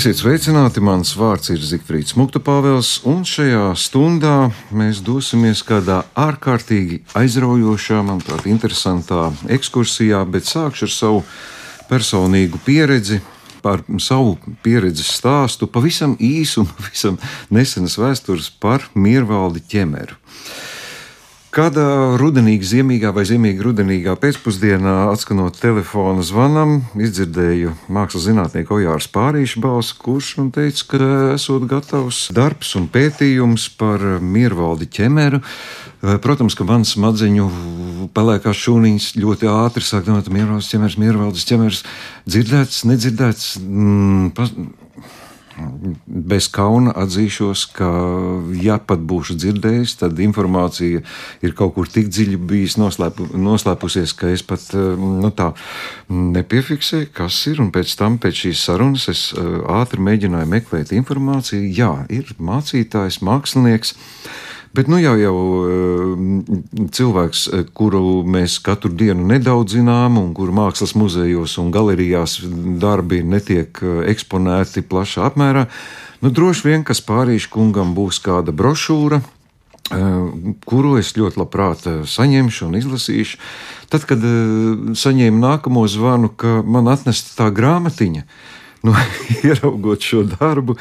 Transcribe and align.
Esiet 0.00 0.16
sveicināti, 0.16 0.80
mans 0.80 1.10
vārds 1.12 1.50
ir 1.52 1.58
Zifrīds 1.60 2.14
Mukta 2.16 2.40
Pāvels, 2.40 3.02
un 3.04 3.18
šajā 3.28 3.66
stundā 3.76 4.46
mēs 4.72 5.02
dosimies 5.04 5.60
kādā 5.68 5.98
ārkārtīgi 6.16 7.02
aizraujošā, 7.20 7.98
manuprāt, 8.08 8.46
interesantā 8.48 9.26
ekskursijā, 9.52 10.22
bet 10.24 10.48
sākšu 10.48 10.88
ar 10.88 10.94
savu 10.94 11.20
personīgu 11.90 12.62
pieredzi, 12.64 13.20
par 13.60 13.84
savu 14.00 14.38
pieredzes 14.64 15.12
stāstu, 15.18 15.68
pavisam 15.68 16.16
īsu 16.16 16.62
un 16.64 16.72
pavisam 16.78 17.20
nesenas 17.52 18.00
vēstures 18.00 18.48
par 18.56 18.88
Miervaldi 18.96 19.60
ķemeru. 19.68 20.16
Kādā 21.50 22.14
rudenīgā, 22.14 22.62
ziemīgā 22.62 23.10
vai 23.10 23.24
ziemīgā 23.26 23.64
rudenīgā 23.66 24.12
pēcpusdienā, 24.22 24.92
atskanot 25.10 25.56
telefona 25.58 26.22
zvanam, 26.22 26.76
izdzirdēju 26.94 27.72
mākslas 27.90 28.28
zinātnieku 28.28 28.76
Ojārs 28.76 29.08
Pārīšu 29.10 29.58
balsi, 29.64 29.96
kurš 29.98 30.28
man 30.38 30.52
teica, 30.54 30.84
ka 30.92 31.08
esot 31.32 31.66
gatavs 31.72 32.28
darbs 32.36 32.70
un 32.78 32.86
pētījums 32.94 33.66
par 33.80 34.04
Miervaldi 34.22 34.86
ķemeru. 34.94 35.40
Eh, 35.42 36.20
protams, 36.22 36.54
ka 36.54 36.68
mans 36.68 36.94
smadzeņu 36.94 37.48
pelēkās 38.14 38.62
šūniņas 38.68 39.08
ļoti 39.18 39.50
ātri 39.50 39.82
sāk 39.82 40.06
domāt, 40.06 40.30
Miervaldes 40.30 40.70
ķemers, 40.70 41.00
Miervaldes 41.02 41.50
ķemers, 41.50 41.82
dzirdēts, 42.30 42.84
nedzirdēts. 42.86 43.56
Mm, 43.58 44.30
bez 46.06 46.48
kauna 46.52 46.94
atzīšos, 47.02 47.64
ka, 47.76 47.90
ja 48.60 48.78
pat 48.82 49.02
būšu 49.06 49.36
dzirdējis, 49.40 49.96
tad 50.02 50.20
informācija 50.22 51.02
ir 51.44 51.56
kaut 51.58 51.74
kur 51.76 51.90
tik 51.90 52.10
dziļi 52.10 52.40
bijis 52.50 52.76
noslēpu, 52.80 53.30
noslēpusies, 53.38 54.14
ka 54.18 54.32
es 54.34 54.44
pat 54.46 54.64
nu, 54.74 55.32
tā 55.34 55.52
nepiefiksēju, 56.10 57.10
kas 57.16 57.40
ir. 57.50 57.62
Un 57.64 57.72
pēc 57.74 57.96
tam, 58.00 58.18
pēc 58.22 58.44
šīs 58.44 58.66
sarunas, 58.68 59.08
es 59.12 59.26
ātri 59.70 60.02
mēģināju 60.06 60.50
meklēt 60.50 60.94
informāciju. 60.96 61.66
Jā, 61.76 61.92
ir 62.12 62.32
mācītājs, 62.38 63.20
mākslinieks. 63.26 63.96
Bet 64.72 64.86
nu 64.86 65.00
jau, 65.02 65.16
jau 65.18 65.36
eh, 65.66 66.10
cilvēks, 66.94 67.40
eh, 67.50 67.64
kuru 67.74 68.22
mēs 68.22 68.60
katru 68.62 68.92
dienu 68.94 69.24
nedaudz 69.26 69.74
zinām, 69.74 70.18
un 70.20 70.28
kuru 70.34 70.54
mākslas 70.54 70.94
muzejos 70.94 71.56
un 71.58 71.72
galerijās 71.74 72.36
darbi 72.78 73.18
netiek 73.26 73.80
eh, 73.82 74.04
eksponēti 74.12 74.84
plašā 74.86 75.26
apmērā, 75.26 75.66
nu 76.22 76.30
droši 76.30 76.68
vien, 76.68 76.86
ka 76.86 76.94
Spārīša 76.94 77.50
kungam 77.50 77.96
būs 77.98 78.22
kāda 78.22 78.54
brošūra, 78.54 79.22
kuru 80.70 80.92
es 81.00 81.08
ļoti 81.18 81.40
labprāt 81.40 81.80
saņemšu 82.06 82.68
un 82.68 82.76
izlasīšu. 82.78 83.40
Tad, 83.90 84.04
kad 84.06 84.22
saņēmu 84.94 85.40
nākamo 85.42 85.82
zvanu, 85.90 86.30
ka 86.30 86.60
man 86.62 86.86
atnesta 86.92 87.34
tā 87.40 87.48
grāmatiņa, 87.50 88.22
nu, 88.82 88.94
ieraugot 89.44 90.02
šo 90.02 90.22
darbu, 90.22 90.76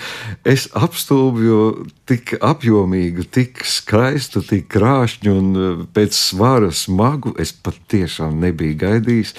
es 0.47 0.67
apstulbju 0.73 1.85
tik 2.09 2.33
apjomīgu, 2.41 3.25
tik 3.31 3.63
skaistu, 3.67 4.43
tik 4.45 4.69
krāšņu 4.71 5.35
un 5.35 5.49
eh, 5.55 5.83
pēc 5.95 6.15
svara 6.15 6.71
smagu. 6.71 7.35
Es 7.39 7.51
patiešām 7.53 8.39
nebiju 8.39 8.77
gaidījis. 8.85 9.35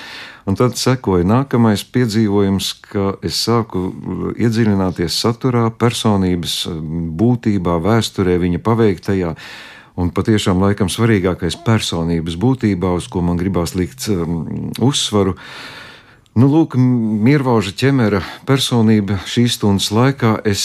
Un 0.48 0.56
tad 0.58 0.78
sekoja 0.80 1.27
nākamais 1.28 1.84
piedzīvojums, 1.94 2.70
ka 2.91 3.14
es 3.27 3.41
sāku 3.47 3.89
eh, 3.89 4.22
iedziļināties 4.47 5.19
saturā, 5.24 5.69
personības 5.72 6.62
eh, 6.69 6.78
būtībā, 7.24 7.80
vēsturē, 7.86 8.39
viņa 8.45 8.64
paveiktajā. 8.67 9.34
Un 10.01 10.08
patiešām 10.17 10.63
laikam 10.63 10.89
svarīgākais 10.89 11.58
personības 11.64 12.39
būtībā, 12.40 12.95
uz 12.96 13.08
ko 13.11 13.20
man 13.27 13.36
gribās 13.36 13.74
likt 13.77 14.07
um, 14.08 14.70
uzsvaru, 14.86 15.34
uh, 15.34 15.80
Nu, 16.39 16.46
lūk, 16.46 16.77
Mirvauža 16.79 17.73
ķemera 17.74 18.20
personība 18.46 19.17
šīs 19.27 19.57
stundas 19.58 19.89
laikā. 19.91 20.36
Es 20.46 20.63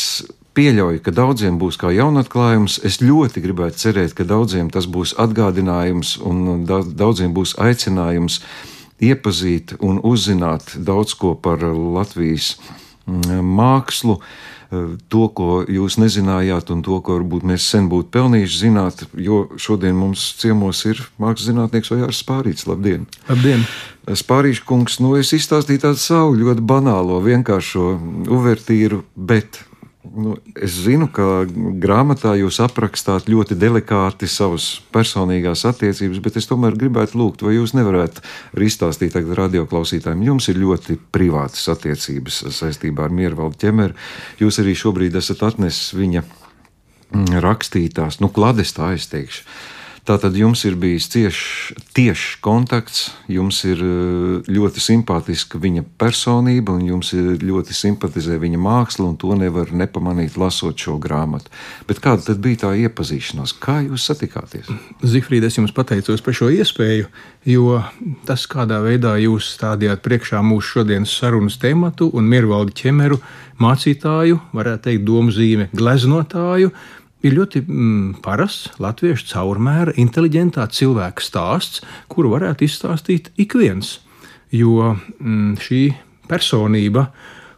pieļauju, 0.54 1.02
ka 1.02 1.14
daudziem 1.16 1.58
būs 1.58 1.80
kā 1.82 1.90
jaunatklājums. 1.90 2.78
Es 2.86 3.00
ļoti 3.02 3.42
gribētu 3.42 3.82
cerēt, 3.82 4.14
ka 4.14 4.28
daudziem 4.30 4.70
tas 4.70 4.86
būs 4.86 5.16
atgādinājums 5.18 6.20
un 6.22 6.68
daudziem 6.70 7.34
būs 7.34 7.56
aicinājums 7.58 8.40
iepazīt 9.02 9.74
un 9.82 9.98
uzzināt 10.06 10.78
daudz 10.78 11.18
ko 11.18 11.34
par 11.34 11.66
Latvijas 11.66 12.54
mākslu. 13.08 14.20
Eh, 14.22 14.55
to, 14.70 15.26
ko 15.38 15.64
jūs 15.70 16.00
nezinājāt, 16.02 16.72
un 16.74 16.82
to, 16.86 17.00
ko 17.06 17.20
varbūt 17.20 17.46
mēs 17.48 17.68
sen 17.72 17.90
būtu 17.92 18.12
pelnījuši 18.16 18.62
zināt, 18.62 19.04
jo 19.14 19.46
šodien 19.62 19.98
mums 19.98 20.24
ciemos 20.42 20.84
ir 20.90 21.02
mākslinieks 21.22 21.94
Ojārs 21.96 22.24
Spārīts. 22.24 22.68
Labdien! 22.70 23.06
Labdien! 23.30 23.66
Spārīšu 24.06 24.66
kungs, 24.70 25.00
nu 25.02 25.16
es 25.18 25.32
izstāstīju 25.34 25.82
tādu 25.88 26.02
savu 26.02 26.36
ļoti 26.38 26.62
banālo, 26.66 27.18
vienkāršo 27.26 27.96
uvertīru, 28.30 29.02
bet 29.16 29.64
Nu, 30.14 30.36
es 30.62 30.76
zinu, 30.86 31.08
ka 31.12 31.46
grāmatā 31.82 32.36
jūs 32.38 32.60
aprakstāt 32.64 33.30
ļoti 33.32 33.58
delikāti 33.58 34.30
savas 34.30 34.68
personīgās 34.94 35.66
attiecības, 35.68 36.22
bet 36.24 36.38
es 36.40 36.50
tomēr 36.50 36.78
gribētu 36.78 37.18
lūgt, 37.20 37.46
vai 37.46 37.56
jūs 37.58 37.74
nevarētu 37.78 38.24
arī 38.56 38.70
izstāstīt 38.70 39.16
tagad 39.16 39.38
radioklausītājiem. 39.42 40.26
Jums 40.30 40.50
ir 40.52 40.62
ļoti 40.62 41.00
privātas 41.16 41.66
attiecības 41.74 42.44
saistībā 42.56 43.08
ar 43.08 43.16
Miervaldu 43.16 43.60
ķemeru. 43.66 43.98
Jūs 44.44 44.62
arī 44.64 44.76
šobrīd 44.78 45.18
esat 45.18 45.42
atnesis 45.48 45.96
viņa 45.98 46.26
rakstītās, 47.42 48.20
nu, 48.22 48.30
klades 48.34 48.76
tā 48.76 48.94
es 48.98 49.10
teikšu 49.12 49.46
Tātad 50.06 50.36
jums 50.38 50.62
ir 50.70 50.76
bijis 50.78 51.08
ciešs 51.10 51.74
tiešs 51.96 52.36
kontakts, 52.44 53.08
jums 53.32 53.62
ir 53.66 53.80
eh, 53.82 54.50
ļoti 54.52 54.82
simpātiska 54.84 55.58
viņa 55.62 55.86
personība, 55.98 56.76
un 56.76 56.84
jums 56.90 57.14
ir 57.16 57.40
ļoti 57.42 57.74
simpatizē 57.74 58.38
viņa 58.42 58.60
māksla, 58.62 59.08
un 59.10 59.16
to 59.18 59.34
nevar 59.40 59.72
nepamanīt, 59.74 60.36
lasot 60.38 60.78
šo 60.78 60.98
grāmatu. 61.02 61.50
Bet 61.90 62.02
kāda 62.04 62.28
tad 62.28 62.42
bija 62.44 62.66
tā 62.66 62.74
iepazīšanās? 62.84 63.56
Kā 63.64 63.80
jūs 63.86 64.06
satikāties? 64.12 64.70
Zifrīd, 65.02 65.48
es 65.48 65.58
jums 65.58 65.74
pateicos 65.76 66.22
par 66.26 66.38
šo 66.38 66.52
iespēju, 66.54 67.08
jo 67.50 67.80
tas, 68.28 68.44
kādā 68.52 68.82
veidā 68.84 69.16
jūs 69.24 69.56
stādījāt 69.56 70.04
priekšā 70.06 70.44
mūsu 70.46 70.76
šodienas 70.76 71.16
sarunas 71.16 71.58
tematu 71.62 72.12
un 72.14 72.30
Mirvaldi 72.30 72.76
ķemeru 72.84 73.22
mācītāju, 73.64 74.38
varētu 74.54 74.90
teikt, 74.90 75.08
domzīme 75.08 75.72
gleznotāju 75.74 76.76
ir 77.26 77.36
ļoti 77.36 77.62
mm, 77.66 78.10
parasts 78.26 78.80
latviešu 78.82 79.30
caurmēra, 79.32 79.96
inteliģentā 80.02 80.68
cilvēka 80.76 81.24
stāsts, 81.24 81.82
kuru 82.12 82.36
varētu 82.36 82.68
izstāstīt 82.68 83.32
ik 83.42 83.58
viens. 83.58 83.98
Jo 84.54 84.94
mm, 84.94 85.56
šī 85.62 85.82
personība, 86.30 87.10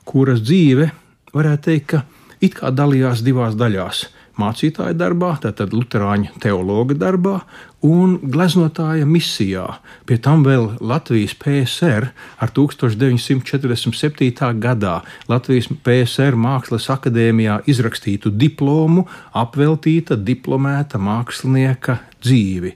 kuras 0.07 0.43
dzīve, 0.45 0.89
varētu 1.35 1.67
teikt, 1.67 1.87
ka 1.91 2.03
it 2.43 2.55
kā 2.57 2.71
dalījās 2.71 3.23
divās 3.25 3.57
daļās 3.59 4.05
mācītāja 4.37 4.95
darbā, 4.97 5.33
tātad 5.41 5.73
Lutāņu 5.73 6.37
teologa 6.43 6.95
darbā 6.97 7.39
un 7.85 8.17
gleznotāja 8.23 9.05
misijā. 9.05 9.65
Pie 10.09 10.17
tam 10.17 10.43
vēl 10.45 10.77
Latvijas 10.81 11.35
PSR 11.37 12.09
ar 12.41 12.53
1947. 12.55 14.31
gadā 14.61 15.01
Latvijas 15.29 15.69
PSR 15.85 16.35
Mākslas 16.37 16.89
akadēmijā 16.93 17.61
izrakstītu 17.69 18.31
diplomu 18.33 19.05
apveltīta 19.33 20.17
diplomēta 20.17 20.97
mākslinieka 20.97 21.99
dzīvi. 22.23 22.73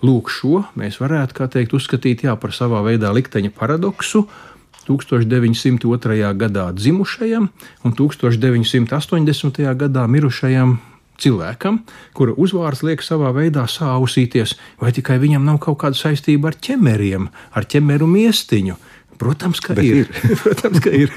Lūk, 0.00 0.30
šo 0.32 0.64
mēs 0.80 0.96
varētu 1.00 1.46
teikt, 1.52 1.74
uzskatīt 1.76 2.24
jā, 2.24 2.34
par 2.40 2.54
savā 2.56 2.80
veidā 2.86 3.12
likteņa 3.12 3.52
paradoksu. 3.52 4.26
1902. 4.88 6.32
gadā 6.34 6.70
dzimušajam 6.74 7.50
un 7.84 7.92
1980. 7.94 9.60
gadā 9.76 10.06
mirušajam 10.08 10.78
cilvēkam, 11.22 11.82
kura 12.16 12.36
uzvārds 12.40 12.84
liek 12.86 13.04
savā 13.04 13.32
veidā 13.36 13.66
sāusīties, 13.70 14.56
vai 14.80 14.94
tikai 14.96 15.18
viņam 15.22 15.44
nav 15.48 15.60
kaut 15.64 15.80
kāda 15.82 15.98
saistība 15.98 16.52
ar 16.52 16.60
ķemeriem, 16.60 17.28
ar 17.54 17.68
ķemeru 17.68 18.08
miestiņu. 18.10 18.78
Protams, 19.20 19.60
ka 19.60 19.76
Bet 19.76 19.84
ir. 19.84 20.08
ir. 20.08 20.38
Protams, 20.44 20.80
ka 20.80 20.94
ir. 20.96 21.12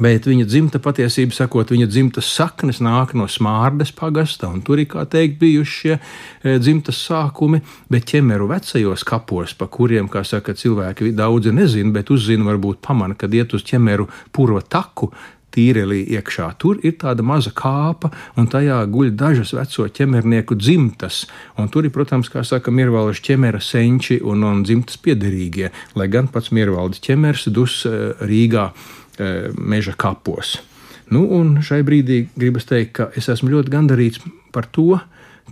Bet 0.00 0.24
viņa 0.24 0.46
dzimta 0.48 0.78
patiesībā 0.80 1.36
sakot, 1.36 1.68
viņa 1.74 1.86
dzimtas 1.92 2.30
saknes 2.32 2.78
nāk 2.80 3.12
no 3.18 3.26
smārdes 3.28 3.90
pagasta, 3.92 4.48
un 4.48 4.62
tur 4.64 4.80
ir, 4.80 4.88
kā 4.88 5.04
teikt, 5.04 5.36
bijuši 5.42 5.74
šie 5.74 5.92
e, 5.98 6.54
dzimtas 6.56 7.02
sākumi, 7.04 7.60
bet 7.92 8.06
ķemeru 8.08 8.48
vecajos 8.48 9.04
kapos, 9.04 9.52
pa 9.52 9.68
kuriem, 9.68 10.08
kā 10.08 10.24
saka, 10.24 10.56
cilvēki 10.56 11.12
daudzi 11.12 11.52
nezina, 11.52 11.92
bet 11.92 12.14
uzzina, 12.14 12.48
varbūt 12.48 12.80
pamana, 12.84 13.12
kad 13.18 13.36
iet 13.36 13.52
uz 13.52 13.66
ķemeru 13.68 14.08
puro 14.32 14.62
taku, 14.64 15.10
tīrelī 15.54 16.02
iekšā. 16.16 16.50
Tur 16.60 16.80
ir 16.84 16.96
tāda 17.00 17.24
maza 17.26 17.52
kāpa, 17.54 18.10
un 18.40 18.48
tajā 18.50 18.80
guļ 18.90 19.14
dažas 19.18 19.54
veco 19.56 19.86
ķemernieku 19.98 20.58
dzimtas. 20.58 21.24
Un 21.60 21.70
tur 21.72 21.86
ir, 21.86 21.94
protams, 21.94 22.30
kā 22.32 22.44
saka, 22.46 22.74
Mirvaldes 22.74 23.22
ķemera 23.24 23.62
senči 23.62 24.20
un, 24.22 24.44
un 24.46 24.62
dzimtas 24.66 25.00
piederīgie, 25.04 25.70
lai 25.98 26.10
gan 26.12 26.28
pats 26.32 26.52
Mirvaldes 26.54 27.02
ķemers 27.04 27.48
dus 27.54 27.82
eh, 27.88 28.12
Rīgā 28.24 28.68
eh, 28.70 29.50
meža 29.58 29.96
kapos. 29.98 30.58
Nu, 31.12 31.26
un 31.36 31.58
šai 31.62 31.82
brīdī 31.84 32.24
gribas 32.34 32.64
teikt, 32.68 32.94
ka 32.96 33.10
es 33.18 33.28
esmu 33.28 33.52
ļoti 33.52 33.72
gandarīts 33.72 34.22
par 34.54 34.66
to, 34.72 34.96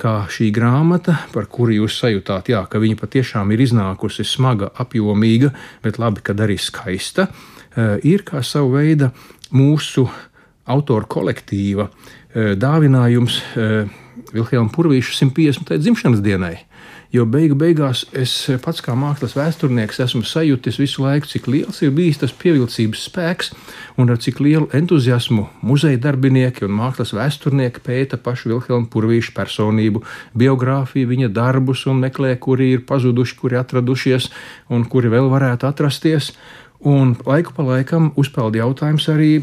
kā 0.00 0.14
šī 0.32 0.50
grāmata, 0.54 1.18
par 1.34 1.48
kuru 1.52 1.74
jūs 1.82 1.98
sajūtāt, 2.00 2.50
jā, 2.52 2.62
ka 2.70 2.80
viņa 2.82 2.98
patiešām 3.00 3.52
ir 3.52 3.62
iznākusi 3.64 4.24
smaga, 4.26 4.70
apjomīga, 4.82 5.52
bet 5.84 6.00
labi, 6.00 6.24
kad 6.24 6.40
arī 6.40 6.58
skaista, 6.60 7.28
eh, 7.28 7.98
ir 8.02 8.24
kā 8.24 8.42
sava 8.42 8.80
veida 8.80 9.12
mūsu 9.52 10.08
autoru 10.66 11.06
kolektīva 11.06 11.88
eh, 11.88 12.54
dāvinājums 12.56 13.40
Vilhelma 14.32 14.70
Purvīša 14.72 15.16
150. 15.18 15.78
dzimšanas 15.78 16.22
dienai. 16.24 16.56
Jo 17.12 17.26
beigu 17.28 17.52
beigās 17.60 18.06
es 18.16 18.32
pats 18.64 18.80
kā 18.80 18.94
mākslas 18.96 19.34
vēsturnieks 19.36 19.98
esmu 20.00 20.22
sajūtis 20.24 20.78
visu 20.80 21.02
laiku, 21.04 21.28
cik 21.28 21.50
liels 21.52 21.82
ir 21.84 21.90
bijis 21.92 22.22
tas 22.22 22.32
pievilcības 22.32 23.02
spēks 23.10 23.50
un 24.00 24.08
ar 24.14 24.16
cik 24.24 24.40
lielu 24.40 24.70
entuziasmu 24.78 25.44
muzeja 25.68 26.00
darbinieki 26.06 26.64
un 26.64 26.72
mākslas 26.78 27.12
vēsturnieki 27.12 27.84
pēta 27.84 28.16
pašu 28.16 28.54
Vilhelmu 28.54 28.88
Purvīšu 28.88 29.36
personību, 29.36 30.00
biogrāfiju, 30.40 31.10
viņa 31.12 31.28
darbus 31.36 31.84
un 31.84 32.00
meklē, 32.00 32.32
kuri 32.40 32.70
ir 32.78 32.86
pazuduši, 32.88 33.36
kuri 33.42 33.60
atradušies 33.60 34.30
un 34.72 34.88
kuri 34.88 35.12
vēl 35.12 35.28
varētu 35.34 35.68
atrasties. 35.68 36.32
Un 36.80 37.12
laiku 37.28 37.52
pa 37.52 37.68
laikam 37.74 38.14
uzpeld 38.16 38.56
jautājums 38.56 39.12
arī 39.12 39.34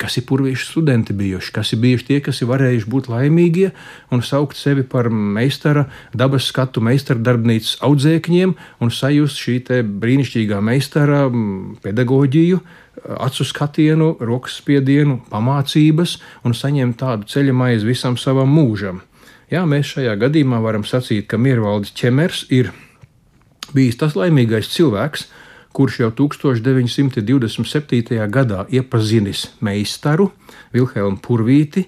kas 0.00 0.16
ir 0.16 0.24
purvīši 0.28 0.66
studenti 0.70 1.14
bijuši, 1.16 1.52
kas 1.54 1.72
ir 1.74 1.82
bijuši 1.82 2.06
tie, 2.08 2.18
kas 2.24 2.40
ir 2.40 2.48
varējuši 2.50 2.88
būt 2.90 3.10
laimīgie 3.12 3.70
un 4.14 4.24
saukt 4.24 4.56
sevi 4.56 4.84
par 4.86 5.10
meistara, 5.12 5.86
dabas 6.16 6.48
skatu 6.48 6.82
meistara 6.84 7.20
darbnīcas 7.20 7.76
audzēkņiem 7.84 8.54
un 8.80 8.94
sajust 8.94 9.40
šī 9.40 9.58
brīnišķīgā 10.00 10.60
meistara 10.64 11.26
pedagoģiju, 11.84 12.60
acu 13.20 13.46
skatienu, 13.46 14.14
rokas 14.20 14.58
spiedienu, 14.60 15.20
pamācības 15.30 16.18
un 16.44 16.56
saņemt 16.56 16.98
tādu 17.00 17.28
ceļa 17.30 17.56
maizi 17.56 17.88
visam 17.88 18.18
savam 18.20 18.50
mūžam. 18.52 19.00
Jā, 19.50 19.64
mēs 19.66 19.96
šajā 19.96 20.14
gadījumā 20.20 20.60
varam 20.62 20.84
sacīt, 20.86 21.26
ka 21.26 21.38
Miervaldes 21.40 21.94
ķemers 21.98 22.44
ir 22.54 22.70
bijis 23.74 23.98
tas 23.98 24.14
laimīgais 24.18 24.70
cilvēks, 24.70 25.26
kurš 25.72 26.00
jau 26.02 26.10
1927. 26.10 28.26
gadā 28.30 28.66
iepazinis 28.70 29.50
meistaru 29.62 30.30
Vilhelmu 30.74 31.18
Purvīti, 31.22 31.86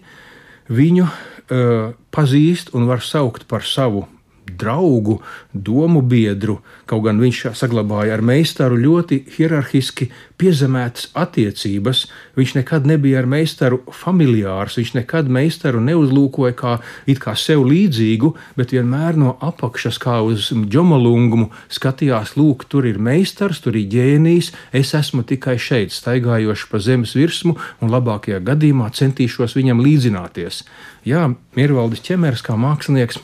viņu 0.72 1.06
uh, 1.06 1.92
pazīst 2.14 2.74
un 2.76 2.86
var 2.90 3.00
saukt 3.04 3.46
par 3.50 3.62
savu 3.66 4.06
draugu, 4.46 5.20
domu 5.52 6.02
biedru, 6.02 6.58
kaut 6.86 7.06
gan 7.06 7.20
viņš 7.22 7.52
saglabāja 7.58 8.16
ar 8.16 8.22
meistaru 8.24 8.78
ļoti 8.80 9.22
hierarhiski 9.36 10.08
piezemētas 10.40 11.10
attiecības. 11.18 12.04
Viņš 12.38 12.54
nekad 12.58 12.86
nebija 12.88 13.22
ar 13.22 13.28
meistaru 13.30 13.80
familiārs, 13.94 14.78
viņš 14.80 14.94
nekad 14.98 15.30
meistaru 15.32 15.82
neuzlūkoja 15.84 16.56
kā, 16.58 16.74
kā 17.22 17.34
sev 17.38 17.64
līdzīgu, 17.68 18.32
bet 18.58 18.74
vienmēr 18.74 19.18
no 19.20 19.36
apakšas, 19.40 20.00
kā 20.02 20.18
uz 20.26 20.50
džomalungumu, 20.52 21.50
skatījās, 21.72 22.36
lūk, 22.38 22.66
tur 22.68 22.88
ir 22.90 22.98
meistars, 23.02 23.62
tur 23.62 23.78
ir 23.78 23.88
ģēnijs, 23.92 24.52
es 24.72 24.94
esmu 24.98 25.26
tikai 25.28 25.58
šeit, 25.62 25.94
staigājošs 25.94 26.68
pa 26.70 26.82
zemes 26.82 27.16
virsmu, 27.18 27.56
un 27.80 27.92
labākajā 27.92 28.42
gadījumā 28.46 28.90
centīšos 28.96 29.56
viņam 29.58 29.82
līdzināties. 29.84 30.64
Jā, 31.06 31.28
Mirvaldis 31.58 32.02
Čemers 32.06 32.44
kā 32.46 32.54
mākslinieks 32.58 33.18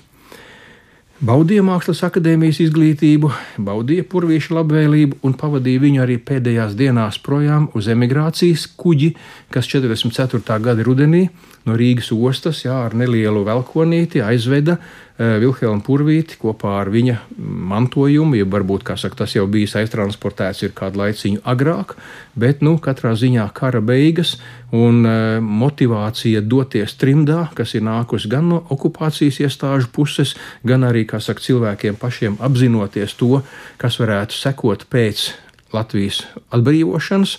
Baudīja 1.19 1.65
Mākslas 1.67 2.05
akadēmijas 2.07 2.61
izglītību, 2.63 3.33
baudīja 3.67 4.05
purvīšu 4.07 4.55
labvēlību 4.55 5.17
un 5.27 5.33
pavadīja 5.35 5.83
viņu 5.83 6.03
arī 6.05 6.15
pēdējās 6.23 6.77
dienās 6.79 7.19
projām 7.19 7.65
uz 7.75 7.89
emigrācijas 7.91 8.69
kuģi, 8.79 9.09
kas 9.51 9.67
44. 9.67 10.61
gada 10.63 10.87
rudenī 10.87 11.25
no 11.69 11.77
Rīgas 11.79 12.11
ostas 12.15 12.65
jā, 12.65 12.75
ar 12.89 12.95
nelielu 12.97 13.45
velkonīti 13.47 14.23
aizveda 14.25 14.79
uh, 14.79 15.37
Vilhelmu 15.43 15.85
Purvīti 15.85 16.39
kopā 16.41 16.79
ar 16.81 16.91
viņa 16.95 17.17
mantojumu. 17.39 18.39
Ja 18.39 18.47
varbūt 18.49 18.87
saka, 18.97 19.21
tas 19.23 19.35
jau 19.37 19.47
bijis 19.51 19.77
aiztransportēts 19.79 20.65
kādu 20.79 21.03
laiciņu 21.03 21.43
agrāk, 21.45 21.97
bet 22.39 22.63
nu, 22.65 22.77
katrā 22.83 23.15
ziņā 23.19 23.49
kara 23.55 23.81
beigas 23.81 24.37
un 24.73 25.05
uh, 25.05 25.39
motivācija 25.43 26.41
doties 26.41 26.97
trimdā, 27.01 27.49
kas 27.55 27.75
ir 27.75 27.85
nākusi 27.87 28.31
gan 28.33 28.49
no 28.49 28.63
okupācijas 28.71 29.43
iestāžu 29.45 29.93
puses, 29.93 30.37
gan 30.65 30.87
arī 30.89 31.07
saka, 31.19 31.45
cilvēkiem 31.45 32.01
pašiem 32.01 32.41
apzinoties 32.41 33.15
to, 33.15 33.43
kas 33.77 34.01
varētu 34.01 34.35
sekot 34.35 34.89
pēc 34.91 35.31
Latvijas 35.73 36.25
atbrīvošanas 36.55 37.39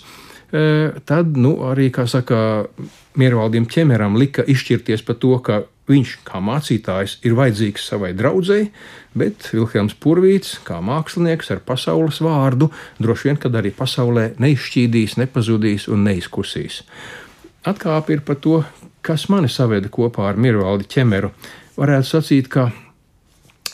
tad 0.50 1.36
nu, 1.38 1.54
arī, 1.70 1.90
kā 1.94 2.06
saka, 2.10 2.66
Miervaldim 3.18 3.66
ķemeram 3.70 4.16
lika 4.18 4.44
izšķirties 4.46 5.02
par 5.06 5.16
to, 5.22 5.36
ka 5.42 5.62
viņš 5.90 6.12
kā 6.26 6.40
mācītājs 6.44 7.16
ir 7.26 7.34
vajadzīgs 7.38 7.86
savai 7.90 8.12
draudzēji, 8.18 8.68
bet 9.18 9.48
Vilhelms 9.50 9.96
Purvīts, 9.98 10.58
kā 10.66 10.78
mākslinieks 10.84 11.50
ar 11.54 11.62
pasaules 11.66 12.20
vārdu, 12.22 12.70
droši 13.02 13.30
vien, 13.30 13.40
kad 13.42 13.56
arī 13.58 13.72
pasaulē 13.74 14.30
neizšķīdīs, 14.42 15.18
nepazudīs 15.20 15.88
un 15.90 16.06
neizkusīs. 16.06 16.84
Atkāpe 17.66 18.14
ir 18.14 18.22
par 18.26 18.38
to, 18.40 18.60
kas 19.04 19.26
mani 19.32 19.50
saveda 19.50 19.90
kopā 19.92 20.30
ar 20.30 20.38
Mirvaldi 20.40 20.86
ķemeru. 20.94 21.32
Varētu 21.80 22.08
sacīt, 22.08 22.48
ka 22.52 22.70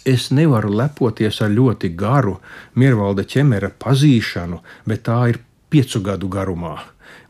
es 0.07 0.31
nevaru 0.35 0.71
lepoties 0.79 1.41
ar 1.43 1.51
ļoti 1.53 1.93
garu 1.99 2.37
Mirvalda 2.79 3.27
ķemera 3.27 3.73
pazīšanu, 3.83 4.63
bet 4.87 5.05
tā 5.09 5.21
ir 5.33 5.41
piecu 5.77 6.01
gadu 6.01 6.29
garumā. 6.33 6.79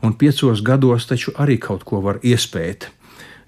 Un 0.05 0.13
piecos 0.15 0.61
gados 0.63 1.07
taču 1.09 1.33
arī 1.35 1.57
kaut 1.59 1.83
ko 1.83 1.99
var 2.05 2.21
iespēt. 2.23 2.87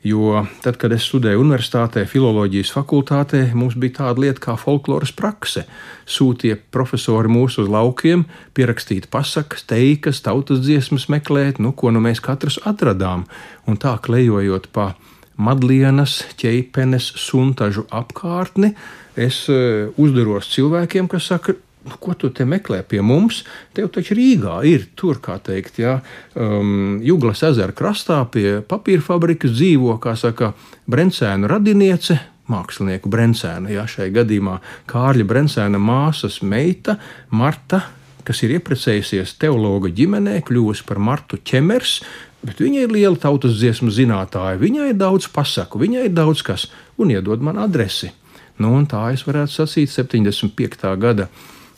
Jo 0.04 0.46
tad, 0.64 0.78
kad 0.80 0.94
es 0.96 1.06
studēju 1.10 1.42
universitātē, 1.44 2.06
filozofijas 2.08 2.72
fakultātē, 2.72 3.42
mums 3.56 3.76
bija 3.80 3.98
tāda 3.98 4.24
lieta 4.24 4.44
kā 4.46 4.56
folkloras 4.60 5.12
prakse. 5.16 5.66
Sūtīja 6.08 6.56
profesori 6.72 7.32
mūs 7.32 7.58
uz 7.60 7.68
laukiem, 7.72 8.24
pierakstīt 8.56 9.10
pasakas, 9.12 9.66
teikas, 9.68 10.22
tautas 10.24 10.64
dziesmas, 10.64 11.10
meklēt, 11.12 11.60
nu, 11.60 11.74
ko 11.76 11.92
nu 11.92 12.04
mēs 12.04 12.24
katrs 12.24 12.62
atradām. 12.68 13.26
Un 13.68 13.80
tā 13.80 13.98
klejojot 14.04 14.72
pa 14.76 14.94
Madlienas, 15.40 16.22
ķeipenes, 16.40 17.14
suntažu 17.20 17.86
apkārtni, 17.92 18.74
es 19.20 19.46
eh, 19.52 19.92
uzdaros 20.00 20.52
cilvēkiem, 20.56 21.12
kas 21.12 21.32
saka, 21.32 21.60
ko 22.00 22.14
tu 22.14 22.30
te 22.36 22.46
meklē 22.48 22.82
pie 22.88 23.02
mums? 23.06 23.44
Tev 23.76 23.90
taču 23.96 24.18
Rīgā 24.18 24.60
ir 24.68 24.90
tur, 25.00 25.22
kā 25.24 25.38
teikt, 25.44 25.80
ja, 25.82 26.00
um, 26.36 27.00
Juglas 27.06 27.44
ezera 27.48 27.76
krastā 27.76 28.20
pie 28.32 28.60
papīra 28.68 29.04
fabrikas 29.06 29.56
dzīvo, 29.56 29.96
kā 30.04 30.16
saka, 30.20 30.54
Brencēna 30.90 31.50
radiniece, 31.50 32.20
mākslinieku 32.50 33.12
Brencēna, 33.12 33.72
ja 33.72 33.86
šai 33.90 34.10
gadījumā 34.14 34.58
Kārļa 34.90 35.28
Brencēna 35.30 35.82
māsas 35.82 36.42
meita 36.42 36.98
Marta, 37.30 37.86
kas 38.28 38.44
ir 38.46 38.58
iepriecējusies 38.58 39.38
teologa 39.42 39.92
ģimenē, 39.94 40.40
kļuvusi 40.46 40.86
par 40.86 41.00
Martu 41.02 41.40
ķemers, 41.42 42.00
bet 42.46 42.62
viņa 42.62 42.86
ir 42.86 42.94
liela 42.94 43.20
tautas 43.20 43.58
dziesmu 43.60 43.92
zinātāja, 43.94 44.60
viņai 44.62 44.92
ir 44.92 45.00
daudz 45.00 45.30
pasaku, 45.34 45.82
viņai 45.82 46.08
ir 46.10 46.16
daudz 46.16 46.44
kas, 46.46 46.68
un 47.00 47.14
iedod 47.14 47.44
man 47.46 47.60
adresi. 47.62 48.12
Nu, 48.60 48.74
un 48.76 48.86
tā 48.92 49.06
es 49.14 49.24
varētu 49.24 49.54
sacīt 49.56 49.92
75. 49.94 50.92
gada 51.00 51.30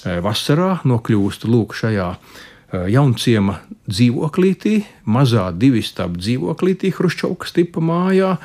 vasarā 0.06 0.80
nokļūstu 0.88 1.50
lūk 1.52 1.76
šajā 1.78 2.10
eh, 2.16 2.88
jaunciema 2.96 3.60
dzīvoklītī, 3.88 4.82
mazā 5.06 5.50
divistabu 5.54 6.22
dzīvoklītī, 6.22 6.94
Hruščovkas 6.98 7.56
tipa 7.58 7.84
mājā, 7.84 8.36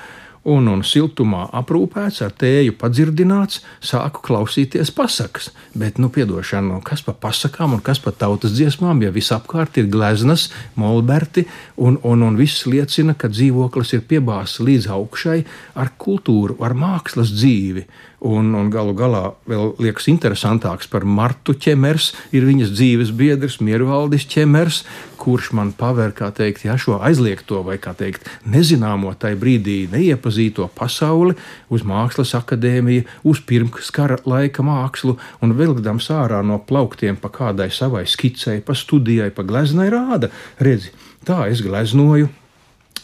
un, 0.47 0.69
un 0.71 0.83
siltumā 0.87 1.47
aprūpēts, 1.59 2.21
ar 2.23 2.35
tēju 2.39 2.77
padzirdināts, 2.79 3.63
sāku 3.85 4.23
klausīties 4.27 4.93
pasakas. 4.95 5.51
Bet, 5.75 5.99
nu, 6.03 6.09
piedošana, 6.13 6.77
nu, 6.77 6.83
kas 6.87 7.03
par 7.07 7.19
pasakām 7.23 7.77
un 7.77 7.83
kas 7.85 8.01
par 8.03 8.15
tautas 8.19 8.55
dziesmām, 8.55 9.03
ja 9.03 9.13
visapkārt 9.15 9.81
ir 9.81 9.91
gleznas, 9.93 10.49
molberti, 10.79 11.47
un, 11.77 11.99
un, 12.07 12.23
un 12.27 12.39
viss 12.39 12.67
liecina, 12.71 13.17
ka 13.19 13.31
dzīvoklis 13.33 13.97
ir 13.99 14.05
piebāzts 14.07 14.63
līdz 14.63 14.91
augšai 14.97 15.41
ar 15.83 15.93
kultūru, 15.99 16.61
ar 16.63 16.77
mākslas 16.79 17.35
dzīvi. 17.35 17.87
Un, 18.25 18.55
un 18.57 18.71
galu 18.73 18.95
galā 18.97 19.35
vēl 19.45 19.75
liekas 19.83 20.07
interesantāks 20.09 20.89
par 20.89 21.05
Martu 21.05 21.53
ķemers, 21.53 22.15
ir 22.33 22.47
viņas 22.49 22.71
dzīves 22.73 23.11
biedrs, 23.13 23.59
Miervaldis 23.61 24.25
ķemers, 24.33 24.79
kurš 25.21 25.51
man 25.59 25.75
paver, 25.77 26.15
teikt, 26.17 26.65
ja, 26.65 26.79
šo 26.81 26.97
aizliegto 27.05 27.61
vai, 27.67 27.77
teikt, 27.77 28.25
nezināmo 28.49 29.13
tajā 29.21 29.37
brīdī 29.37 29.77
neiepazīto 29.93 30.71
pasauli 30.73 31.37
uz 31.69 31.85
Mākslas 31.85 32.33
akadēmiju, 32.39 33.05
uz 33.29 33.45
pirmskara 33.45 34.23
laika 34.25 34.65
mākslu 34.65 35.19
un 35.45 35.53
vilkdams 35.61 36.09
ārā 36.15 36.41
no 36.41 36.57
plauktiem 36.57 37.21
pa 37.21 37.29
kādai 37.29 37.69
savai 37.69 38.07
skicei, 38.09 38.65
pa 38.65 38.73
studijai, 38.73 39.29
pa 39.29 39.45
gleznai 39.45 39.91
rāda, 39.93 40.33
redzi, 40.57 40.97
tā 41.29 41.45
es 41.53 41.61
gleznoju 41.61 42.33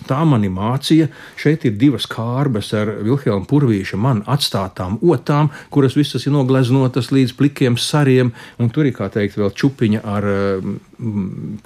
Tā 0.08 0.22
mani 0.26 0.48
mācīja. 0.50 1.08
Šeit 1.38 1.66
ir 1.68 1.76
divas 1.78 2.08
kārbas 2.10 2.72
ar 2.74 2.90
Vilhelmu 3.06 3.46
Purvīša 3.50 3.98
man 4.00 4.22
atstātām 4.30 4.98
otām, 5.02 5.52
kuras 5.70 5.94
visas 5.98 6.26
ir 6.26 6.34
nogleznotas 6.34 7.12
līdz 7.14 7.36
plikiem 7.38 7.78
sariem, 7.78 8.32
un 8.58 8.72
tur 8.74 8.88
ir, 8.88 8.96
kā 8.96 9.10
teikt, 9.12 9.38
vēl 9.38 9.52
čupiņa 9.54 10.02
ar 10.02 10.28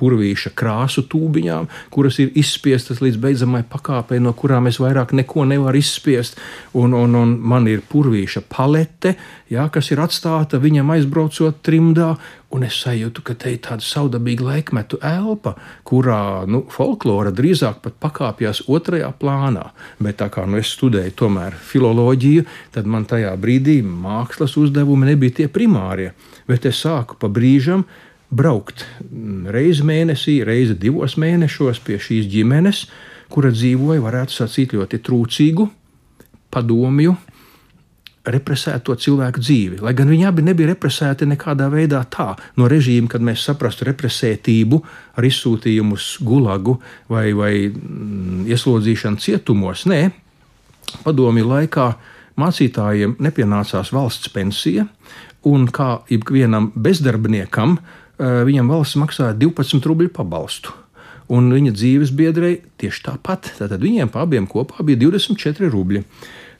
purvīša 0.00 0.52
krāsu 0.56 1.04
tūbiņām, 1.10 1.68
kuras 1.92 2.18
ir 2.22 2.32
izspiestas 2.38 3.02
līdz 3.04 3.20
beidzamai 3.22 3.62
pakāpei, 3.68 4.20
no 4.22 4.32
kurām 4.36 4.70
es 4.70 4.80
vairāk 4.82 5.12
neko 5.16 5.44
nevaru 5.48 5.80
izspiest. 5.80 6.40
Un, 6.76 6.94
un, 6.96 7.14
un 7.18 7.36
man 7.40 7.68
ir 7.70 7.84
purvīša 7.86 8.46
palete, 8.52 9.16
jā, 9.52 9.68
kas 9.72 9.92
ir 9.92 10.02
atstāta 10.04 10.60
viņam 10.62 10.94
aizbraucot 10.96 11.62
trimdā. 11.66 12.14
Un 12.56 12.62
es 12.62 12.76
sajūtu, 12.78 13.24
ka 13.26 13.34
te 13.34 13.50
ir 13.56 13.58
tāda 13.64 13.82
saudabīga 13.82 14.44
laikmetu 14.46 15.00
elpa, 15.04 15.56
kurā 15.84 16.46
nu, 16.48 16.62
folklora 16.72 17.32
drīzāk 17.34 17.80
pat 17.82 17.96
pakāpjas 18.00 18.62
otrajā 18.70 19.10
plānā. 19.18 19.66
Bet 19.98 20.20
tā 20.22 20.30
kā 20.32 20.46
nu, 20.46 20.60
es 20.62 20.70
studēju 20.76 21.16
tomēr 21.18 21.58
filoloģiju, 21.58 22.46
tad 22.76 22.86
man 22.88 23.04
tajā 23.10 23.34
brīdī 23.42 23.80
mākslas 23.82 24.54
uzdevumi 24.62 25.10
nebija 25.10 25.42
tie 25.42 25.48
primārie. 25.52 26.12
Bet 26.46 26.68
es 26.70 26.78
sāku 26.86 27.18
pa 27.18 27.28
brīžam 27.28 27.82
braukt 28.30 28.84
reizi 29.52 29.84
mēnesī, 29.86 30.40
reizi 30.46 30.76
divos 30.78 31.16
mēnešos 31.20 31.80
pie 31.84 31.98
šīs 32.02 32.26
ģimenes, 32.30 32.86
kura 33.32 33.52
dzīvoja, 33.54 34.02
varētu 34.02 34.34
sacīt, 34.34 34.74
ļoti 34.76 35.00
trūcīgu 35.06 35.68
padomju. 36.54 37.16
Represēto 38.26 38.96
cilvēku 38.98 39.38
dzīvi. 39.38 39.76
Lai 39.86 39.92
gan 39.94 40.08
viņi 40.10 40.24
abi 40.26 40.42
nebija 40.42 40.72
represēti 40.72 41.28
nekādā 41.30 41.68
veidā 41.70 42.00
tā, 42.10 42.32
no 42.58 42.66
režīma, 42.66 43.06
kad 43.12 43.22
mēs 43.22 43.44
saprastu 43.46 43.86
represētību 43.86 44.80
ar 45.14 45.28
izsūtījumu 45.28 45.94
uz 45.94 46.08
gulagu 46.26 46.74
vai, 47.06 47.28
vai 47.38 47.52
mm, 47.70 48.48
ieslodzīšanu 48.50 49.22
cietumos. 49.22 49.84
Nē, 49.86 50.00
padomju 51.04 51.46
laikā 51.52 51.86
mācītājiem 52.42 53.14
nepienācās 53.22 53.94
valsts 53.94 54.34
pensija, 54.34 54.88
un 55.46 55.70
kā 55.70 55.92
ikvienam 56.10 56.72
bezdarbniekam, 56.74 57.78
uh, 57.78 58.05
viņam 58.18 58.70
valsts 58.72 58.96
maksāja 59.00 59.36
12 59.36 59.86
rubļu 59.86 60.12
pabalstu. 60.16 60.72
Un 61.32 61.50
viņa 61.50 61.72
dzīves 61.74 62.12
biedrei 62.14 62.60
tieši 62.78 63.08
tāpat. 63.08 63.50
Tātad 63.58 63.82
viņiem 63.82 64.12
abiem 64.14 64.46
kopā 64.50 64.84
bija 64.86 65.00
24 65.08 65.70
rubļi. 65.72 66.04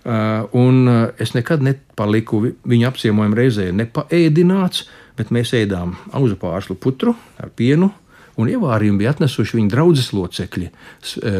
Uh, 0.07 0.47
un 0.55 0.87
uh, 0.87 0.97
es 1.19 1.33
nekad 1.35 1.65
nepaliku 1.67 2.39
viņa 2.63 2.91
apciemojuma 2.93 3.35
reizē 3.35 3.73
nepaēdināts, 3.75 4.85
bet 5.19 5.33
mēs 5.35 5.51
ēdām 5.59 5.97
auzu 6.15 6.39
pārslu 6.39 6.77
putru 6.79 7.17
ar 7.43 7.51
pienu. 7.59 7.91
Un 8.37 8.51
ievārījumi 8.53 9.01
bija 9.01 9.15
atnesuši 9.15 9.57
viņa 9.57 9.71
draugus 9.73 10.11
locekļi, 10.13 10.67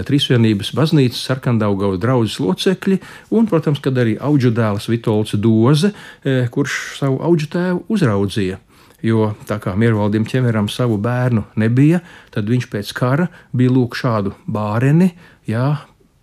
Trīsvienības 0.08 0.70
baznīcas 0.78 1.26
sarkandaugavas 1.28 2.00
draugus 2.00 2.38
locekļi, 2.40 2.96
un, 3.37 3.44
protams, 3.50 3.82
arī 3.85 4.14
auģu 4.16 4.49
dēls 4.56 4.88
Vitolds 4.88 5.37
Doze, 5.37 5.90
kurš 6.25 6.78
savu 6.96 7.20
auģu 7.28 7.50
tēvu 7.52 7.85
uzraudzīja. 7.92 8.56
Jo 9.04 9.34
tā 9.48 9.58
kā 9.60 9.74
Miervaldim 9.76 10.24
ķemeram 10.28 10.70
savu 10.72 10.96
bērnu 11.02 11.44
nebija, 11.60 12.00
tad 12.32 12.48
viņš 12.48 12.70
pēc 12.72 12.94
kara 12.96 13.28
bija 13.52 13.74
lūk 13.74 13.98
šādu 13.98 14.32
bāreni, 14.48 15.10
jā, 15.48 15.74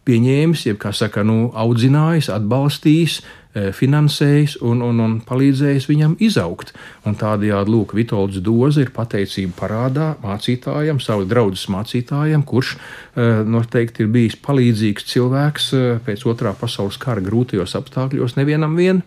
pieņēmis, 0.08 0.68
jeb 0.68 0.82
kā 0.82 0.92
saka, 0.96 1.24
nu, 1.27 1.48
audzinājis, 1.56 2.27
atbalstījis, 2.34 3.20
e, 3.22 3.70
finansējis 3.75 4.58
un, 4.65 4.82
un, 4.84 5.00
un 5.03 5.13
palīdzējis 5.24 5.88
viņam 5.89 6.18
izaugt. 6.24 6.74
Un 7.08 7.15
tādējādi 7.20 7.72
Lūk, 7.72 7.96
Vitolds 7.96 8.42
Doze 8.44 8.84
ir 8.84 8.92
pateicība 8.96 9.56
parādā 9.62 10.10
mācītājam, 10.24 11.00
savu 11.03 11.27
draugu 11.30 11.56
mācītājam, 11.75 12.44
kurš 12.48 12.75
e, 12.75 13.30
noteikti 13.48 14.03
ir 14.03 14.12
bijis 14.12 14.38
palīdzīgs 14.44 15.08
cilvēks 15.13 15.72
e, 15.77 15.86
pēc 16.03 16.27
otrā 16.27 16.56
pasaules 16.58 17.00
kara 17.00 17.24
grūtajos 17.24 17.77
apstākļos 17.80 18.38
nevienam 18.39 18.75
vien. 18.80 19.03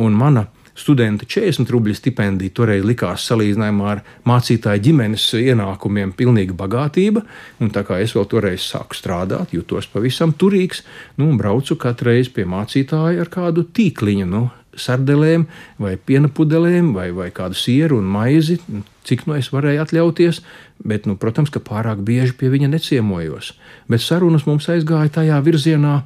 Un 0.00 0.16
mana 0.16 0.46
studenta 0.78 1.26
40 1.28 1.70
rubļu 1.72 1.94
stipendija 1.96 2.54
toreiz 2.56 2.84
likās 2.86 3.26
salīdzinājumā 3.28 3.90
ar 3.90 4.00
mācītāju 4.28 4.84
ģimenes 4.88 5.26
ienākumiem 5.38 6.14
pilnīga 6.16 6.56
bagātība. 6.56 7.24
Un 7.60 7.72
tā 7.74 7.84
kā 7.88 8.00
es 8.02 8.16
vēl 8.16 8.26
toreiz 8.30 8.64
sāku 8.64 8.96
strādāt, 8.96 9.52
jutos 9.56 9.88
pavisam 9.92 10.32
turīgs, 10.32 10.82
nu, 11.18 11.28
un 11.28 11.38
braucu 11.40 11.76
katru 11.80 12.12
reizi 12.12 12.32
pie 12.32 12.48
mācītāja 12.48 13.24
ar 13.24 13.32
kādu 13.32 13.66
tīkliņu. 13.68 14.28
Nu, 14.32 14.48
sardelēm, 14.78 15.44
vai 15.82 15.96
piena 16.00 16.30
pudelēm, 16.32 16.92
vai, 16.96 17.10
vai 17.12 17.28
kādu 17.34 17.58
sieru 17.58 17.98
un 18.00 18.08
maizi, 18.08 18.56
cik 19.04 19.26
no 19.28 19.36
es 19.36 19.50
varēju 19.52 19.82
atļauties, 19.84 20.40
bet, 20.88 21.04
nu, 21.04 21.18
protams, 21.20 21.52
ka 21.52 21.60
pārāk 21.60 22.00
bieži 22.06 22.32
pie 22.38 22.48
viņa 22.52 22.70
neciemojos. 22.72 23.52
Bet 23.92 24.04
sarunas 24.04 24.46
mums 24.48 24.70
aizgāja 24.72 25.12
tajā 25.20 25.42
virzienā, 25.44 25.98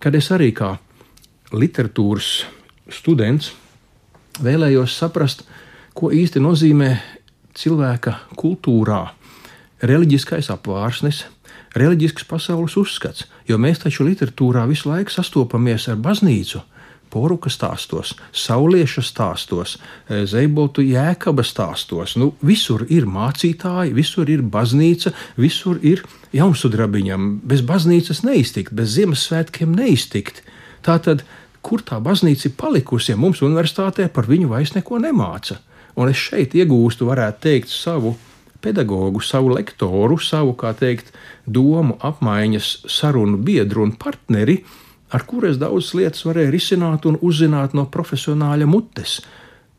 kad 0.00 0.16
es 0.16 0.30
arī 0.32 0.52
kā 0.56 0.76
literatūras 1.52 2.46
students 2.88 3.52
vēlējos 4.42 4.96
saprast, 4.96 5.44
ko 5.96 6.10
īsti 6.12 6.42
nozīmē 6.42 6.90
cilvēka 7.56 8.18
kultūrā 8.36 9.06
reliģiskais 9.84 10.50
apvārsnis, 10.52 11.24
reliģisks 11.76 12.24
pasaules 12.28 12.76
uzskats, 12.80 13.26
jo 13.48 13.58
mēs 13.60 13.82
taču 13.84 14.06
literatūrā 14.06 14.64
visu 14.68 14.90
laiku 14.90 15.12
sastopamies 15.12 15.88
ar 15.92 16.00
baznīcu. 16.00 16.62
Poruka 17.06 17.48
stāstos, 17.52 18.16
saulieša 18.34 19.02
stāstos, 19.06 19.76
eh, 20.08 20.24
zeibotu 20.26 20.82
jēkaba 20.82 21.44
stāstos. 21.46 22.16
Nu, 22.16 22.34
visur 22.42 22.82
ir 22.90 23.06
mācītāji, 23.06 23.94
visur 23.94 24.28
ir 24.28 24.42
baznīca, 24.42 25.12
visur 25.36 25.78
ir 25.82 26.02
jaunsudrabiņam. 26.34 27.40
Bez 27.44 27.62
baznīcas 27.62 28.24
neiztikt, 28.24 28.74
bez 28.74 28.98
Ziemassvētkiem 28.98 29.76
neiztikt. 29.76 30.42
Tātad 30.82 31.22
kur 31.66 31.82
tā 31.82 31.98
baznīca 32.02 32.48
ir 32.48 32.54
palikusi, 32.58 33.12
ja 33.12 33.18
mums 33.18 33.42
universitātē 33.42 34.06
par 34.14 34.28
viņu 34.30 34.52
vairs 34.52 34.76
neko 34.76 35.00
nemāca. 35.02 35.58
Un 35.96 36.12
es 36.12 36.20
šeit 36.28 36.54
iegūstu, 36.54 37.08
varētu 37.08 37.42
teikt, 37.48 37.72
savu 37.72 38.14
pedagogu, 38.62 39.22
savu 39.24 39.54
lektoru, 39.54 40.18
savu, 40.22 40.54
kā 40.58 40.72
teikt, 40.76 41.12
domu 41.46 41.96
apmaiņas 42.04 42.72
sarunu 42.90 43.40
biedru 43.42 43.84
un 43.86 43.94
partneri, 43.98 44.60
ar 45.14 45.24
kuru 45.28 45.50
es 45.50 45.60
daudzas 45.60 45.94
lietas 45.98 46.24
varēju 46.26 46.54
risināt 46.54 47.06
un 47.08 47.18
uzzināt 47.22 47.76
no 47.78 47.86
profesionāļa 47.92 48.68
mutes. 48.68 49.20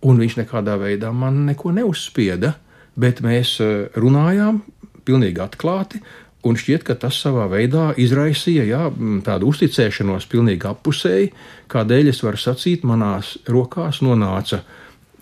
Un 0.07 0.19
viņš 0.21 0.37
nekādā 0.41 0.77
veidā 0.79 1.11
man 1.13 1.45
neko 1.47 1.73
neuzspieda, 1.75 2.53
bet 2.97 3.21
mēs 3.25 3.57
eh, 3.61 3.87
runājām 3.97 4.61
pilnīgi 5.07 5.41
atklāti, 5.43 6.01
Un 6.47 6.55
šķiet, 6.55 6.85
ka 6.87 6.95
tas 6.95 7.17
savā 7.19 7.47
veidā 7.51 7.89
izraisīja 7.99 8.63
jā, 8.67 8.83
tādu 9.25 9.49
uzticēšanos 9.51 10.27
pilnīgi 10.31 10.69
apusēji, 10.69 11.31
kādēļ 11.71 12.11
es 12.13 12.21
varu 12.23 12.39
sacīt, 12.39 12.85
manās 12.87 13.35
rokās 13.51 13.99
nonāca 14.05 14.61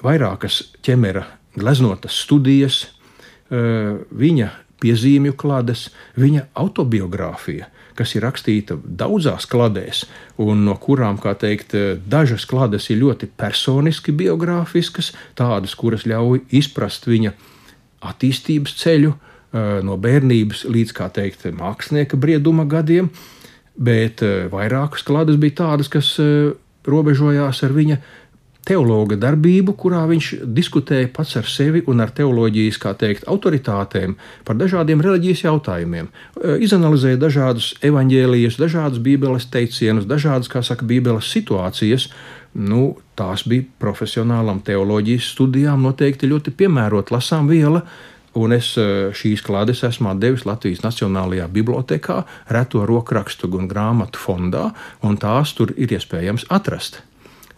vairākas 0.06 0.62
ķemera 0.86 1.26
gleznotas 1.56 2.20
studijas, 2.26 2.84
viņa 3.50 4.52
piezīmju 4.84 5.34
klades, 5.40 5.88
viņa 6.20 6.50
autobiogrāfija, 6.62 7.72
kas 7.98 8.14
ir 8.18 8.26
rakstīta 8.28 8.78
daudzās 8.84 9.48
kladēs, 9.50 10.04
un 10.44 10.66
no 10.68 10.76
kurām, 10.82 11.18
kā 11.22 11.34
teikt, 11.40 11.74
dažas 12.06 12.46
klades 12.46 12.92
ir 12.92 13.00
ļoti 13.02 13.32
personiski 13.40 14.14
biogrāfiskas, 14.14 15.14
tādas, 15.40 15.74
kuras 15.80 16.06
ļauj 16.06 16.44
izprast 16.60 17.08
viņa 17.10 17.34
attīstības 18.06 18.76
ceļu, 18.84 19.16
Eh, 19.16 19.35
no 19.56 19.96
bērnības 20.02 20.66
līdz, 20.68 20.92
kā 20.98 21.10
teikt, 21.16 21.46
mākslinieka 21.56 22.20
brieduma 22.20 22.66
gadiem, 22.68 23.10
bet 23.76 24.24
eh, 24.26 24.46
vairākas 24.52 25.06
klādes 25.06 25.40
bija 25.40 25.62
tādas, 25.64 25.92
kas 25.92 26.16
eh, 26.20 26.54
robežojās 26.88 27.64
ar 27.66 27.76
viņa 27.76 28.00
teologa 28.66 29.18
darbību, 29.22 29.76
kurā 29.78 30.02
viņš 30.10 30.30
diskutēja 30.58 31.12
pats 31.14 31.36
ar 31.38 31.46
sevi 31.50 31.84
un 31.92 32.02
ar 32.02 32.10
teoloģijas, 32.18 32.80
kā 32.82 32.96
teikt, 32.98 33.28
autoritātēm 33.30 34.16
par 34.48 34.58
dažādiem 34.58 35.04
reliģijas 35.06 35.44
jautājumiem. 35.46 36.10
Izanalizēja 36.66 37.20
dažādus 37.22 37.76
evaņģēlijas, 37.86 38.58
dažādus 38.58 39.04
bībeles 39.06 39.46
teicienus, 39.54 40.10
dažādas, 40.10 40.50
kā 40.50 40.64
saka, 40.66 40.88
bībeles 40.90 41.30
situācijas. 41.30 42.08
Nu, 42.58 42.96
tās 43.20 43.46
bija 43.46 43.68
profesionālam 43.84 44.64
teoloģijas 44.66 45.30
studijām 45.36 45.86
noteikti 45.86 46.32
ļoti 46.32 46.56
piemērota 46.58 47.20
lasām 47.20 47.52
viela, 47.52 47.84
Un 48.36 48.52
es 48.52 48.74
eh, 48.76 49.14
šīs 49.16 49.40
klādes 49.46 49.80
esmu 49.88 50.12
devis 50.20 50.44
Latvijas 50.44 50.82
Nacionālajā 50.84 51.48
Bibliotēkā, 51.56 52.18
reto 52.52 52.84
rokrakstu 52.84 53.48
un 53.56 53.70
grāmatu 53.72 54.20
fondā, 54.20 54.68
un 55.08 55.16
tās 55.16 55.54
tur 55.56 55.72
ir 55.80 55.94
iespējams 55.96 56.50
atrast. 56.52 57.00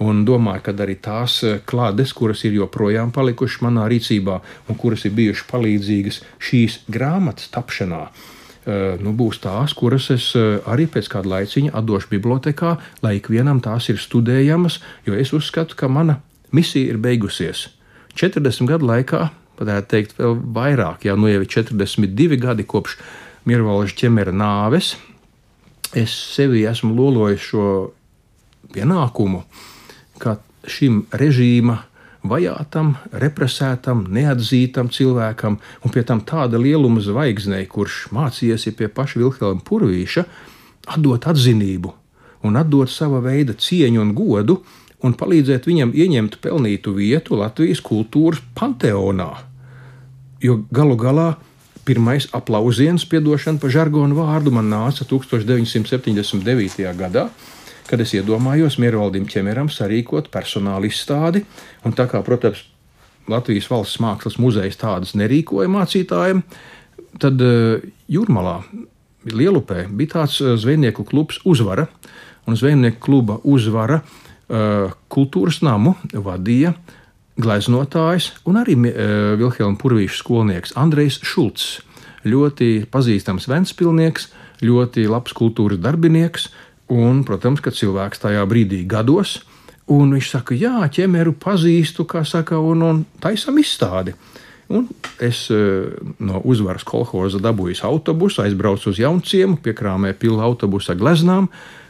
Un 0.05 0.21
domāju, 0.27 0.61
ka 0.67 0.75
arī 0.85 0.99
tās 1.01 1.39
eh, 1.41 1.57
klādes, 1.65 2.13
kuras 2.13 2.43
ir 2.45 2.53
joprojām 2.59 3.09
palikušas 3.15 3.63
manā 3.65 3.87
rīcībā 3.89 4.35
un 4.69 4.77
kuras 4.77 5.07
ir 5.09 5.15
bijušas 5.17 5.47
palīdzīgas 5.49 6.21
šīs 6.45 6.77
grāmatas 6.93 7.49
tapšanā, 7.57 8.03
eh, 8.05 9.01
nu, 9.01 9.15
būs 9.17 9.41
tās, 9.41 9.73
kuras 9.73 10.11
es 10.13 10.29
arī 10.37 10.85
pēc 10.85 11.09
kāda 11.09 11.33
laiciņa 11.33 11.73
atdošu 11.73 12.13
bibliotekā, 12.13 12.75
lai 13.01 13.15
ikvienam 13.17 13.63
tās 13.65 13.89
ir 13.89 13.97
studējamas, 13.97 14.77
jo 15.09 15.17
es 15.17 15.33
uzskatu, 15.33 15.73
ka 15.73 15.89
mana 15.89 16.21
misija 16.53 16.93
ir 16.93 17.01
beigusies. 17.01 17.71
40 18.13 18.69
gadu 18.69 18.93
laikā 18.93 19.25
varētu 19.59 19.91
teikt, 19.93 20.15
vēl 20.19 20.37
vairāk, 20.55 21.05
jau 21.07 21.17
nu 21.19 21.31
jau 21.31 21.41
ir 21.43 21.49
42 21.51 22.39
gadi 22.41 22.65
kopš 22.67 22.97
Mirvalža 23.47 23.95
ķemera 24.01 24.33
nāves. 24.35 24.95
Es 25.95 26.11
sevi 26.35 26.65
esmu 26.67 26.91
lolojis 26.95 27.45
šo 27.47 27.67
pienākumu, 28.73 29.43
ka 30.19 30.35
šim 30.67 31.05
režīma 31.15 31.77
vajātam, 32.27 32.95
represētam, 33.15 34.03
neatzītam 34.11 34.91
cilvēkam, 34.91 35.59
un 35.83 35.93
pie 35.93 36.03
tam 36.03 36.23
tāda 36.27 36.59
lieluma 36.59 36.99
zvaigznei, 37.03 37.69
kurš 37.71 38.07
mācījies 38.15 38.67
pie 38.75 38.91
paša 38.91 39.21
Vilhelma 39.21 39.63
Purvīša, 39.63 40.25
atdot 40.97 41.29
atzinību 41.31 41.93
un 42.47 42.59
atdot 42.59 42.91
sava 42.91 43.21
veida 43.23 43.55
cieņu 43.57 44.01
un 44.03 44.13
godu, 44.17 44.59
un 45.05 45.15
palīdzēt 45.17 45.67
viņam 45.69 45.93
ieņemt 45.95 46.39
pelnītu 46.43 46.93
vietu 46.97 47.37
Latvijas 47.39 47.81
kultūras 47.85 48.41
panteonā. 48.57 49.46
Jo 50.43 50.59
galu 50.71 50.97
galā 50.99 51.27
pirmais 51.87 52.27
aplausiens, 52.35 53.05
piedošana 53.07 53.61
par 53.61 53.71
žargonu 53.73 54.17
vārdu, 54.19 54.51
man 54.53 54.67
nāca 54.69 55.07
1979. 55.07 56.83
gadā, 56.99 57.29
kad 57.87 58.03
es 58.03 58.11
iedomājos 58.17 58.75
Miervaldim 58.81 59.27
ķemeram 59.29 59.71
sarīkot 59.71 60.27
personāla 60.33 60.89
izstādi, 60.89 61.45
un 61.87 61.95
tā 61.95 62.09
kā, 62.11 62.21
protams, 62.25 62.65
Latvijas 63.27 63.67
valsts 63.67 63.99
mākslas 64.03 64.37
muzejs 64.39 64.79
tādas 64.79 65.15
nerīkoja 65.19 65.71
mācītājiem, 65.71 66.43
tad 67.19 67.41
uh, 67.43 67.81
Jūrmalā, 68.11 68.61
Lielupē, 69.27 69.87
bija 69.91 70.19
tāds 70.19 70.37
uh, 70.43 70.53
zvejnieku 70.59 71.03
klubs 71.07 71.41
uzvara, 71.47 71.87
un 72.47 72.55
zvejnieku 72.55 73.01
kluba 73.03 73.39
uzvara 73.43 73.99
uh, 74.03 74.93
kultūras 75.11 75.59
namu 75.63 75.97
vadīja 76.13 76.75
gleznotājs 77.41 78.31
un 78.49 78.59
arī 78.61 78.77
uh, 78.77 79.35
Vilhelma 79.39 79.77
Purvīša 79.81 80.21
skolnieks 80.21 80.75
Andrejs 80.79 81.21
Šulcs. 81.25 81.77
Ļoti 82.27 82.87
pazīstams 82.91 83.45
Ventspilnieks, 83.47 84.31
ļoti 84.65 85.05
labs 85.07 85.35
kultūras 85.37 85.79
darbinieks, 85.79 86.49
Un, 86.87 87.25
protams, 87.27 87.59
ka 87.59 87.73
cilvēks 87.75 88.21
tajā 88.23 88.45
brīdī 88.47 88.85
gados, 88.87 89.41
un 89.91 90.13
viņš 90.15 90.29
saka, 90.31 90.55
jā, 90.55 90.79
ķemeru 90.87 91.33
pazīstu, 91.35 92.05
kā 92.07 92.23
saka, 92.27 92.59
un, 92.63 92.83
un 92.83 93.01
taisam 93.23 93.59
izstādi. 93.59 94.15
Un 94.71 94.87
es 95.23 95.45
eh, 95.51 95.87
no 96.19 96.41
uzvaras 96.47 96.83
kolhoza 96.87 97.39
dabūju 97.43 97.79
autobusu, 97.87 98.41
aizbraucu 98.43 98.91
uz 98.91 99.01
jaunciemu, 99.03 99.59
piekrāmēju 99.63 100.19
pilu 100.19 100.39
autobusa 100.43 100.95
gleznām, 100.95 101.49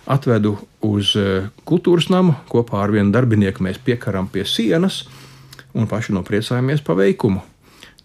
atvedu 0.10 0.56
uz 0.86 1.14
eh, 1.18 1.50
kultūras 1.66 2.10
namu, 2.14 2.34
kopā 2.50 2.82
ar 2.82 2.94
vienu 2.94 3.14
darbinieku 3.14 3.66
mēs 3.66 3.82
piekaram 3.82 4.30
pie 4.34 4.46
sienas 4.50 5.04
un 5.76 5.88
paši 5.90 6.16
nopriecājamies 6.16 6.84
par 6.86 7.00
veikumu. 7.02 7.44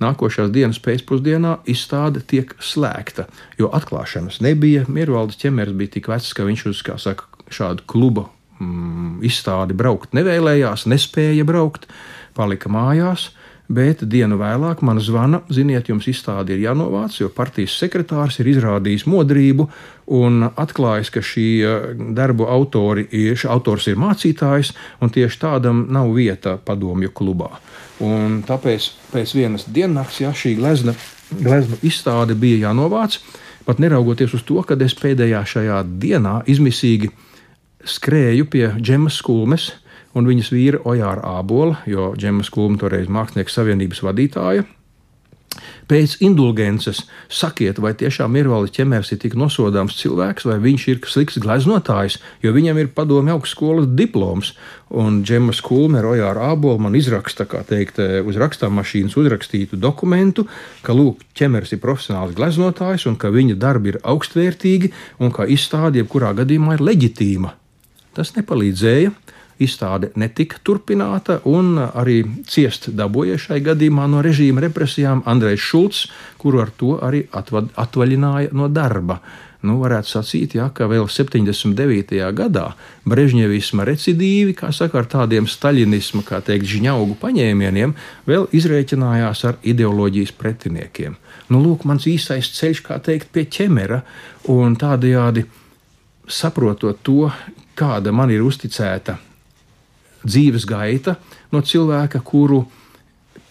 Nākošās 0.02 0.50
dienas 0.50 0.80
pēcpusdienā 0.82 1.60
izstāde 1.70 2.22
tiek 2.26 2.54
slēgta, 2.58 3.28
jo 3.60 3.70
atklāšanas 3.76 4.40
nebija. 4.42 4.86
Miervaldes 4.90 5.38
ķemers 5.38 5.76
bija 5.78 5.98
tik 5.98 6.08
vecs, 6.10 6.32
ka 6.34 6.46
viņš 6.48 6.64
uz 6.72 6.82
saka, 7.04 7.28
šādu 7.52 7.86
klubu 7.86 8.26
mm, 8.58 9.20
izstādi 9.28 9.76
braukt 9.78 10.16
nevēlējās, 10.16 10.88
nespēja 10.90 11.46
braukt, 11.48 11.86
palika 12.34 12.72
mājās. 12.72 13.30
Bet 13.70 14.02
dienu 14.10 14.36
vēlāk 14.40 14.82
man 14.82 14.98
zvana, 15.00 15.40
ziniet, 15.52 15.86
jums 15.88 16.08
izstāde 16.10 16.52
ir 16.52 16.64
jānovāc, 16.64 17.14
jo 17.20 17.28
partijas 17.32 17.76
sekretārs 17.78 18.40
ir 18.42 18.50
izrādījis 18.50 19.06
modrību 19.06 19.68
un 20.18 20.48
atklājis, 20.50 21.12
ka 21.14 21.22
šī 21.24 21.46
eh, 21.62 21.86
darbu 22.16 22.48
autori, 22.50 23.06
autors 23.48 23.86
ir 23.88 24.00
mācītājs, 24.02 24.74
un 25.00 25.14
tieši 25.14 25.40
tādam 25.44 25.86
nav 25.94 26.10
vieta 26.16 26.58
padomju 26.58 27.14
klubā. 27.14 27.52
Un 28.02 28.40
tāpēc 28.46 28.90
pēc 29.12 29.34
vienas 29.38 29.68
diennakts 29.70 30.20
ja, 30.24 30.32
šī 30.34 30.56
glezna, 30.58 30.96
glezna 31.30 31.78
izstāde 31.86 32.34
bija 32.34 32.66
jānovāc, 32.66 33.20
pat 33.64 33.78
neraugoties 33.78 34.34
uz 34.34 34.42
to, 34.42 34.58
ka 34.66 34.74
es 34.82 34.96
pēdējā 34.98 35.44
šajā 35.46 35.84
dienā 36.02 36.40
izmisīgi 36.50 37.12
skrēju 37.86 38.50
pie 38.50 38.66
džemas 38.78 39.22
skulmes 39.22 39.70
un 40.14 40.28
viņas 40.28 40.52
vīra 40.52 40.82
Ojāra 40.88 41.38
Ābola, 41.38 41.80
jo 41.86 42.12
džemas 42.18 42.52
skulme 42.52 42.80
toreiz 42.80 43.10
mākslinieks 43.12 43.58
savienības 43.58 44.04
vadītāja 44.04 44.68
Pēc 45.90 46.14
indulgences 46.24 47.02
sakiet, 47.32 47.76
vai 47.82 47.92
tiešām 47.98 48.32
Mirvalis 48.32 48.72
ķemērs 48.72 49.10
ir 49.12 49.18
tik 49.20 49.34
nosodāms 49.36 49.96
cilvēks, 49.98 50.46
vai 50.48 50.56
viņš 50.62 50.84
ir 50.88 51.00
slikts 51.10 51.40
gleznotājs, 51.42 52.16
jo 52.44 52.52
viņam 52.54 52.78
ir 52.80 52.92
padomju 52.96 53.34
augstskolas 53.34 53.90
diploms. 53.98 54.54
Un 55.02 55.20
Džemas 55.26 55.60
Kulme, 55.64 56.00
Rojāra 56.04 56.52
Ābola 56.52 56.80
man 56.86 56.96
izraksta, 56.96 57.44
kā 57.48 57.64
teikt, 57.68 58.00
uz 58.00 58.38
rakstāmašīnas 58.40 59.18
uzrakstītu 59.20 59.80
dokumentu, 59.80 60.46
ka 60.86 60.96
lūk, 60.96 61.26
ķemērs 61.36 61.74
ir 61.76 61.82
profesionāls 61.84 62.36
gleznotājs 62.38 63.08
un 63.10 63.18
ka 63.20 63.32
viņa 63.34 63.58
darbi 63.60 63.92
ir 63.92 64.00
augstvērtīgi 64.00 64.92
un 65.20 65.34
ka 65.34 65.48
izstāde 65.50 66.00
jebkurā 66.00 66.32
gadījumā 66.40 66.78
ir 66.78 66.86
leģitīma. 66.88 67.52
Tas 68.16 68.34
nepalīdzēja 68.36 69.12
izstāde 69.60 70.12
netika 70.16 70.60
turpināta, 70.64 71.40
un 71.44 71.76
arī 71.82 72.22
ciest 72.48 72.90
dabūja 72.96 73.38
šai 73.40 73.60
gadījumā 73.64 74.08
no 74.10 74.22
režīma 74.24 74.64
represijām 74.64 75.24
Andrejs 75.26 75.64
Šulcs, 75.70 76.04
kuru 76.38 76.62
ar 76.64 76.74
to 76.76 76.98
arī 77.02 77.26
atvad, 77.32 77.72
atvaļināja 77.76 78.52
no 78.56 78.68
darba. 78.72 79.20
Nu, 79.62 79.76
varētu 79.78 80.10
sacīt, 80.10 80.56
ja, 80.58 80.66
ka 80.74 80.88
vēl 80.90 81.04
79. 81.06 82.16
gadā 82.34 82.64
Brežņevisma 83.06 83.86
recidīvi, 83.86 84.56
kā 84.58 84.72
saka, 84.74 84.98
ar 84.98 85.06
tādiem 85.06 85.46
staļinisma, 85.46 86.24
kā 86.26 86.40
teikt, 86.42 86.66
žņaugu 86.66 87.14
paņēmieniem, 87.22 87.94
vēl 88.26 88.48
izrēķinājās 88.58 89.44
ar 89.46 89.60
ideoloģijas 89.62 90.34
pretiniekiem. 90.34 91.14
Nu, 91.54 91.62
lūk, 91.62 91.86
mans 91.86 92.08
īsais 92.10 92.50
ceļš, 92.58 92.82
kā 92.88 92.98
teikt, 93.06 93.30
pie 93.30 93.46
ķemera, 93.46 94.02
un 94.50 94.74
tādējādi 94.82 95.46
saprotot 96.26 96.98
to, 97.06 97.30
kāda 97.78 98.10
man 98.10 98.34
ir 98.34 98.42
uzticēta 98.42 99.20
dzīves 100.24 100.66
gaita 100.68 101.16
no 101.52 101.62
cilvēka, 101.62 102.22
kuru 102.24 102.64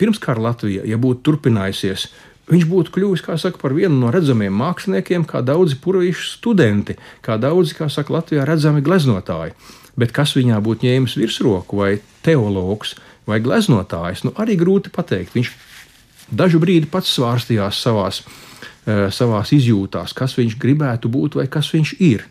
pirms 0.01 0.19
kara 0.21 0.41
Latvija, 0.49 0.85
ja 0.87 0.97
būtu 0.97 1.21
turpinājusies, 1.27 2.07
viņš 2.51 2.65
būtu 2.67 2.93
kļuvis 2.95 3.23
saka, 3.39 3.59
par 3.61 3.75
vienu 3.77 3.99
no 3.99 4.11
redzamiem 4.13 4.53
māksliniekiem, 4.57 5.25
kā 5.29 5.43
daudzi 5.45 5.77
purvīšu 5.81 6.27
studenti, 6.37 6.97
kā 7.21 7.37
daudzi, 7.37 7.77
kā 7.77 7.89
saka, 7.89 8.17
Latvijā 8.17 8.45
redzami 8.47 8.81
gleznotāji. 8.81 9.55
Bet 9.99 10.13
kas 10.15 10.33
viņā 10.37 10.57
būtu 10.63 10.87
ņēmis 10.87 11.17
virsroku, 11.19 11.81
vai 11.83 11.91
teologs, 12.25 12.95
vai 13.27 13.41
gleznotājs, 13.43 14.23
nu 14.25 14.33
arī 14.39 14.55
grūti 14.59 14.91
pateikt. 14.93 15.35
Viņš 15.35 15.51
dažu 16.31 16.61
brīdi 16.63 16.89
pats 16.91 17.11
svārstījās 17.17 17.81
savās, 17.83 18.21
uh, 18.23 19.09
savās 19.13 19.51
izjūtās, 19.55 20.15
kas 20.17 20.37
viņš 20.39 20.57
gribētu 20.61 21.11
būt 21.11 21.37
vai 21.39 21.47
kas 21.51 21.73
viņš 21.75 21.95
ir. 21.99 22.25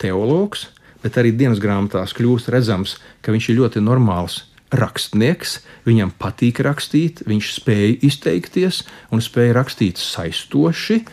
Teologs, 0.00 0.68
bet 1.04 1.20
arī 1.20 1.34
dienas 1.36 1.60
grāmatās 1.62 2.16
kļūst 2.16 2.50
redzams, 2.54 2.96
ka 3.22 3.34
viņš 3.34 3.50
ir 3.50 3.60
ļoti 3.60 3.84
normāls 3.84 4.42
rakstnieks, 4.74 5.60
viņam 5.86 6.14
patīk 6.18 6.62
rakstīt, 6.64 7.22
viņš 7.28 7.52
spēja 7.60 7.94
izteikties 8.08 8.82
un 9.14 9.22
spēja 9.22 9.54
rakstīt 9.60 10.00
saistoši, 10.02 11.04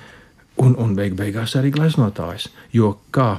un, 0.64 0.76
un 0.80 0.96
beig 0.98 1.16
beigās 1.20 1.56
arī 1.60 1.74
gleznotājs. 1.76 2.50
Jo 2.74 2.96
kā 3.14 3.36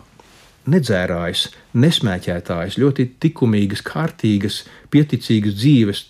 nedzērājs, 0.70 1.48
nesmēķētājs, 1.74 2.78
ļoti 2.78 3.08
likumīgas, 3.24 3.82
kārtīgas, 3.86 4.62
pieticīgas 4.94 5.56
dzīves 5.58 6.04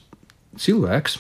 cilvēks, 0.61 1.19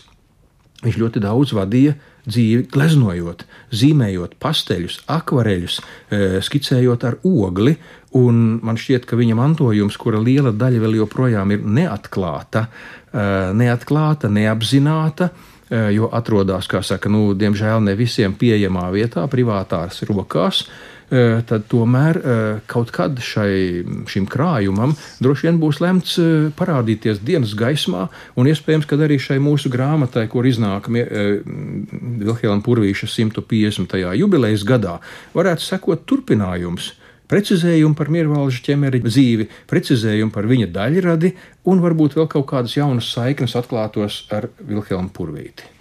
viņš 0.83 0.99
ļoti 1.01 1.23
daudz 1.23 1.55
vadīja 1.57 1.97
dzīvi 2.27 2.67
gleznojot, 2.71 3.47
zīmējot 3.75 4.37
pasteļus, 4.43 5.01
akvareļus, 5.11 5.81
e, 5.81 6.21
skicējot 6.45 7.07
ar 7.09 7.19
ogli. 7.27 7.77
Un 8.19 8.61
man 8.61 8.77
šķiet, 8.77 9.07
ka 9.09 9.17
viņa 9.17 9.37
mantojums, 9.39 9.97
kura 10.01 10.21
liela 10.21 10.53
daļa 10.53 10.83
vēl 10.83 10.99
joprojām 11.01 11.55
ir 11.55 11.63
neatklāta, 11.65 12.67
e, 13.09 13.25
neatklāta, 13.57 14.29
neapzināta, 14.29 15.31
e, 15.33 15.81
jo 15.97 16.11
atrodas, 16.13 16.69
kā 16.69 16.83
saka, 16.85 17.09
nu, 17.09 17.31
diemžēl 17.33 17.81
ne 17.87 17.97
visiem 17.97 18.35
pieejamā 18.37 18.91
vietā, 18.93 19.25
privātās 19.33 20.05
rokās, 20.09 20.67
tad 21.13 21.67
tomēr 21.69 22.17
kaut 22.65 22.89
kad 22.95 23.19
šai, 23.21 23.85
šim 24.09 24.25
krājumam 24.33 24.95
droši 25.21 25.45
vien 25.45 25.59
būs 25.61 25.83
lemts 25.85 26.15
parādīties 26.57 27.21
dienas 27.21 27.53
gaismā, 27.59 28.07
un 28.33 28.49
iespējams, 28.49 28.89
ka 28.89 28.97
arī 28.97 29.19
šai 29.21 29.37
mūsu 29.45 29.69
grāmatai, 29.69 30.25
kur 30.33 30.49
iznāk 30.49 30.89
Vilhelma 30.89 32.65
Purvīša 32.65 33.11
150. 33.13 33.93
jubilejas 34.23 34.65
gadā, 34.65 34.97
varētu 35.37 35.69
sekot 35.69 36.09
turpinājums. 36.09 36.95
Precizējumi 37.33 37.97
par 37.97 38.11
Miervalža 38.13 38.61
ķemeri 38.67 39.01
dzīvi, 39.01 39.49
precizējumi 39.71 40.35
par 40.35 40.49
viņa 40.51 40.69
daļradi 40.75 41.33
un 41.73 41.81
varbūt 41.81 42.19
vēl 42.19 42.29
kaut 42.29 42.51
kādas 42.51 42.77
jaunas 42.77 43.09
saiknes 43.15 43.57
atklātos 43.57 44.27
ar 44.37 44.51
Vilhelmu 44.61 45.09
Purvīti. 45.17 45.73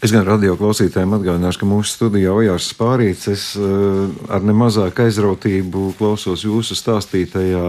Es 0.00 0.14
gan 0.14 0.22
radio 0.24 0.54
klausītājiem 0.56 1.12
atgādināšu, 1.18 1.60
ka 1.60 1.66
mūsu 1.68 1.90
studijā 1.92 2.30
Ojārs 2.32 2.70
Spārīts. 2.72 3.26
Es 3.28 3.42
uh, 3.58 4.06
ar 4.32 4.46
nemazāku 4.48 5.04
aizrautību 5.04 5.90
klausos 5.98 6.46
jūsu 6.46 6.78
stāstītajā, 6.78 7.64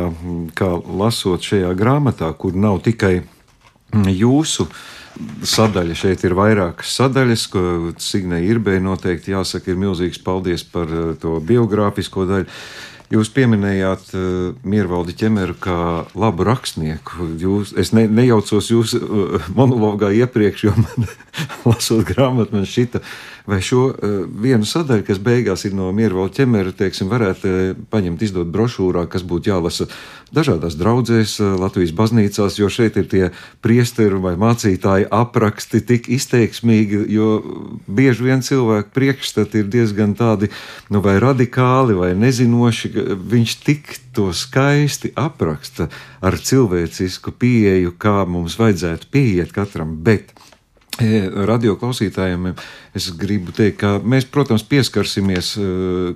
kā 0.55 0.69
lasot 1.01 1.43
šajā 1.43 1.73
grāmatā, 1.75 2.29
kur 2.39 2.55
nav 2.55 2.79
tikai 2.85 3.17
jūsu 3.91 4.69
sadaļa. 5.47 5.97
Šeit 5.97 6.23
ir 6.27 6.35
vairākas 6.37 6.93
sadaļas, 6.99 7.47
ko 7.51 7.63
Signai 8.01 8.43
Irbei 8.47 8.81
noteikti 8.83 9.35
jāsaka, 9.35 9.71
ir 9.71 9.81
milzīgs 9.81 10.21
paldies 10.23 10.63
par 10.67 10.91
eh, 10.91 11.11
to 11.21 11.39
biogrāfisko 11.43 12.27
daļu. 12.29 12.49
Jūs 13.11 13.27
pieminējāt 13.35 14.13
uh, 14.15 14.53
Miervaldi 14.63 15.11
ķemeru 15.19 15.57
kā 15.59 15.77
labu 16.15 16.45
rakstnieku. 16.47 17.25
Jūs, 17.41 17.73
es 17.75 17.91
ne, 17.91 18.05
nejaucos 18.07 18.69
jūsu 18.71 19.01
uh, 19.03 19.49
monologā 19.51 20.13
iepriekš, 20.15 20.63
jo 20.69 20.71
man, 20.77 21.09
lasot 21.67 22.05
grāmatu, 22.07 22.55
man 22.55 22.63
šita, 22.63 23.03
vai 23.49 23.61
šo 23.65 23.83
uh, 23.89 24.17
vienu 24.43 24.67
sadaļu, 24.67 25.05
kas 25.07 25.21
beigās 25.23 25.65
ir 25.67 25.75
no 25.77 25.89
Miervaldi 25.95 26.41
ķemera, 26.41 26.73
teiksim, 26.77 27.09
varētu 27.11 27.51
uh, 27.51 27.61
paņemt, 27.93 28.21
izdot 28.25 28.51
brošūrā, 28.53 29.07
kas 29.11 29.25
būtu 29.27 29.51
jālasa 29.51 29.87
dažādās 30.35 30.77
draudzēs, 30.79 31.37
uh, 31.41 31.55
Latvijas 31.61 31.93
baznīcās, 31.97 32.59
jo 32.59 32.69
šeit 32.71 32.99
ir 33.01 33.09
tie 33.11 33.23
priesteru 33.63 34.21
vai 34.23 34.35
mācītāji 34.41 35.09
apraksti 35.11 35.83
tik 35.87 36.11
izteiksmīgi, 36.13 37.03
jo 37.15 37.31
bieži 37.87 38.29
vien 38.29 38.45
cilvēku 38.45 38.93
priekšstati 38.95 39.63
ir 39.63 39.71
diezgan 39.71 40.15
tādi, 40.19 40.51
nu, 40.93 41.01
vai 41.03 41.17
radikāli, 41.21 41.97
vai 41.97 42.13
nezinoši, 42.17 42.93
viņš 43.31 43.57
tik 43.65 43.97
to 44.15 44.31
skaisti 44.35 45.13
apraksta 45.15 45.87
ar 46.21 46.37
cilvēcisku 46.37 47.33
pieeju, 47.39 47.95
kā 47.97 48.21
mums 48.27 48.57
vajadzētu 48.59 49.09
pieiet 49.11 49.53
katram. 49.55 49.95
Bet 50.03 50.33
radio 51.47 51.77
klausītājiem 51.79 52.51
es 52.97 53.09
gribu 53.17 53.53
teikt, 53.55 53.79
ka 53.81 53.91
mēs, 54.03 54.27
protams, 54.29 54.65
pieskarsimies 54.67 55.53
uh, 55.57 56.15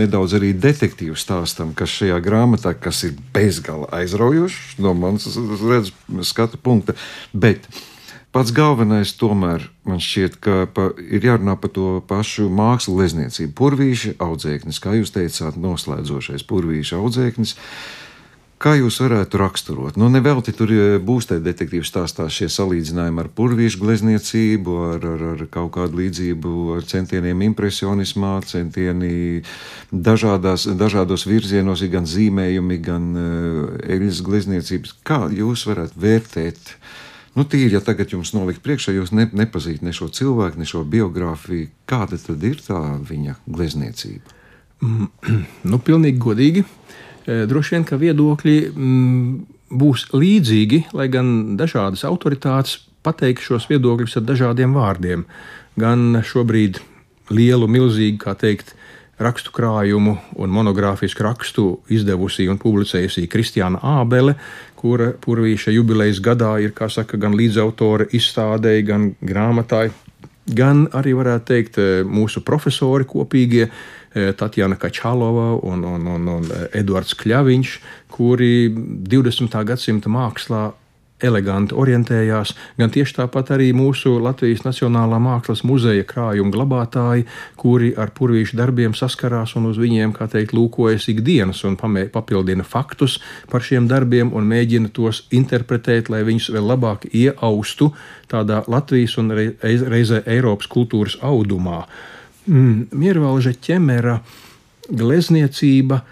nedaudz 0.00 0.36
arī 0.38 0.54
detektīvu 0.56 1.16
stāstam, 1.18 1.74
kas 1.76 1.92
šajā 1.92 2.20
grāmatā, 2.24 2.74
kas 2.74 3.04
ir 3.08 3.18
bezgala 3.34 3.90
aizraujošs 4.00 4.78
no 4.82 4.94
manas 4.96 5.28
redzes 5.36 5.92
skatu 6.30 6.60
punkta. 6.60 6.96
Bet 7.32 7.68
Pats 8.34 8.50
galvenais 8.50 9.12
tomēr 9.14 9.68
man 9.86 10.00
šķiet, 10.02 10.40
ka 10.42 10.54
pa, 10.74 10.88
ir 10.98 11.22
jārunā 11.22 11.54
par 11.62 11.70
to 11.70 12.00
pašu 12.08 12.48
mākslu 12.50 12.96
glezniecību. 12.96 13.52
Purvīša 13.60 14.16
audzēknis, 14.26 14.80
kā 14.82 14.96
jūs 14.96 15.14
teicāt, 15.14 15.54
noslēdzošais 15.62 16.42
purvīša 16.50 16.98
audzēknis. 16.98 17.54
Kā 18.64 18.72
jūs 18.78 18.96
varētu 19.02 19.36
raksturot? 19.36 19.96
Nu, 20.00 20.06
nevelti 20.08 20.54
tur 20.56 20.70
būs 21.04 21.26
tie 21.28 21.36
detektīvi 21.44 21.84
stāstā 21.84 22.30
šie 22.32 22.46
salīdzinājumi 22.48 23.20
ar 23.20 23.28
purvīšu 23.36 23.82
glezniecību, 23.82 24.76
ar, 24.94 25.04
ar, 25.04 25.24
ar 25.34 25.42
kaut 25.52 25.74
kādu 25.74 26.00
līdzību, 26.00 26.52
ar 26.78 26.86
centieniem 26.88 27.42
impresionismā, 27.50 28.38
centieni 28.48 29.42
dažādās, 29.92 30.64
dažādos 30.80 31.26
virzienos, 31.28 31.84
gan 31.92 32.08
zīmējumi, 32.08 32.80
gan 32.88 33.12
uh, 33.12 33.76
eļļas 33.84 34.24
glezniecības. 34.30 34.96
Kā 35.04 35.26
jūs 35.28 35.66
varētu 35.68 36.00
vērtēt? 36.06 36.74
Nu, 37.36 37.44
tīri, 37.44 37.74
ja 37.76 37.84
tagad 37.84 38.16
jums 38.16 38.32
nolikt 38.32 38.64
priekšā, 38.64 38.96
jūs 38.96 39.12
ne, 39.12 39.28
nepazīstat 39.28 39.84
ne 39.84 39.92
šo 39.92 40.08
cilvēku, 40.08 40.62
ne 40.62 40.70
šo 40.70 40.86
biogrāfiju, 40.88 41.68
kāda 41.90 42.16
tad 42.16 42.48
ir 42.48 42.64
tā 42.64 42.80
viņa 43.12 43.42
glezniecība? 43.44 44.38
Mm, 44.80 45.10
nu, 45.74 45.84
pilnīgi 45.84 46.24
godīgi. 46.24 46.64
E, 46.64 47.03
droši 47.26 47.76
vien, 47.76 47.84
ka 47.88 47.98
viedokļi 48.00 48.56
mm, 48.70 49.28
būs 49.74 50.08
līdzīgi, 50.14 50.84
lai 50.96 51.08
gan 51.12 51.56
dažādas 51.60 52.04
autoritātes 52.08 52.82
pateiks 53.04 53.48
šos 53.48 53.68
viedokļus 53.70 54.18
ar 54.20 54.26
dažādiem 54.30 54.74
vārdiem. 54.76 55.26
Gan 55.80 56.22
šobrīd 56.24 56.80
lielu, 57.34 57.68
milzīgu, 57.70 58.20
kā 58.22 58.36
teikt, 58.38 58.74
rakstu 59.20 59.52
krājumu 59.54 60.16
un 60.42 60.54
monogrāfisku 60.54 61.22
rakstu 61.22 61.66
izdevusi 61.92 62.48
un 62.50 62.58
publicējusi 62.58 63.28
Kristiāna 63.30 63.80
Ābele, 64.00 64.34
kura 64.78 65.12
Purvīša 65.20 65.74
jubilejas 65.74 66.20
gadā 66.24 66.56
ir, 66.62 66.74
kā 66.76 66.90
saka, 66.90 67.18
gan 67.20 67.36
līdzautore 67.38 68.08
izstādēji, 68.16 68.86
gan 68.88 69.06
grāmatāji, 69.24 69.94
gan 70.50 70.84
arī 70.92 71.14
varētu 71.16 71.46
teikt 71.48 71.78
mūsu 72.10 72.42
profesori 72.44 73.06
kopīgie. 73.08 73.68
Tatjana 74.14 74.78
Kačalova 74.80 75.54
un, 75.62 75.84
un, 75.84 76.06
un, 76.14 76.30
un 76.38 76.48
Edvards 76.72 77.16
Kļaviņš, 77.18 77.74
kuri 78.14 78.54
20. 78.70 79.60
gadsimta 79.66 80.12
mākslā 80.12 80.70
eleganti 81.22 81.74
orientējās, 81.78 82.52
gan 82.78 82.90
tieši 82.92 83.16
tāpat 83.20 83.52
arī 83.54 83.70
mūsu 83.76 84.16
Latvijas 84.22 84.64
Nacionālā 84.66 85.20
Mākslas 85.22 85.62
muzeja 85.66 86.04
krājuma 86.08 86.52
glabātāji, 86.54 87.26
kuri 87.60 87.92
ar 87.96 88.10
purvīšu 88.16 88.58
darbiem 88.58 88.96
saskarās 88.98 89.54
un 89.58 89.70
uz 89.70 89.78
viņiem, 89.80 90.14
kā 90.16 90.28
teikt, 90.30 90.54
lūkojas 90.56 91.08
ikdienas 91.12 91.62
un 91.68 91.78
papildina 91.78 92.66
faktus 92.66 93.20
par 93.50 93.64
šiem 93.64 93.88
darbiem 93.90 94.34
un 94.34 94.48
mēģina 94.50 94.90
tos 94.94 95.24
interpretēt, 95.34 96.10
lai 96.10 96.24
viņus 96.26 96.50
vēl 96.56 96.66
labāk 96.74 97.06
iaustu 97.12 97.92
tādā 98.30 98.64
Latvijas 98.68 99.16
un 99.22 99.30
reizē 99.30 100.24
Eiropas 100.26 100.70
kultūras 100.70 101.20
audumā. 101.22 101.84
Mm, 102.44 102.90
Miervalža 102.92 103.54
ķemera 103.56 104.18
glezniecība 104.92 106.02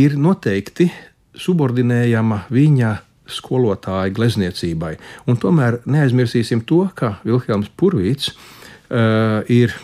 ir 0.00 0.16
noteikti 0.16 0.88
subordinējama 1.36 2.46
viņa 2.52 2.92
skolotāja 3.28 4.14
glezniecībai. 4.16 4.94
Un 5.28 5.36
tomēr 5.40 5.80
neaizmirsīsim 5.84 6.62
to, 6.68 6.86
ka 6.96 7.18
Vilhelms 7.26 7.68
Purvīts 7.76 8.30
uh, 8.32 9.42
ir 9.52 9.74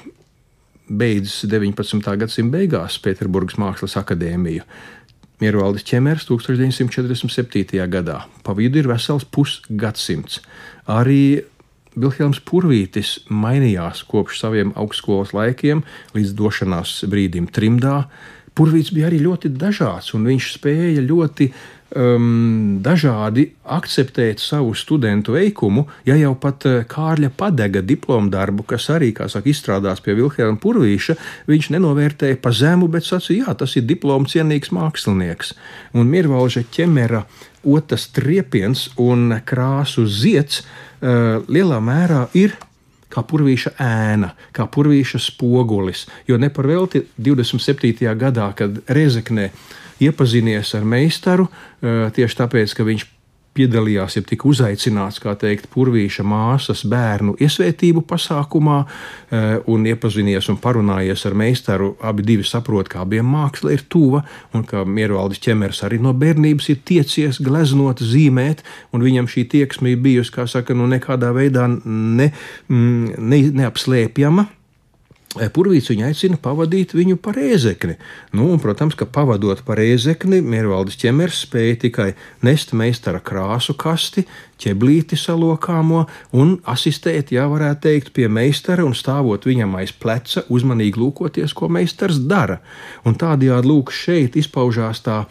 beidzis 0.89 1.45
19. 1.51 2.01
gadsimta 2.01 2.57
beigās 2.57 2.99
Pēterburgas 3.03 3.59
Mākslas 3.61 3.99
akadēmiju. 4.01 4.65
Miervaldis 5.43 5.85
Čemers 5.85 6.25
1947. 6.29 7.81
gadā. 7.91 8.21
Pa 8.47 8.55
vidu 8.55 8.79
ir 8.79 8.89
vesels 8.89 9.27
pusgadsimts. 9.27 10.39
Arī 10.87 11.43
Vilhelms 11.95 12.41
Purvītis 12.49 13.19
mainījās 13.29 14.05
kopš 14.09 14.41
saviem 14.45 14.73
augstskolas 14.81 15.35
laikiem 15.37 15.83
līdz 16.17 16.33
došanās 16.39 17.03
brīdim 17.13 17.51
trimdā. 17.53 18.07
Purvīts 18.57 18.93
bija 18.93 19.09
arī 19.09 19.23
ļoti 19.25 19.53
dažāds, 19.57 20.13
un 20.17 20.27
viņš 20.29 20.49
spēja 20.57 21.05
ļoti 21.05 21.51
um, 21.97 22.81
dažādi 22.83 23.49
akceptēt 23.65 24.41
savu 24.43 24.75
studentu 24.79 25.37
veikumu, 25.37 25.87
ja 26.09 26.17
jau 26.19 26.33
pat 26.39 26.67
uh, 26.69 26.81
Kārļa 26.89 27.33
padega 27.37 27.83
diplomu 27.85 28.33
darbu, 28.33 28.67
kas 28.69 28.89
arī, 28.95 29.13
kā 29.17 29.29
saka, 29.33 29.51
izstrādās 29.53 30.03
pie 30.05 30.17
Vilhelma 30.19 30.61
Purvīša, 30.63 31.17
viņš 31.51 31.71
nenovērtēja 31.77 32.41
pa 32.43 32.55
zemu, 32.57 32.89
bet 32.93 33.09
sacīja, 33.09 33.47
jā, 33.47 33.57
tas 33.63 33.77
ir 33.79 33.87
diplomu 33.89 34.31
cienīgs 34.31 34.73
mākslinieks. 34.75 35.55
Un 35.97 36.11
Mirvalža 36.13 36.65
ķemera 36.73 37.25
otrs 37.63 38.09
triepiens 38.17 38.89
un 39.01 39.39
krāsu 39.47 40.07
ziets 40.09 40.63
uh, 40.63 41.41
lielā 41.49 41.81
mērā 41.83 42.27
ir 42.39 42.57
kā 43.13 43.23
purvīša 43.29 43.75
ēna, 43.83 44.33
kā 44.57 44.67
purvīša 44.73 45.21
spogulis. 45.21 46.07
Jo 46.29 46.39
neparvelti 46.41 47.05
27. 47.21 48.09
gadā, 48.19 48.49
kad 48.57 48.81
Rezeknē 48.89 49.51
iepazinies 50.09 50.75
ar 50.79 50.87
meistaru 50.89 51.49
tieši 51.83 52.39
tāpēc, 52.39 52.77
ka 52.77 52.87
viņš 52.87 53.09
piedalījās, 53.57 54.17
ja 54.17 54.23
tika 54.25 54.47
uzaicināts, 54.49 55.21
kā 55.23 55.35
teikt, 55.39 55.69
purvīša 55.73 56.25
māsas 56.27 56.85
bērnu 56.89 57.35
iesvētību 57.43 58.05
pasākumā, 58.09 58.79
un 59.73 59.89
iepazinies 59.89 60.49
un 60.53 60.59
parunājies 60.63 61.27
ar 61.29 61.37
meistaru. 61.39 61.93
Abi 62.01 62.25
divi 62.27 62.47
saprot, 62.49 62.89
ka 62.93 63.03
abiem 63.05 63.29
māksla 63.29 63.75
ir 63.77 63.85
tuva, 63.93 64.23
un 64.57 64.65
ka 64.69 64.87
Miervaldis 64.89 65.43
ķemers 65.45 65.83
arī 65.87 66.01
no 66.03 66.15
bērnības 66.17 66.71
ir 66.73 66.81
tiecies 66.89 67.43
gleznot, 67.45 68.01
zīmēt, 68.01 68.65
un 68.93 69.05
viņam 69.05 69.29
šī 69.31 69.47
tieksme 69.57 69.93
ir 69.93 70.03
bijusi, 70.05 70.33
kā 70.35 70.49
saka, 70.49 70.77
nu 70.77 70.89
nekādā 70.91 71.35
veidā 71.37 71.69
ne, 71.69 72.33
mm, 72.73 73.15
ne, 73.21 73.45
neapslēpjama. 73.63 74.49
Purvīts 75.33 75.89
viņu 75.89 76.05
aicina 76.11 76.37
pavadīt 76.37 76.91
viņu 76.93 77.17
pa 77.25 77.33
rēzekni. 77.33 77.95
Nu, 78.37 78.51
un, 78.53 78.59
protams, 78.61 78.93
ka 78.99 79.07
pavadot 79.09 79.63
pa 79.65 79.79
rēzekni, 79.79 80.43
Miervaldis 80.45 80.99
ķemers 81.01 81.39
spēja 81.47 81.79
tikai 81.87 82.09
nest 82.45 82.75
meistara 82.77 83.23
krāsu 83.25 83.73
kasti, 83.81 84.27
ķeblīti 84.61 85.17
salokāmo 85.17 86.05
un 86.37 86.59
asistēt, 86.69 87.33
jā, 87.33 87.47
varētu 87.49 87.81
teikt, 87.87 88.13
pie 88.13 88.29
meistara 88.29 88.85
un 88.85 88.93
stāvot 88.99 89.49
viņam 89.49 89.73
aiz 89.81 89.95
pleca, 89.97 90.45
uzmanīgi 90.53 91.01
lūkoties, 91.01 91.57
ko 91.57 91.71
meistars 91.73 92.21
dara. 92.29 92.61
Un 93.09 93.17
tādējādi 93.17 93.73
lūk 93.73 93.95
šeit 93.97 94.37
izpaužās 94.37 95.01
tā 95.07 95.23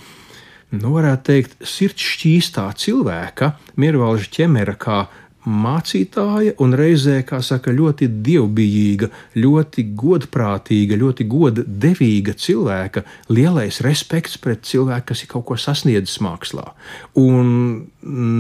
nu, 0.72 0.96
varētu 0.96 1.28
teikt, 1.30 1.58
sirds 1.68 2.10
šķīstā 2.16 2.66
cilvēka, 2.80 3.54
Miervalža 3.78 4.32
ķemera, 4.34 4.74
kā 4.80 5.04
mācītāja 5.46 6.54
un 6.62 6.76
reizē, 6.78 7.22
kā 7.28 7.42
saka, 7.46 7.74
ļoti 7.74 8.08
dievbijīga, 8.26 9.10
ļoti 9.42 9.86
godprātīga, 9.98 11.00
ļoti 11.02 11.28
goddevīga 11.32 12.36
cilvēka, 12.38 13.04
lielais 13.34 13.82
respekts 13.86 14.38
pret 14.42 14.64
cilvēku, 14.70 15.12
kas 15.12 15.24
ir 15.26 15.32
kaut 15.34 15.48
ko 15.50 15.58
sasniedzis 15.58 16.22
mākslā. 16.22 16.72
Un 17.18 17.88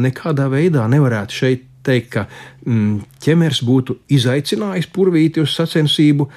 nekādā 0.05 0.47
veidā 0.51 0.85
nevarētu 0.91 1.41
šeit 1.41 1.67
teikt, 1.85 2.11
ka 2.13 2.27
mm, 2.65 3.01
ķemers 3.25 3.63
būtu 3.65 3.97
izaicinājis 4.13 4.89
purvīti 4.93 5.41
uz 5.41 5.55
sacensību, 5.57 6.29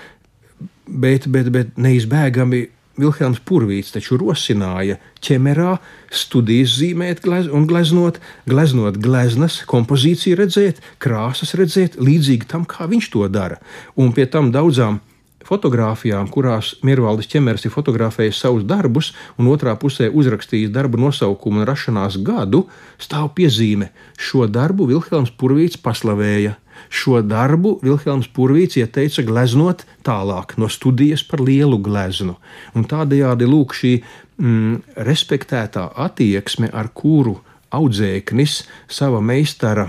bet, 0.89 1.29
bet, 1.29 1.51
bet 1.53 1.77
neizbēgami 1.81 2.65
Vilhelms 3.01 3.41
Purvīts 3.47 3.95
taču 3.95 4.19
rosināja 4.21 4.99
ķemerā 5.25 5.79
studijas 6.15 6.77
zīmēt 6.79 7.23
glez, 7.25 7.49
un 7.51 7.67
gleznot, 7.71 8.21
gleznot 8.51 9.01
gleznas, 9.03 9.61
kompozīciju 9.71 10.39
redzēt, 10.43 10.83
krāsas 11.03 11.57
redzēt, 11.59 11.99
līdzīgi 11.99 12.51
tam, 12.51 12.69
kā 12.69 12.87
viņš 12.91 13.11
to 13.15 13.27
dara. 13.33 13.59
Un 13.99 14.15
pie 14.15 14.29
tam 14.31 14.53
daudzām 14.55 15.01
fotografijām, 15.47 16.29
kurās 16.33 16.75
Miervaldis 16.87 17.29
ķemers 17.33 17.67
ir 17.67 17.73
fotografējis 17.75 18.41
savus 18.45 18.67
darbus, 18.69 19.13
un 19.39 19.49
otrā 19.53 19.77
pusē 19.81 20.11
uzrakstījis 20.11 20.73
darba 20.75 21.01
nosaukumu 21.01 21.63
un 21.63 21.69
rašanās 21.69 22.19
gadu, 22.27 22.65
stāv 22.99 23.33
piezīme: 23.39 23.91
Šo 24.17 24.49
darbu 24.49 24.89
Vilhelms 24.91 25.33
Purvīts 25.39 25.81
paslavēja. 25.81 26.57
Šo 26.91 27.21
darbu 27.23 27.79
Vilhelms 27.83 28.29
Purvīts 28.35 28.79
ieteica 28.81 29.23
gleznot 29.27 29.85
tālāk 30.07 30.57
no 30.59 30.69
studijas 30.69 31.23
par 31.27 31.43
lielu 31.43 31.79
gleznu. 31.79 32.37
Un 32.75 32.87
tādējādi 32.91 33.49
lūk 33.49 33.75
šī 33.79 33.97
mm, 34.03 34.97
respektētā 35.09 35.89
attieksme, 36.07 36.71
ar 36.73 36.91
kuru 36.95 37.39
audzēknis 37.75 38.63
sava 38.91 39.23
meistara 39.25 39.89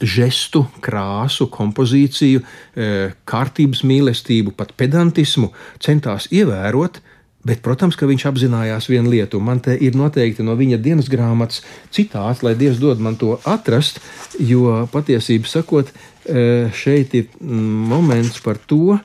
žestu, 0.00 0.64
krāsu, 0.84 1.48
kompozīciju, 1.52 2.42
e, 2.42 2.88
kārtības 3.28 3.82
mīlestību, 3.86 4.54
pat 4.56 4.74
pedantismu 4.76 5.52
centās 5.82 6.28
ievērot. 6.32 7.00
Bet, 7.46 7.60
protams, 7.62 7.94
ka 7.94 8.08
viņš 8.10 8.24
apzinājās 8.26 8.88
vienu 8.90 9.12
lietu. 9.12 9.38
Man 9.38 9.60
te 9.62 9.76
ir 9.78 9.94
noteikti 9.94 10.42
no 10.42 10.56
viņa 10.58 10.80
dienas 10.82 11.06
grāmatas 11.06 11.60
citāts, 11.94 12.42
lai 12.42 12.56
Dievs 12.58 12.80
dod 12.82 12.98
man 12.98 13.14
to 13.20 13.36
atrast, 13.46 14.00
jo 14.42 14.80
patiesībā 14.90 15.46
sakot, 15.46 15.92
e, 16.26 16.72
šeit 16.74 17.14
ir 17.14 17.28
moments 17.40 18.42
par 18.42 18.58
to, 18.58 18.98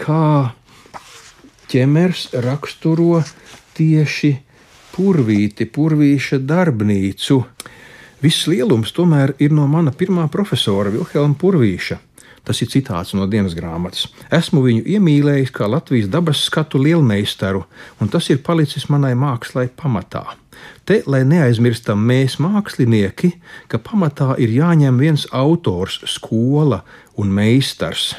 kā 0.00 0.54
ķemers 1.68 2.30
raksturo 2.44 3.20
tieši 3.76 4.32
purvīti, 4.94 5.66
purvīša 5.68 6.40
darbnīcu. 6.40 7.40
Viss 8.24 8.46
lielums 8.48 8.94
tomēr 8.96 9.34
ir 9.42 9.52
no 9.52 9.66
mana 9.68 9.92
pirmā 9.92 10.22
profesora 10.32 10.88
Vilhelma 10.88 11.36
Purvīša. 11.36 11.98
Tas 12.44 12.60
ir 12.64 12.70
citāts 12.72 13.12
no 13.16 13.26
dienas 13.28 13.52
grāmatas. 13.56 14.06
Esmu 14.32 14.62
viņu 14.64 14.84
iemīlējis 14.94 15.52
kā 15.52 15.68
Latvijas 15.68 16.08
dabas 16.12 16.40
skatu 16.46 16.80
lielmeistaru, 16.80 17.64
un 18.00 18.12
tas 18.12 18.30
ir 18.32 18.40
palicis 18.46 18.88
manai 18.92 19.12
mākslai 19.16 19.66
pamatā. 19.68 20.24
Te, 20.88 21.02
lai 21.04 21.20
neaizmirstam 21.28 22.00
mēs, 22.00 22.38
mākslinieki, 22.40 23.34
ka 23.68 23.80
pamatā 23.80 24.34
ir 24.40 24.56
jāņem 24.56 25.00
viens 25.00 25.26
autors, 25.32 26.00
skola 26.08 26.80
un 27.20 27.32
meistars. 27.32 28.14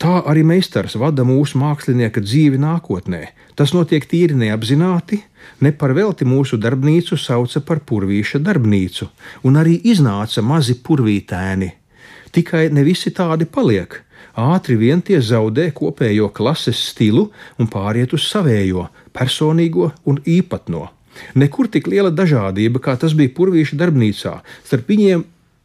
Tā 0.00 0.20
arī 0.26 0.42
meistars 0.46 0.96
vada 1.00 1.24
mūsu 1.26 1.58
mākslinieka 1.60 2.22
dzīvi 2.24 2.58
nākotnē. 2.60 3.26
Tas 3.54 3.72
notiek 3.76 4.04
tīri 4.10 4.34
neapzināti, 4.34 5.20
Ne 5.60 5.72
par 5.72 5.94
velti 5.96 6.26
mūsu 6.28 6.58
darbnīcu 6.60 7.16
sauca 7.20 7.62
par 7.64 7.80
purvīša 7.88 8.40
darbnīcu, 8.44 9.08
un 9.46 9.60
arī 9.60 9.78
iznāca 9.92 10.42
mazi 10.42 10.76
purvītēni. 10.86 11.70
Tikai 12.34 12.66
ne 12.74 12.82
visi 12.86 13.12
tādi 13.14 13.46
paliek. 13.46 14.00
Ātri 14.34 14.74
vien 14.74 15.02
tie 15.04 15.20
zaudē 15.22 15.68
kopējo 15.76 16.32
klases 16.34 16.80
stilu 16.90 17.28
un 17.60 17.70
pāriet 17.70 18.16
uz 18.16 18.26
savējo, 18.32 18.88
personīgo 19.14 19.92
un 20.10 20.18
īpatno. 20.26 20.88
Nekur 21.38 21.68
tik 21.70 21.86
liela 21.86 22.10
dažādība, 22.10 22.80
kā 22.82 22.96
tas 22.98 23.14
bija 23.14 23.30
purvīša 23.36 23.78
darbnīcā. 23.78 24.40
Starp 24.66 24.90
viņiem 24.90 25.22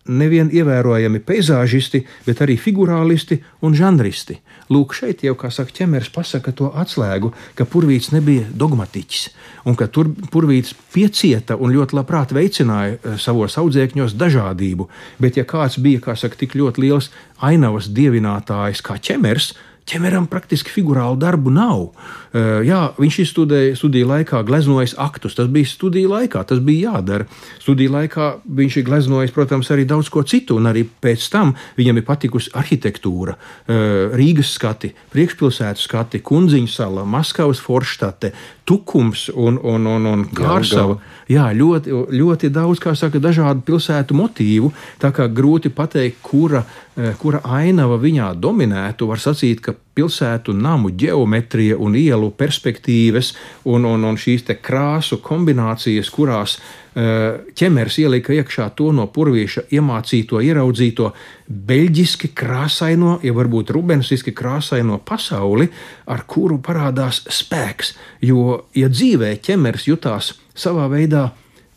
nevien 0.07 0.49
ievērojami 0.53 1.19
peizāžisti, 1.25 2.03
bet 2.25 2.41
arī 2.41 2.55
figurālisti 2.57 3.39
un 3.65 3.75
žanristi. 3.77 4.39
Lūk, 4.69 4.93
šeit 4.97 5.23
jau, 5.25 5.35
kā 5.38 5.49
saka, 5.53 5.73
ķemers 5.79 6.12
pasaka 6.13 6.53
to 6.55 6.69
atslēgu, 6.77 7.31
ka 7.57 7.65
purvīts 7.69 8.12
nebija 8.13 8.47
dogmatiķis, 8.53 9.29
un 9.69 9.77
ka 9.77 9.89
tur 9.91 10.12
purvīts 10.33 10.75
piecieta 10.93 11.57
un 11.57 11.73
ļoti 11.73 11.97
labprāt 11.97 12.33
veicināja 12.38 12.97
eh, 12.97 13.17
savos 13.21 13.57
audzēkņos 13.62 14.17
dažādību. 14.19 14.89
Bet, 15.21 15.41
ja 15.41 15.45
kāds 15.49 15.79
bija, 15.81 16.03
kā 16.05 16.17
saka, 16.19 16.38
tik 16.39 16.57
ļoti 16.57 16.85
liels 16.85 17.09
ainavas 17.45 17.89
dievinātājs 17.93 18.85
kā 18.85 18.99
ķemers, 19.01 19.53
ķemeram 19.89 20.28
praktiski 20.30 20.71
figurālu 20.73 21.17
darbu 21.19 21.52
nav. 21.54 21.89
Uh, 22.30 22.60
jā, 22.65 22.82
viņš 22.99 23.19
izstudēja 23.23 23.78
studiju 23.80 24.10
laikā, 24.12 24.41
gleznojis 24.45 24.95
aktus. 25.02 25.36
Tas 25.38 25.49
bija 25.52 25.69
studiju 25.69 26.12
laikā, 26.13 26.43
tas 26.49 26.62
bija 26.63 26.93
jādara. 26.93 27.28
Studiju 27.62 27.95
laikā 27.95 28.30
viņš 28.60 28.80
ir 28.80 28.88
gleznojis, 28.88 29.34
protams, 29.36 29.71
arī 29.73 29.88
daudz 29.89 30.12
ko 30.13 30.23
citu, 30.28 30.60
un 30.60 30.69
arī 30.69 30.86
pēc 30.86 31.25
tam 31.34 31.56
viņam 31.80 32.02
ir 32.02 32.08
patikusi 32.08 32.54
arhitektūra, 32.60 33.36
uh, 33.36 34.15
Rīgas 34.19 34.54
skati, 34.58 34.93
priekšpilsētu 35.13 35.86
skati, 35.86 36.23
Kundziņu 36.25 36.69
sala, 36.71 37.08
Maskavas 37.10 37.62
forštate, 37.63 38.34
Tukums 38.69 39.29
un, 39.34 39.58
un, 39.65 39.88
un, 39.89 40.03
un 40.05 40.25
Kārsava. 40.29 40.99
Jā, 41.29 41.47
ļoti, 41.58 41.93
ļoti 42.13 42.51
daudz, 42.53 42.82
kā 42.84 42.93
saka, 42.97 43.17
dažādu 43.21 43.63
pilsētu 43.65 44.17
motīvu. 44.17 44.69
Tā 45.01 45.10
kā 45.15 45.25
grūti 45.25 45.71
pateikt, 45.73 46.19
kura, 46.25 46.62
uh, 46.62 47.10
kura 47.17 47.41
ainava 47.49 47.97
viņā 48.01 48.36
dominētu, 48.38 49.10
var 49.10 49.21
sacīt, 49.23 49.63
ka 49.65 49.73
pilsētu 49.97 50.53
namu 50.53 50.93
geometrija 50.93 51.79
un 51.82 51.97
ielu 51.97 52.29
perspektīvas 52.38 53.34
un, 53.65 53.89
un, 53.89 54.05
un 54.05 54.21
šīs 54.21 54.45
krāsu 54.62 55.17
kombinācijas, 55.25 56.13
kurās 56.13 56.60
ķemers 56.93 57.97
ielika 58.02 58.34
iekšā 58.34 58.69
to 58.78 58.89
no 58.95 59.06
purvīša 59.13 59.67
iemācīto, 59.75 60.41
ieraudzīto 60.41 61.12
beļģiski 61.47 62.32
krāsaino, 62.38 63.19
ja 63.23 63.34
varbūt 63.36 63.73
rubensiski 63.75 64.34
krāsaino 64.36 64.99
pasauli, 65.06 65.69
ar 66.10 66.25
kuru 66.30 66.60
parādās 66.65 67.23
spēks. 67.30 67.93
Jo, 68.25 68.65
ja 68.75 68.89
dzīvē 68.89 69.36
ķemers 69.45 69.88
jutās 69.89 70.34
savā 70.58 70.89
veidā, 70.91 71.30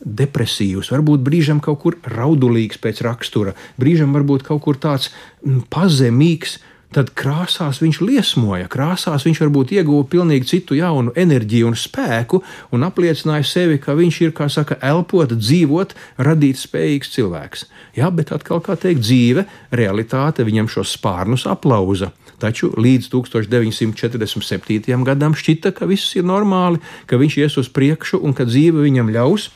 depresīvs, 0.03 0.91
varbūt 0.91 1.23
brīžam 1.23 1.61
kaut 1.63 1.79
kur 1.85 1.97
raudulīgs 2.11 2.81
pēc 2.83 3.05
rakstura, 3.07 3.55
brīžam 3.79 4.15
varbūt 4.17 4.43
kaut 4.49 4.65
kur 4.65 4.79
tāds 4.83 5.13
mm, 5.45 5.69
pazemīgs, 5.71 6.59
tad 6.95 7.13
krāsās 7.19 7.81
viņš 7.83 8.01
liesmoja. 8.05 8.69
Krāsās 8.73 9.25
viņš 9.27 9.41
varbūt 9.45 9.75
ieguva 9.77 10.05
pilnīgi 10.09 10.49
citu 10.53 10.77
jaunu 10.79 11.15
enerģiju 11.19 11.71
un 11.71 11.77
spēku 11.79 12.43
un 12.73 12.87
apliecināja 12.87 13.47
sevi, 13.49 13.81
ka 13.83 13.97
viņš 13.99 14.21
ir, 14.27 14.35
kā 14.37 14.49
saka, 14.53 14.79
elpot, 14.85 15.33
dzīvot, 15.37 15.95
radīt 16.23 16.61
spējīgs 16.61 17.13
cilvēks. 17.17 17.67
Jā, 17.99 18.11
bet 18.15 18.33
atkal, 18.37 18.63
kā 18.65 18.77
teikt, 18.81 19.03
dzīve, 19.05 19.47
realitāte 19.73 20.47
viņam 20.49 20.71
šos 20.73 20.95
spārnus 20.99 21.47
aplauza. 21.51 22.13
Taču 22.43 22.73
līdz 22.75 23.09
1947. 23.13 25.05
gadam 25.07 25.37
šķita, 25.39 25.71
ka 25.77 25.87
viss 25.87 26.17
ir 26.19 26.27
normāli, 26.27 26.83
ka 27.07 27.21
viņš 27.21 27.35
ies 27.39 27.59
uz 27.63 27.69
priekšu 27.71 28.19
un 28.23 28.35
ka 28.35 28.49
dzīve 28.49 28.83
viņam 28.83 29.13
ļaus. 29.15 29.51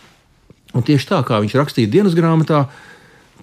Un 0.77 0.85
tieši 0.87 1.09
tā 1.11 1.23
kā 1.27 1.41
viņš 1.43 1.57
rakstīja 1.59 1.91
dienas 1.91 2.15
grāmatā, 2.15 2.67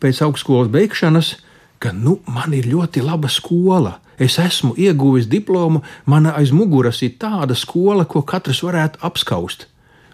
pēc 0.03 0.21
augstskolas 0.25 0.71
beigšanas, 0.71 1.35
ka 1.83 1.91
nu, 1.91 2.19
man 2.31 2.55
ir 2.55 2.69
ļoti 2.71 3.03
laba 3.03 3.27
skola. 3.27 3.97
Es 4.21 4.37
esmu 4.39 4.75
ieguvis 4.79 5.27
diplomu, 5.27 5.81
mana 6.05 6.35
aiz 6.39 6.53
muguras 6.55 7.01
ir 7.03 7.17
tāda 7.19 7.57
skola, 7.59 8.05
ko 8.05 8.21
katrs 8.23 8.61
varētu 8.63 9.01
apskaust. 9.03 9.67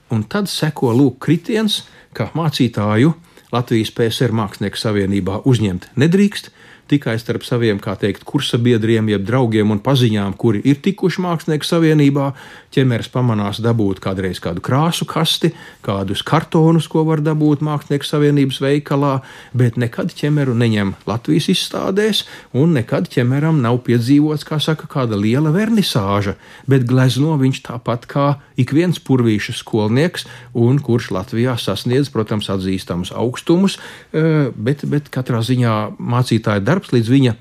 Un 0.10 0.24
tad 0.26 0.50
seko 0.50 0.94
lūk 0.96 1.20
kritiens, 1.22 1.84
ka 2.18 2.32
mācītāju 2.34 3.14
Latvijas 3.54 3.92
PSR 3.94 4.34
Mākslinieku 4.34 4.80
savienībā 4.82 5.44
uzņemt 5.50 5.92
nedrīkst, 6.00 6.50
tikai 6.90 7.16
starp 7.22 7.46
saviem, 7.48 7.80
kā 7.82 7.96
teikt, 8.00 8.26
kursabiedriem, 8.28 9.12
jeb 9.14 9.26
draugiem 9.28 9.72
un 9.74 9.82
paziņām, 9.84 10.36
kuri 10.40 10.64
ir 10.68 10.82
tikuši 10.84 11.24
mākslinieku 11.26 11.68
savienībā. 11.68 12.32
ķemērs 12.70 13.10
pamanās 13.10 13.58
dabūt 13.66 13.98
kādreiz 13.98 14.38
kādu 14.38 14.62
krāsu 14.62 15.06
kasti, 15.10 15.50
kādus 15.82 16.22
kartonus, 16.22 16.88
ko 16.88 17.02
var 17.08 17.18
dabūt 17.26 17.64
mākslinieku 17.66 18.06
savienības 18.06 18.62
veikalā, 18.62 19.22
bet 19.54 19.78
nekad 19.78 20.14
ķemeru 20.14 20.54
neņem 20.54 20.94
Latvijas 21.10 21.50
izstādēs, 21.50 22.26
un 22.54 22.78
nekad 22.78 23.10
ķemeram 23.10 23.62
nav 23.62 23.82
piedzīvots, 23.88 24.46
kā 24.46 24.60
saka, 24.62 24.86
kāda 24.86 25.18
liela 25.18 25.50
vernisāža, 25.50 26.36
bet 26.70 26.86
glezno 26.86 27.40
viņš 27.42 27.64
tāpat 27.66 28.06
kā 28.06 28.28
ik 28.60 28.74
viens 28.76 29.00
purvīša 29.00 29.56
skolnieks, 29.58 30.28
un 30.54 30.78
kurš 30.84 31.10
Latvijā 31.16 31.56
sasniedz, 31.58 32.12
protams, 32.14 32.50
atzīstamus 32.54 33.12
augstumus, 33.16 33.80
eh, 34.14 34.52
bet, 34.56 34.86
bet 34.86 35.10
katrā 35.10 35.42
ziņā 35.42 35.98
mācītāja 35.98 36.62
darbs 36.62 36.79
darbs 36.80 36.96
līdz 36.96 37.12
viņa 37.12 37.36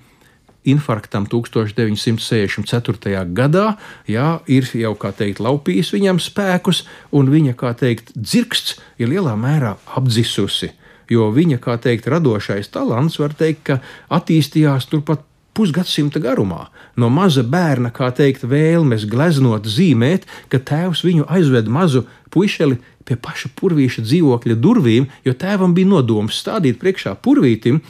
infarktam 0.68 1.24
1964. 1.30 3.24
gadā, 3.32 3.76
jā, 4.10 4.40
ir 4.50 4.66
jau, 4.74 4.94
kā 4.98 5.12
teikt, 5.16 5.40
laupījis 5.40 5.92
viņam 5.94 6.18
spēkus, 6.20 6.82
un 7.14 7.30
viņa, 7.32 7.54
kā 7.56 7.72
teikt, 7.78 8.12
dzirksts 8.18 8.80
ir 8.98 9.08
lielā 9.14 9.36
mērā 9.38 9.76
apdzisusi. 9.96 10.72
Jo 11.08 11.30
viņa, 11.32 11.58
kā 11.62 11.78
teikt, 11.80 12.10
radošais 12.10 12.68
talants, 12.68 13.18
var 13.22 13.32
teikt, 13.38 13.62
ka 13.64 13.78
attīstījās 14.12 14.90
turpat 14.90 15.20
pusgadsimta 15.56 16.20
garumā. 16.20 16.68
No 17.00 17.08
maza 17.08 17.42
bērna, 17.42 17.90
kā 17.94 18.10
teikt, 18.12 18.44
vēlmes 18.44 19.06
gleznot, 19.08 19.64
zīmēt, 19.64 20.26
ka 20.52 20.58
tēvs 20.60 21.00
viņu 21.06 21.24
aizved 21.32 21.66
mazu 21.72 22.04
puišeli 22.34 22.76
pie 23.08 23.16
paša 23.16 23.48
purvīša 23.56 24.04
dzīvokļa 24.04 24.58
durvīm, 24.60 25.08
jo 25.24 25.32
tēvam 25.32 25.72
bija 25.74 25.88
nodoms 25.94 26.36
stādīt 26.42 26.76
priekšā 26.82 27.16
purvītim, 27.24 27.80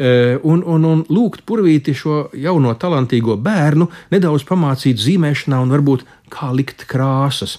un, 0.00 0.62
un, 0.64 0.84
un 0.88 1.02
lūgt 1.12 1.44
purvīti 1.48 1.92
šo 1.96 2.30
jauno 2.32 2.72
talantīgo 2.80 3.36
bērnu 3.36 3.90
nedaudz 4.14 4.46
pamācīt 4.48 5.00
zīmēšanā 5.00 5.60
un 5.60 5.74
varbūt 5.74 6.06
kā 6.32 6.52
likt 6.56 6.86
krāsas. 6.88 7.58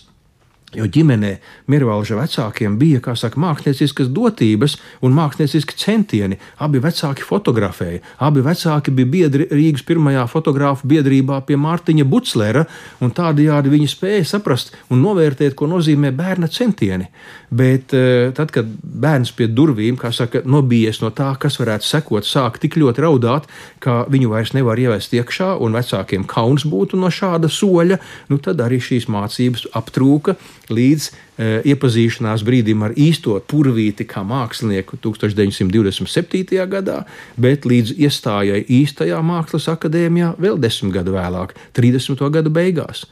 Jo 0.71 0.85
ģimenē 0.87 1.33
Mirvalža 1.67 2.15
vecākiem 2.15 2.77
bija, 2.79 3.01
kā 3.03 3.11
saka, 3.19 3.35
mākslinieciskas 3.43 4.07
dotības 4.15 4.77
un 5.03 5.11
mākslinieciski 5.17 5.75
centieni. 5.75 6.37
Abi 6.63 6.79
vecāki 6.79 7.25
fotografēja, 7.27 7.99
abi 8.23 8.43
vecāki 8.45 8.93
bija 8.95 9.09
biedri 9.11 9.49
Rīgas 9.51 9.83
pirmajā 9.83 10.23
fotografu 10.31 10.87
biedrībā 10.87 11.41
pie 11.47 11.57
Mārtiņa 11.59 12.05
Buclera, 12.07 12.63
un 13.03 13.11
tādējādi 13.11 13.73
viņi 13.73 13.89
spēja 13.91 14.29
saprast 14.29 14.71
un 14.87 15.03
novērtēt, 15.03 15.57
ko 15.59 15.67
nozīmē 15.67 16.13
bērna 16.15 16.47
centieni. 16.47 17.09
Bet 17.51 17.91
eh, 17.97 18.31
tad, 18.31 18.55
kad 18.55 18.71
bērns 18.79 19.33
pie 19.35 19.49
durvīm, 19.51 19.99
kā 19.99 20.13
saka, 20.15 20.45
nobijies 20.47 21.01
no 21.03 21.11
tā, 21.11 21.33
kas 21.35 21.59
varētu 21.59 21.89
sekot, 21.89 22.27
sāk 22.27 22.61
tik 22.63 22.79
ļoti 22.79 23.03
raudāt, 23.03 23.51
ka 23.83 24.05
viņu 24.07 24.31
vairs 24.31 24.55
nevar 24.55 24.79
ievest 24.79 25.11
iekšā, 25.19 25.51
un 25.59 25.75
vecākiem 25.75 26.23
kauns 26.31 26.63
būtu 26.63 26.95
no 27.01 27.11
šāda 27.11 27.51
soļa, 27.51 27.99
nu 28.31 28.39
tad 28.39 28.63
arī 28.63 28.79
šīs 28.79 29.11
mācības 29.11 29.67
aptrūka 29.75 30.39
līdz 30.73 31.07
e, 31.07 31.49
iepazīšanās 31.73 32.45
brīdim 32.47 32.85
ar 32.87 32.95
īsto 32.99 33.37
purvīti 33.51 34.07
kā 34.09 34.23
mākslinieku 34.27 34.99
1927. 35.03 36.57
gadā, 36.71 37.01
bet 37.37 37.67
līdz 37.69 37.95
iestājai 37.99 38.63
īstajā 38.81 39.21
mākslas 39.25 39.69
akadēmijā 39.71 40.33
vēl 40.41 40.59
desmit 40.61 40.95
gadu 40.97 41.15
vēlāk, 41.17 41.55
30. 41.77 42.25
gadu 42.33 42.53
beigās. 42.53 43.05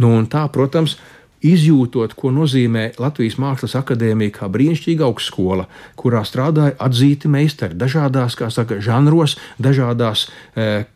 Nu, 0.00 0.12
tā, 0.28 0.44
protams, 0.52 0.98
izjūtot, 1.44 2.14
ko 2.16 2.32
nozīmē 2.34 2.90
Latvijas 3.00 3.36
Mākslas 3.40 3.76
akadēmija 3.78 4.34
kā 4.38 4.48
brīnišķīga 4.52 5.06
augstskola, 5.06 5.66
kurā 5.98 6.22
strādāja 6.26 6.76
atzīti 6.82 7.30
meistari 7.32 7.76
dažādās, 7.78 8.36
kā 8.38 8.50
saka, 8.52 8.80
žanros, 8.84 9.36
dažādās 9.62 10.26
e, 10.56 10.86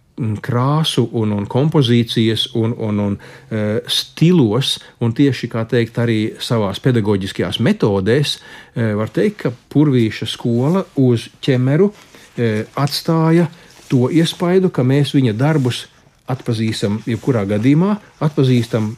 krāsu 0.44 1.06
un, 1.16 1.33
un 1.33 1.46
kompozīcijas 1.48 2.50
un, 2.59 2.74
un, 2.76 3.00
un 3.00 3.16
uh, 3.16 3.80
stilos, 3.88 4.78
un 5.00 5.14
tieši 5.16 5.50
teikt, 5.70 5.98
arī 5.98 6.20
savā 6.38 6.72
pedagoģiskajās 6.83 7.61
metodēs, 7.61 8.37
uh, 8.38 8.94
var 9.00 9.12
teikt, 9.14 9.37
ka 9.44 9.52
Purvīša 9.72 10.28
skola 10.28 10.85
uz 11.00 11.28
ķemeru 11.40 11.90
uh, 11.90 12.64
atstāja 12.74 13.48
to 13.90 14.09
iespaidu, 14.12 14.70
ka 14.70 14.85
mēs 14.87 15.14
viņa 15.16 15.35
darbus 15.35 15.87
atpazīstam, 16.30 17.00
jebkurā 17.09 17.44
gadījumā 17.48 17.96
atpazīstam 18.22 18.94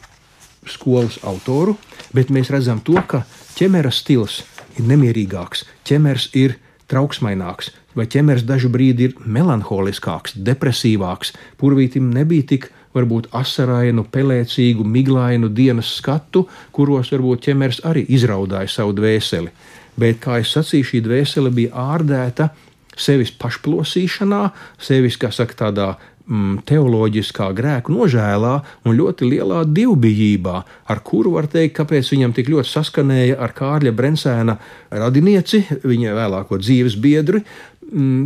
skolas 0.69 1.17
autoru, 1.27 1.77
bet 2.13 2.31
mēs 2.31 2.51
redzam 2.53 2.81
to, 2.85 2.99
ka 3.07 3.23
ķemera 3.57 3.91
stils 3.91 4.43
ir 4.77 4.87
nemierīgāks, 4.89 5.65
ķemers 5.87 6.29
ir 6.39 6.57
trauksmaināks, 6.91 7.71
vai 7.97 8.07
ķemers 8.09 8.45
dažu 8.47 8.71
brīdi 8.73 9.09
ir 9.09 9.17
melanholiskāks, 9.25 10.37
depresīvāks. 10.37 11.33
Purvītim 11.61 12.11
nebija 12.13 12.47
tik 12.53 12.69
varbūt 12.93 13.31
asarainu, 13.35 14.05
pelēcīgu, 14.13 14.85
miglainu 14.85 15.49
dienas 15.49 15.95
skatu, 15.97 16.47
kuros 16.75 17.11
varbūt 17.13 17.47
ķemers 17.49 17.81
arī 17.89 18.05
izraudāja 18.13 18.69
savu 18.69 18.93
dvēseli. 18.97 19.53
Bet, 19.99 20.21
kā 20.23 20.39
jau 20.41 20.49
sacīju, 20.55 20.89
šī 20.89 21.03
dvēsele 21.05 21.53
bija 21.53 21.89
ārdēta 21.93 22.49
sevis 22.97 23.33
pašplosīšanā, 23.41 24.47
sevis, 24.81 25.17
kā 25.21 25.29
saka, 25.33 25.57
tādā 25.65 25.87
mm, 26.27 26.63
teoloģiskā 26.69 27.49
grēku 27.57 27.93
nožēlā 27.93 28.53
un 28.85 28.97
ļoti 28.97 29.29
lielā 29.29 29.63
divbijībā, 29.69 30.55
ar 30.89 31.01
kuru 31.05 31.35
var 31.37 31.49
teikt, 31.51 31.75
kāpēc 31.79 32.13
viņam 32.13 32.35
tik 32.37 32.51
ļoti 32.53 32.69
saskanēja 32.69 33.39
ar 33.41 33.55
Kārļa 33.57 33.93
Brensēna 33.97 34.57
radinieci, 34.93 35.63
viņa 35.83 36.17
vēlāko 36.19 36.61
dzīves 36.61 36.97
biedru, 37.01 37.41
mm, 37.43 37.72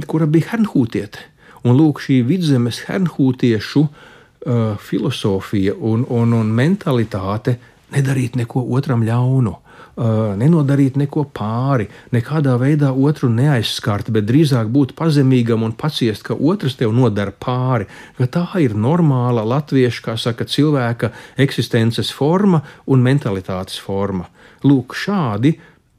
kura 0.08 0.28
bija 0.30 0.54
Hernhūtiete. 0.54 1.26
Un 1.68 1.76
lūk, 1.76 2.00
šī 2.04 2.22
vidzemes 2.24 2.84
hernhūtiešu 2.88 3.82
uh, 3.84 4.76
filozofija 4.80 5.74
un, 5.76 6.06
un, 6.14 6.36
un 6.38 6.52
mentalitāte 6.56 7.58
nedarīt 7.92 8.38
neko 8.40 8.62
otram 8.78 9.04
ļaunu 9.08 9.56
nenodarīt 9.98 10.98
neko 10.98 11.24
pāri, 11.34 11.88
nekādā 12.14 12.54
veidā 12.62 12.92
otru 12.94 13.30
neaizskart, 13.34 14.12
bet 14.14 14.28
drīzāk 14.30 14.70
būt 14.70 14.94
pazemīgam 14.98 15.64
un 15.66 15.74
paciest, 15.74 16.24
ka 16.24 16.36
otrs 16.38 16.78
tev 16.78 16.94
nodara 16.94 17.32
pāri, 17.32 17.88
ka 18.18 18.28
tā 18.28 18.46
ir 18.62 18.76
normāla 18.78 19.46
latviešu, 19.46 20.04
kā 20.06 20.18
saka, 20.18 20.46
cilvēka 20.46 21.12
eksistences 21.38 22.12
forma 22.14 22.62
un 22.86 23.02
mentalitātes 23.02 23.80
forma. 23.82 24.30
Lūk, 24.64 24.94
šādi, 24.94 25.56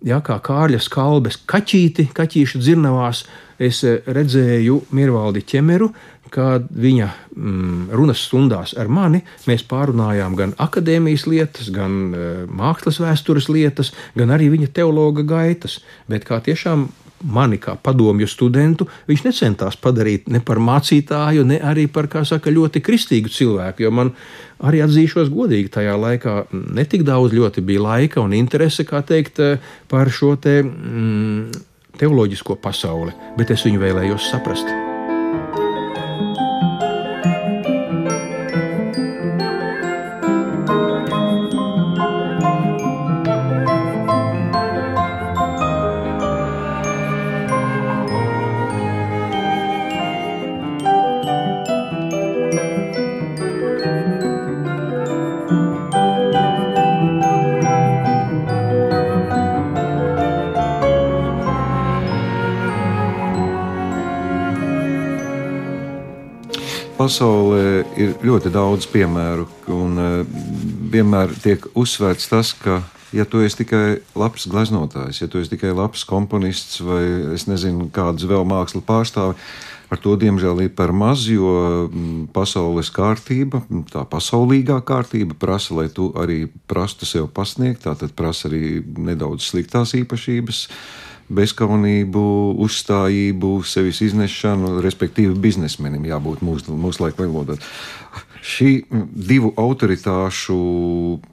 ja, 0.07 0.21
kā 0.25 0.39
Kārļa 0.45 0.81
skalbes 0.83 1.41
kaķīti, 1.49 2.09
kaķīšu 2.17 2.61
dzirnavās, 2.63 3.25
es 3.59 3.83
redzēju 3.83 4.83
Mirvaldi 4.95 5.43
ķemeru, 5.47 5.91
kad 6.31 6.67
viņa 6.71 7.09
mm, 7.09 7.89
runas 7.97 8.23
stundās 8.27 8.75
ar 8.79 8.91
mani 8.93 9.23
mēs 9.49 9.65
pārunājām 9.69 10.37
gan 10.39 10.55
akadēmijas 10.61 11.25
lietas, 11.29 11.71
gan 11.75 11.99
uh, 12.13 12.43
mākslas 12.53 13.01
vēstures 13.03 13.49
lietas, 13.53 13.95
gan 14.19 14.35
arī 14.35 14.51
viņa 14.53 14.71
teologa 14.77 15.25
gaitas. 15.27 15.81
Bet 16.11 16.29
kā 16.29 16.43
tiešām 16.45 16.89
mani 17.23 17.59
kā 17.63 17.77
padomju 17.83 18.29
studentu, 18.31 18.89
viņš 19.09 19.25
necentās 19.27 19.79
padarīt 19.81 20.29
ne 20.33 20.41
par 20.45 20.61
mācītāju, 20.63 21.47
ne 21.49 21.61
arī 21.65 21.89
par, 21.93 22.09
kā 22.11 22.25
saka, 22.29 22.53
ļoti 22.55 22.83
kristīgu 22.85 23.33
cilvēku, 23.33 23.87
jo 23.87 23.93
man 23.95 24.13
arī 24.65 24.83
atzīšos 24.87 25.33
godīgi, 25.35 25.73
tajā 25.79 25.95
laikā 25.99 26.37
netik 26.53 27.07
daudz 27.07 27.37
ļoti 27.37 27.65
bija 27.65 27.87
laika 27.87 28.23
un 28.25 28.37
interese, 28.39 28.87
kā 28.89 29.03
teikt, 29.07 29.43
par 29.91 30.11
šo 30.11 30.35
te 30.41 30.61
mm, 30.63 31.65
teoloģisko 31.99 32.61
pasauli, 32.63 33.15
bet 33.39 33.55
es 33.55 33.67
viņu 33.67 33.83
vēlējos 33.83 34.31
saprast. 34.33 34.88
Pasaulē 67.09 67.63
ir 67.97 68.11
ļoti 68.21 68.51
daudz 68.53 68.89
piemēru, 68.93 69.47
un 69.73 69.97
uh, 69.97 70.41
vienmēr 70.93 71.33
tiek 71.41 71.65
uzsvērts 71.79 72.29
tas, 72.29 72.51
ka, 72.61 72.83
ja 73.17 73.25
tu 73.25 73.41
esi 73.41 73.63
tikai 73.63 73.85
labs 74.19 74.45
gleznotājs, 74.51 75.23
ja 75.23 75.29
tu 75.31 75.41
esi 75.41 75.55
tikai 75.55 75.73
labs 75.73 76.05
komponists 76.09 76.83
vai 76.85 77.01
es 77.33 77.47
nezinu, 77.49 77.89
kādas 77.95 78.29
vēl 78.29 78.45
mākslas 78.49 78.85
pārstāvi, 78.85 79.39
ar 79.89 80.03
to 80.05 80.19
diemžēl 80.21 80.67
ir 80.67 80.75
par 80.77 80.93
maz, 80.93 81.25
jo 81.33 81.89
mm, 81.89 82.29
pasaules 82.37 82.93
kārtība, 82.93 83.63
tā 83.89 84.05
pasaulīgā 84.05 84.83
kārtība 84.85 85.39
prasa, 85.41 85.79
lai 85.81 85.89
tu 85.89 86.11
arī 86.13 86.43
prastu 86.69 87.09
sev 87.09 87.33
pasniegt, 87.33 87.87
tā 87.89 87.97
tad 87.97 88.13
prasa 88.19 88.51
arī 88.53 88.83
nedaudz 88.85 89.49
sliktās 89.49 89.97
īpašības. 89.97 90.67
Uh, 90.69 91.08
bezkaunību, 91.29 92.25
uzstājību, 92.65 93.53
sevis 93.69 94.01
iznešanu, 94.07 94.79
respektīvi 94.85 95.37
biznesmenim 95.39 96.07
jābūt 96.09 96.45
mūsu, 96.47 96.77
mūsu 96.77 97.11
valodā. 97.19 97.59
Šī 98.49 98.85
divu 99.29 99.51
autoritāšu 99.59 100.57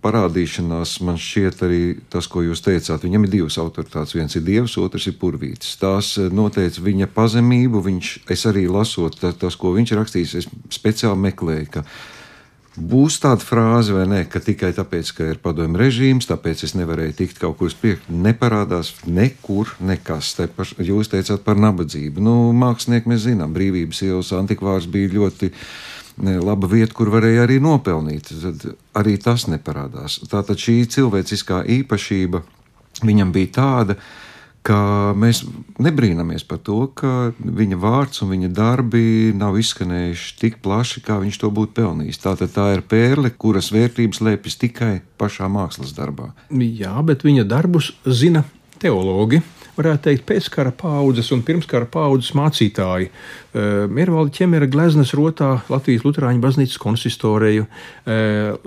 parādīšanās 0.04 0.98
man 1.06 1.20
šķiet 1.22 1.62
arī 1.68 1.82
tas, 2.12 2.28
ko 2.28 2.42
jūs 2.44 2.64
teicāt. 2.66 3.06
Viņam 3.06 3.28
ir 3.28 3.34
divas 3.38 3.60
autoritātes. 3.62 4.16
Viens 4.18 4.36
ir 4.36 4.44
dievs, 4.44 4.76
otrs 4.82 5.06
ir 5.12 5.16
purvītis. 5.22 5.78
Tās 5.80 6.16
noteica 6.34 6.84
viņa 6.84 7.08
pazemību. 7.16 7.84
Viņš, 7.86 8.12
es 8.36 8.46
arī 8.50 8.66
lasot 8.68 9.22
tas, 9.22 9.56
ko 9.56 9.76
viņš 9.78 9.96
rakstījis, 10.02 10.36
es 10.42 10.50
speciāli 10.76 11.28
meklēju, 11.30 11.70
ka 11.78 11.86
Būs 12.76 13.22
tāda 13.24 13.40
frāze, 13.40 13.94
vai 13.96 14.04
ne, 14.10 14.22
ka 14.28 14.42
tikai 14.44 14.74
tāpēc, 14.76 15.12
ka 15.16 15.28
ir 15.32 15.38
padomju 15.44 15.80
režīms, 15.80 16.28
tāpēc 16.28 16.66
es 16.68 16.74
nevarēju 16.76 17.16
tikt 17.22 17.40
kaut 17.40 17.56
kur 17.60 17.70
uz 17.70 17.76
priekšu. 17.80 18.12
Neparādās 18.26 18.92
nekur 19.08 19.72
nekas. 19.80 20.34
Te 20.36 20.50
par, 20.52 20.68
jūs 20.84 21.12
teicāt 21.14 21.46
par 21.46 21.56
nabadzību. 21.62 22.24
Nu, 22.24 22.36
mākslinieki 22.58 23.14
mēs 23.14 23.24
zinām, 23.30 23.56
brīvības 23.56 24.04
ielas 24.10 24.34
antikvārs 24.36 24.90
bija 24.92 25.14
ļoti 25.16 25.54
laba 26.44 26.68
vieta, 26.72 26.92
kur 26.96 27.14
varēja 27.16 27.48
arī 27.48 27.62
nopelnīt. 27.64 28.34
Tad 28.44 28.68
arī 29.00 29.16
tas 29.24 29.48
neparādās. 29.52 30.20
Tātad 30.28 30.60
šī 30.60 30.82
cilvēciskā 30.98 31.64
īpašība 31.80 32.44
viņam 33.08 33.32
bija 33.36 33.56
tāda, 33.62 33.96
ka 34.00 34.25
ka 34.66 35.14
mēs 35.18 35.44
nebrīnamies 35.82 36.46
par 36.50 36.60
to, 36.66 36.80
ka 36.98 37.32
viņa 37.38 37.78
vārds 37.82 38.24
un 38.26 38.32
viņa 38.34 38.50
darbi 38.56 39.32
nav 39.38 39.60
izskanējuši 39.62 40.36
tik 40.42 40.60
plaši, 40.66 41.04
kā 41.06 41.20
viņš 41.22 41.40
to 41.44 41.52
būtu 41.54 41.76
pelnījis. 41.78 42.22
Tātad 42.24 42.54
tā 42.56 42.72
ir 42.74 42.82
pērle, 42.90 43.30
kuras 43.30 43.70
vērtības 43.76 44.24
lēpjas 44.26 44.60
tikai 44.64 44.94
pašā 45.22 45.50
mākslas 45.52 45.94
darbā. 45.98 46.32
Jā, 46.50 46.96
bet 47.06 47.26
viņa 47.28 47.46
darbus 47.50 47.94
zina 48.06 48.46
teologi, 48.82 49.42
varētu 49.76 50.04
teikt, 50.08 50.26
pēckara 50.30 50.72
paudzes 50.76 51.32
un 51.36 51.44
pirmskara 51.46 51.88
paudzes 51.92 52.34
mācītāji. 52.38 53.10
Miervalda 53.92 54.34
ķemera 54.36 54.68
gleznas 54.72 55.14
rotā 55.16 55.52
Latvijas 55.72 56.04
Lutāņu 56.08 56.44
baznīcas 56.44 56.80
konsistoriju. 56.82 57.68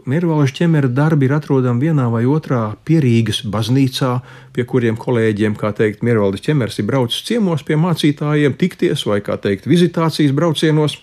Miervalda 0.09 0.55
ķemera 0.61 0.91
darbi 0.93 1.29
ir 1.29 1.37
atrodami 1.37 1.89
vienā 1.89 2.09
vai 2.13 2.25
otrā 2.29 2.63
pierīgas 2.89 3.43
baznīcā, 3.49 4.15
pie 4.57 4.65
kuriem 4.69 4.97
kolēģiem, 5.01 5.59
kā 5.59 5.73
teikt, 5.77 6.05
Miervalda 6.07 6.41
ķemers 6.43 6.81
ir 6.81 6.89
braucis 6.89 7.25
ciemos 7.29 7.65
pie 7.67 7.81
mācītājiem, 7.81 8.57
tikties 8.61 9.05
vai, 9.09 9.21
kā 9.25 9.37
teikt, 9.41 9.69
vizitācijas 9.71 10.37
braucienos 10.37 11.01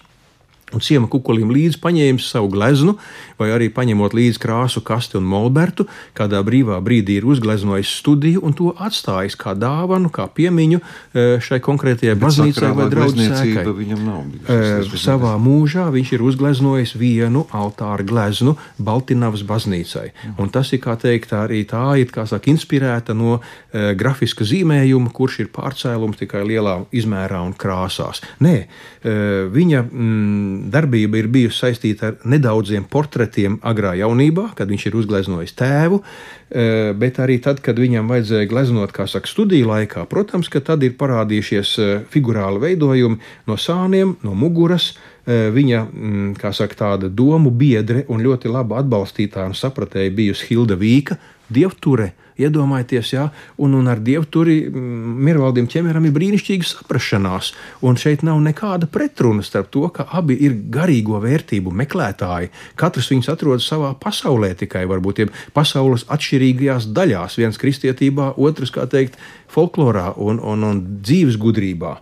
un 0.74 0.82
ciema 0.82 1.07
kukulim 1.11 1.51
līdzi 1.53 1.78
paņēmis 1.84 2.30
savu 2.34 2.49
gleznu, 2.55 2.95
vai 3.38 3.51
arī 3.53 3.68
paņemot 3.74 4.16
līdzi 4.18 4.41
krāsu 4.41 4.82
kasti 4.86 5.20
un 5.20 5.28
molbertu, 5.30 5.86
kādā 6.18 6.39
brīvā 6.45 6.80
brīdī 6.84 7.20
ir 7.20 7.28
uzgleznojis 7.30 7.91
studiju 7.99 8.41
un 8.45 8.55
to 8.57 8.72
atstājis 8.74 9.38
kā 9.38 9.53
dāvanu, 9.59 10.09
kā 10.13 10.26
piemiņu 10.32 10.80
e, 10.80 11.26
šai 11.43 11.59
konkrētajai 11.63 12.16
baznīcai 12.20 12.72
vai 12.78 12.88
draudzēkai. 12.93 13.66
Viņam 13.76 14.01
nav 14.07 14.24
bijis. 14.32 14.95
E, 14.95 14.99
savā 15.01 15.36
mūžā 15.41 15.86
viņš 15.93 16.16
ir 16.16 16.26
uzgleznojis 16.26 16.95
vienu 16.97 17.45
altāra 17.55 18.05
gleznu 18.07 18.55
Baltinavas 18.82 19.45
baznīcai. 19.45 20.07
Un 20.41 20.49
tas 20.53 20.72
ir, 20.74 20.82
kā 20.84 20.97
teikt, 20.99 21.36
arī 21.38 21.61
tā 21.70 21.84
ir, 22.01 22.09
kā 22.13 22.26
saka, 22.30 22.49
inspirēta 22.51 23.13
no 23.18 23.38
e, 23.38 23.93
grafiska 23.99 24.47
zīmējuma, 24.47 25.13
kurš 25.13 25.43
ir 25.45 25.53
pārcēlums 25.53 26.20
tikai 26.24 26.45
lielā 26.47 26.80
izmērā 26.95 27.43
un 27.45 27.53
krāsās. 27.59 28.24
Nē, 28.43 28.55
e, 28.66 29.16
viņa 29.53 29.86
mm, 29.86 30.55
darbība 30.74 31.20
ir 31.20 31.30
bijusi 31.32 31.62
saistīta 31.64 32.12
ar 32.12 32.28
nedaudziem 32.28 32.86
portretiem 32.91 33.58
agrā 33.66 33.95
jaunībā, 33.99 34.49
kad 34.58 34.72
viņš 34.72 34.88
ir 34.89 34.97
uzgleznojis 35.01 35.56
tēvu, 35.58 36.01
e, 36.01 36.93
bet 36.97 37.20
arī 37.24 37.39
tad, 37.43 37.62
kad 37.66 37.80
viņam 37.82 38.12
vajadzēja 38.12 38.51
gleznot, 38.51 38.93
kā 38.95 39.08
saka, 39.12 39.30
studiju 39.30 39.70
laikā, 39.72 40.06
protams, 40.12 40.51
ka 40.51 40.64
tad 40.66 40.84
ir 40.88 40.97
parādījušies 40.99 41.76
e, 41.80 41.89
figurāli 42.14 42.64
veidojumi 42.70 43.22
no 43.49 43.60
sāniem, 43.60 44.18
no 44.26 44.36
muguras. 44.38 44.93
E, 45.26 45.50
viņa, 45.54 45.80
mm, 45.86 46.54
saka, 46.54 46.78
tāda 46.78 47.10
domu 47.10 47.50
biedre 47.52 48.06
un 48.14 48.22
ļoti 48.22 48.52
laba 48.52 48.82
atbalstītāja 48.84 49.50
un 49.50 49.58
sapratēja 49.58 50.14
bijusi 50.14 50.52
Hilda 50.52 50.78
Vīka, 50.78 51.18
dievture 51.50 52.14
Iedomājieties, 52.36 53.14
jā, 53.14 53.30
un, 53.64 53.78
un 53.80 53.88
ar 53.88 54.02
dievu 54.04 54.28
tur 54.28 54.50
Mirvaldim 54.50 55.70
ķemeram 55.72 56.04
ir 56.04 56.12
brīnišķīga 56.18 56.68
saprašanās. 56.68 57.54
Un 57.88 57.96
šeit 58.00 58.26
nav 58.28 58.42
nekāda 58.44 58.90
pretruna 58.92 59.44
starp 59.46 59.70
to, 59.72 59.86
ka 59.96 60.04
abi 60.20 60.36
ir 60.44 60.58
garīgo 60.72 61.22
vērtību 61.24 61.72
meklētāji. 61.84 62.52
Katrs 62.76 63.08
viņus 63.14 63.32
atrodas 63.32 63.70
savā 63.72 63.94
pasaulē, 64.02 64.52
tikai 64.60 64.84
varbūt 64.92 65.24
pasaules 65.56 66.04
atšķirīgajās 66.12 66.90
daļās. 66.92 67.40
Viens 67.40 67.62
kristietībā, 67.62 68.34
otrs, 68.36 68.76
kā 68.76 68.84
teikt, 68.92 69.16
folklorā 69.56 70.12
un, 70.20 70.44
un, 70.44 70.68
un 70.68 70.84
dzīves 71.08 71.40
gudrībā. 71.40 72.02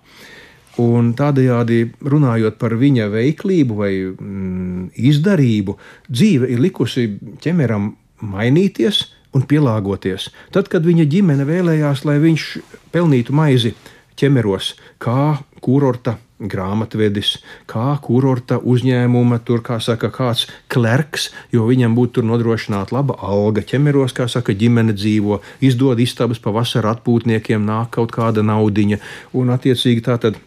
Un 0.81 1.11
tādējādi 1.13 1.83
runājot 2.01 2.55
par 2.61 2.73
viņa 2.79 3.09
veiklību 3.13 3.75
vai 3.77 3.91
mm, 4.09 4.87
izdarību, 4.97 5.75
dzīve 6.09 6.49
ir 6.49 6.63
likusi 6.63 7.11
ķemeram 7.43 7.91
mainīties, 8.23 9.03
un 9.33 9.45
pielāgoties. 9.49 10.29
Tad, 10.53 10.69
kad 10.71 10.85
viņa 10.85 11.07
ģimene 11.09 11.45
vēlējās, 11.47 12.05
lai 12.07 12.19
viņš 12.21 12.45
pelnītu 12.93 13.33
maizi 13.35 13.73
ķemeros, 14.19 14.73
kā 15.01 15.39
kurorta 15.63 16.17
grāmatvedis, 16.43 17.37
kā 17.69 17.93
kurorta 18.03 18.57
uzņēmuma, 18.59 19.39
tur, 19.47 19.61
kā 19.63 19.79
saka, 19.81 20.09
kāds 20.13 20.45
klerks, 20.71 21.29
jo 21.55 21.65
viņam 21.69 21.95
būtu 21.95 22.19
tur 22.19 22.27
nodrošināta 22.27 22.95
laba 22.97 23.15
alga. 23.23 23.63
Ķemeros, 23.63 24.15
kā 24.17 24.27
saka, 24.31 24.55
ģimene 24.57 24.95
dzīvo, 24.97 25.39
izdod 25.63 26.01
istabas 26.03 26.41
pavasara 26.43 26.97
atpūtniekiem, 26.97 27.63
nāk 27.63 27.93
kaut 27.97 28.11
kāda 28.15 28.43
naudiņa, 28.45 28.99
un 29.39 29.53
attiecīgi 29.55 30.03
tā 30.03 30.19
tad 30.25 30.41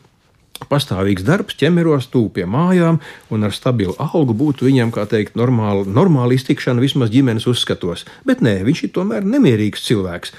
pastāvīgs 0.71 1.25
darbs, 1.27 1.57
ķemeros, 1.61 2.09
tuvu 2.13 2.31
pie 2.39 2.47
mājām 2.49 3.01
un 3.33 3.47
ar 3.47 3.55
stabilu 3.55 3.97
algu 4.03 4.35
būtu 4.37 4.69
viņam, 4.69 4.93
kā 4.95 5.07
teikt, 5.11 5.37
normāla, 5.39 5.85
normāla 5.85 6.37
iztikšana 6.37 6.83
vismaz 6.83 7.13
ģimenes 7.13 7.49
uzskatos. 7.51 8.07
Bet 8.29 8.45
nē, 8.45 8.59
viņš 8.67 8.87
ir 8.87 8.95
tomēr 8.97 9.27
nemierīgs 9.27 9.85
cilvēks. 9.87 10.35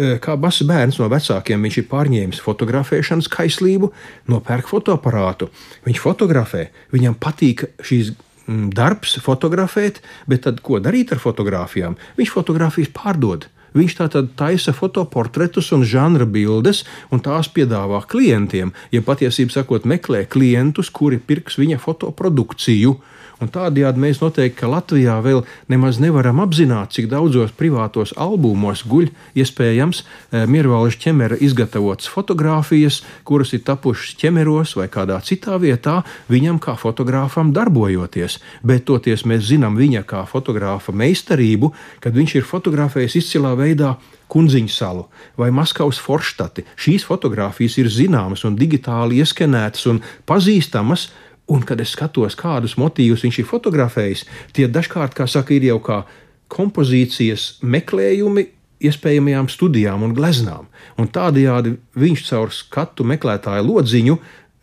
E, 0.00 0.16
kā 0.22 0.36
mazs 0.40 0.64
bērns 0.68 1.00
no 1.00 1.10
vecākiem, 1.12 1.62
viņš 1.66 1.78
ir 1.82 1.88
pārņēmis 1.90 2.42
fotografēšanas 2.44 3.28
kaislību, 3.32 3.92
nopērk 4.30 4.70
fotoaparātu. 4.70 5.50
Viņš 5.86 6.02
fotografē, 6.02 6.68
viņam 6.94 7.18
patīk 7.20 7.66
šīs 7.84 8.14
mm, 8.14 8.70
darbs, 8.76 9.18
fotografēt, 9.24 10.00
bet 10.30 10.46
tad 10.46 10.62
ko 10.64 10.80
darīt 10.82 11.12
ar 11.12 11.22
fotografijām? 11.22 11.98
Viņš 12.20 12.36
fotografijas 12.36 12.92
pārdod. 12.96 13.50
Viņš 13.76 13.96
tātad 14.00 14.32
taisa 14.38 14.74
fotoportretus 14.74 15.70
un 15.76 15.84
žanra 15.86 16.26
bildes, 16.26 16.82
un 17.14 17.22
tās 17.22 17.50
piedāvā 17.54 18.02
klientiem, 18.10 18.72
ja 18.90 19.02
patiesībā 19.06 19.54
sakot, 19.54 19.86
meklē 19.86 20.24
klientus, 20.30 20.90
kuri 20.90 21.20
pirks 21.22 21.58
viņa 21.60 21.78
fotoprodukciju. 21.82 22.96
Tādējādi 23.40 24.02
mēs 24.02 24.18
noteikti 24.20 24.68
Latvijā 24.68 25.14
vēl 25.24 25.40
nemaz 25.72 25.96
nevaram 26.02 26.42
apzināt, 26.44 26.92
cik 26.92 27.08
daudzos 27.08 27.54
privātos 27.56 28.12
albumos 28.20 28.82
guļ 28.84 29.08
iespējams 29.40 30.02
eh, 30.02 30.44
Miervalža 30.44 31.00
ķemera 31.06 31.38
izgatavotas 31.40 32.10
fotogrāfijas, 32.12 33.00
kuras 33.24 33.54
ir 33.56 33.64
tapušas 33.64 34.18
ķemeros 34.20 34.76
vai 34.76 34.90
kādā 34.92 35.16
citā 35.24 35.56
vietā, 35.62 36.02
viņam 36.28 36.60
kā 36.60 36.76
fotogrāfam 36.76 37.54
darbojoties. 37.56 38.42
Bet 38.60 38.84
toties 38.90 39.24
mēs 39.24 39.48
zinām 39.48 39.80
viņa 39.80 40.04
kā 40.04 40.26
fotogrāfa 40.28 40.92
meistarību, 40.92 41.72
kad 42.04 42.12
viņš 42.12 42.36
ir 42.36 42.48
fotografējis 42.50 43.22
izcilā 43.22 43.56
veidā 43.56 43.96
Kunziņu 44.30 44.70
salu 44.70 45.08
vai 45.40 45.48
Maskavas 45.50 45.98
forštati. 45.98 46.62
Šīs 46.78 47.02
fotogrāfijas 47.08 47.80
ir 47.82 47.88
zināmas 47.90 48.44
un 48.46 48.54
digitāli 48.58 49.18
ieskenētas 49.24 49.88
un 49.90 49.98
pazīstamas, 50.28 51.08
Un, 51.50 51.64
kad 51.66 51.80
es 51.82 51.96
skatos, 51.96 52.36
kādus 52.38 52.76
motīvus 52.78 53.24
viņš 53.26 53.40
ir 53.42 53.48
fotografējis, 53.48 54.24
tie 54.54 54.68
dažkārt, 54.70 55.16
kā 55.18 55.26
saka, 55.26 55.56
ir 55.56 55.66
jau 55.66 55.80
kā 55.82 56.02
kompozīcijas 56.50 57.60
meklējumi 57.62 58.46
iespējamajām 58.80 59.48
studijām 59.52 60.04
un 60.06 60.14
gleznām. 60.16 60.68
Un 60.98 61.10
tādējādi 61.12 61.76
viņš 62.00 62.22
caur 62.30 62.54
skatu 62.54 63.06
meklētāju 63.08 63.66
lodziņu 63.66 64.16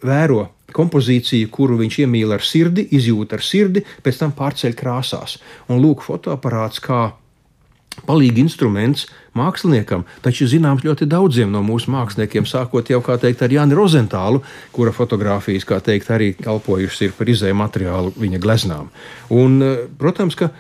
vēro 0.08 0.48
kompozīciju, 0.78 1.50
kuru 1.54 1.78
viņš 1.82 2.02
iemīl 2.04 2.34
ar 2.36 2.44
sirdi, 2.44 2.88
izjūt 2.98 3.38
ar 3.38 3.44
sirdi, 3.46 3.84
pēc 4.04 4.24
tam 4.24 4.34
pārceļ 4.38 4.76
krāsās. 4.78 5.38
Un 5.72 5.82
lūk, 5.84 6.04
fotoaparāts 6.06 6.82
kā 6.84 7.12
palīgi 8.06 8.44
instruments 8.44 9.08
māksliniekam, 9.38 10.06
taču 10.26 10.48
zināms 10.50 10.86
ļoti 10.86 11.08
daudziem 11.10 11.52
no 11.54 11.64
mūsu 11.66 11.92
māksliniekiem, 11.94 12.48
sākot 12.50 12.90
jau 12.92 13.02
teikt, 13.02 13.44
ar 13.44 13.54
Jāni 13.54 13.78
Rozentālu, 13.78 14.44
kura 14.76 14.94
fotografijas, 14.96 15.66
teikt, 15.66 16.10
arī 16.14 16.34
kalpojušas 16.38 17.18
par 17.18 17.30
izēju 17.34 17.58
materiālu 17.58 18.16
viņa 18.18 18.42
gleznām. 18.44 18.90
Un, 19.30 19.62
eh, 19.62 19.78
protams, 19.98 20.36
ka 20.36 20.52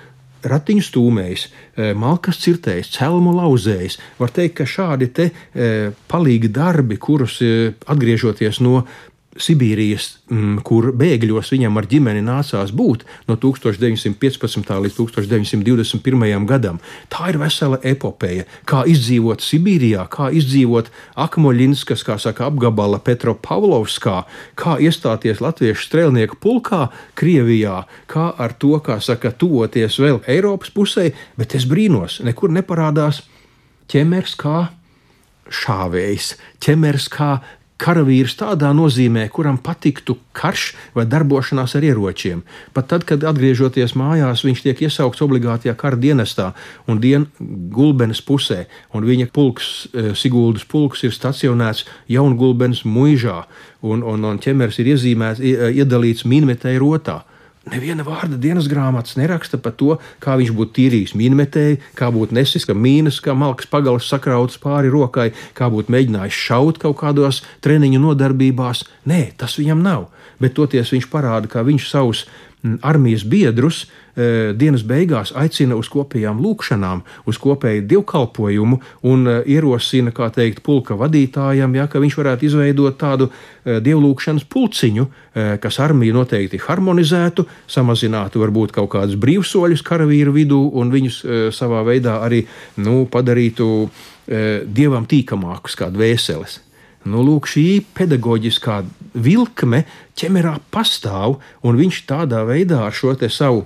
ratiņu 0.43 0.83
stūmējs, 0.85 1.47
eh, 1.47 1.93
malkas 1.93 2.37
cirtējs, 2.43 2.91
celmu 2.97 3.33
lauzējs. 3.33 3.97
Var 4.19 4.29
teikt, 4.29 4.55
ka 4.55 4.63
šādi 4.63 5.13
te 5.13 5.31
e, 5.55 5.91
palīgi 6.09 6.51
darbi, 6.51 6.97
kurus 6.97 7.41
e, 7.41 7.73
atgriežoties 7.87 8.61
no 8.61 8.85
Sibīrijas, 9.41 10.17
mm, 10.31 10.61
kur 10.67 10.89
bēgļos 10.97 11.51
viņam 11.53 11.77
ar 11.79 11.87
ģimeni 11.89 12.23
nācās 12.25 12.71
būt 12.75 13.03
no 13.29 13.37
1915. 13.37 14.71
līdz 14.83 14.97
1921. 14.97 16.45
gadam. 16.49 16.79
Tā 17.13 17.29
ir 17.31 17.39
vesela 17.41 17.79
epopeja. 17.83 18.47
Kā 18.69 18.83
izdzīvot 18.89 19.43
Sibīrijā, 19.45 20.07
kā 20.09 20.29
izdzīvot 20.33 20.91
Akmoļinskas, 21.15 22.03
kā 22.07 22.17
saka, 22.21 22.49
apgabala 22.49 22.99
Petropavlovskā, 23.03 24.23
kā 24.57 24.77
iestāties 24.81 25.43
Latviešu 25.43 25.87
strēlnieku 25.89 26.39
pulkā 26.41 26.87
Krievijā, 27.17 27.83
kā 28.09 28.31
ar 28.37 28.57
to, 28.57 28.75
kā 28.83 28.99
saka, 29.03 29.31
tuvoties 29.31 29.99
vēl 30.01 30.21
Eiropas 30.27 30.73
pusē, 30.73 31.11
bet 31.37 31.55
es 31.57 31.69
brīnos, 31.69 32.21
nekur 32.25 32.53
neparādās 32.53 33.23
ķemers 33.91 34.35
kā 34.39 34.67
šāvējs, 35.53 36.33
ķemers 36.63 37.07
kā 37.11 37.29
karavīrs 37.81 38.35
tādā 38.39 38.71
nozīmē, 38.75 39.27
kuram 39.33 39.59
patiktu 39.61 40.17
karš 40.37 40.71
vai 40.97 41.05
darbošanās 41.09 41.75
ar 41.77 41.85
ieročiem. 41.85 42.41
Pat 42.73 42.89
tad, 42.91 43.05
kad 43.09 43.23
atgriežoties 43.27 43.95
mājās, 43.97 44.43
viņš 44.45 44.63
tiek 44.65 44.81
iesaukts 44.87 45.23
obligātajā 45.25 45.75
kara 45.77 45.99
dienestā 46.01 46.51
un 46.89 47.01
dienas 47.03 47.29
gulbenes 47.39 48.21
pusē, 48.25 48.65
un 48.97 49.05
viņa 49.07 49.29
pulks, 49.33 49.87
e, 49.93 50.11
Siguldas 50.17 50.65
pulks, 50.65 51.05
ir 51.05 51.13
stacionēts 51.13 51.85
Jaungulbenes 52.09 52.83
muižā, 52.85 53.43
un, 53.85 54.03
un, 54.03 54.25
un 54.25 54.41
ķemers 54.41 54.81
ir 54.81 54.93
iezīmēts, 54.95 55.43
iedalīts 55.77 56.25
minmetēji 56.25 56.81
rotā. 56.81 57.21
Neviena 57.67 58.05
vārda 58.07 58.37
dienas 58.39 58.69
grāmatas 58.71 59.17
neraksta 59.19 59.57
par 59.59 59.73
to, 59.75 59.97
kā 60.23 60.37
viņš 60.39 60.53
būtu 60.55 60.75
tīrījis 60.77 61.15
minmetēji, 61.19 61.81
kā 61.99 62.07
būtu 62.15 62.37
nesis, 62.37 62.63
ka 62.67 62.75
mīnas, 62.77 63.19
kā 63.23 63.35
malks 63.35 63.67
pagalas 63.67 64.07
sakrautas 64.07 64.59
pāri 64.61 64.91
rokai, 64.93 65.33
kā 65.57 65.67
būtu 65.73 65.91
mēģinājis 65.91 66.39
šaut 66.47 66.79
kaut 66.79 66.99
kādos 67.01 67.41
treniņu 67.65 67.99
nodarbībās. 68.05 68.85
Nē, 69.09 69.33
tas 69.41 69.57
viņam 69.59 69.83
nav. 69.83 70.07
Bet 70.39 70.55
toties 70.55 70.93
viņš 70.93 71.09
parāda, 71.11 71.49
kā 71.51 71.65
viņš 71.67 71.89
savus 71.89 72.23
armijas 72.81 73.23
biedrus 73.23 73.85
e, 73.85 74.53
dienas 74.57 74.81
beigās 74.87 75.31
aicina 75.37 75.77
uz 75.77 75.89
kopējām 75.93 76.39
lūkšanām, 76.41 77.03
uz 77.29 77.37
kopēju 77.41 77.85
dievkalpojumu 77.91 78.79
un 79.07 79.29
e, 79.29 79.35
ierosina, 79.53 80.11
kā 80.15 80.29
teikt, 80.33 80.63
pulka 80.65 80.97
vadītājam, 80.97 81.75
ja, 81.77 81.85
ka 81.87 82.01
viņš 82.01 82.17
varētu 82.17 82.49
izveidot 82.49 82.97
tādu 82.97 83.29
e, 83.29 83.77
dievlūkšanas 83.85 84.47
pulciņu, 84.49 85.07
kas 85.61 85.77
armiju 85.83 86.15
noteikti 86.15 86.57
harmonizētu, 86.63 87.45
samazinātu 87.69 88.41
varbūt 88.41 88.73
kaut 88.73 88.89
kādus 88.95 89.19
brīvsoļus 89.21 89.85
karavīru 89.85 90.33
vidū 90.33 90.63
un 90.81 90.89
viņus 90.89 91.19
savā 91.53 91.83
veidā 91.85 92.17
arī 92.25 92.41
nu, 92.81 93.03
padarītu 93.05 93.67
dievam 94.65 95.05
tīkamākus 95.05 95.77
kā 95.77 95.91
dvēseles. 95.93 96.63
Nu, 97.07 97.23
lūk, 97.23 97.47
šī 97.47 97.65
pedagoģiskā 97.95 98.81
vilkme 99.17 99.83
ķemerā 100.17 100.57
pastāv, 100.73 101.39
un 101.63 101.79
viņš 101.79 102.03
tādā 102.09 102.43
veidā 102.47 102.83
ar 102.87 102.95
šo 102.95 103.15
savu 103.31 103.65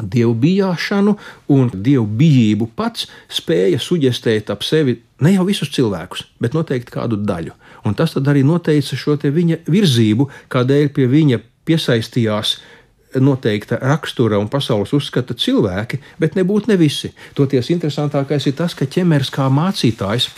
dievbijāšanu 0.00 1.16
un 1.52 1.70
dievbijību 1.74 2.70
pats 2.76 3.08
spēja 3.32 3.80
suģestēt 3.82 4.52
ap 4.52 4.64
sevi 4.64 4.98
ne 5.20 5.34
jau 5.34 5.44
visus 5.48 5.72
cilvēkus, 5.74 6.24
bet 6.40 6.56
noteikti 6.56 6.94
kādu 6.94 7.18
daļu. 7.20 7.54
Un 7.84 7.96
tas 7.96 8.14
arī 8.16 8.44
noteica 8.46 8.96
šo 8.96 9.16
viņa 9.20 9.62
virzību, 9.68 10.28
kādēļ 10.52 10.92
pie 10.96 11.08
viņa 11.10 11.40
piesaistījās 11.68 12.58
noteikta 13.20 13.80
rakstura 13.82 14.38
un 14.38 14.48
pasaules 14.48 14.92
uzskata 14.94 15.34
cilvēki, 15.34 15.98
bet 16.22 16.36
nebūtu 16.38 16.70
ne 16.70 16.76
visi. 16.78 17.10
Toties 17.34 17.72
interesantākais 17.74 18.46
ir 18.46 18.54
tas, 18.58 18.76
ka 18.78 18.86
ķemers 18.86 19.32
kā 19.34 19.48
mācītājs 19.50 20.30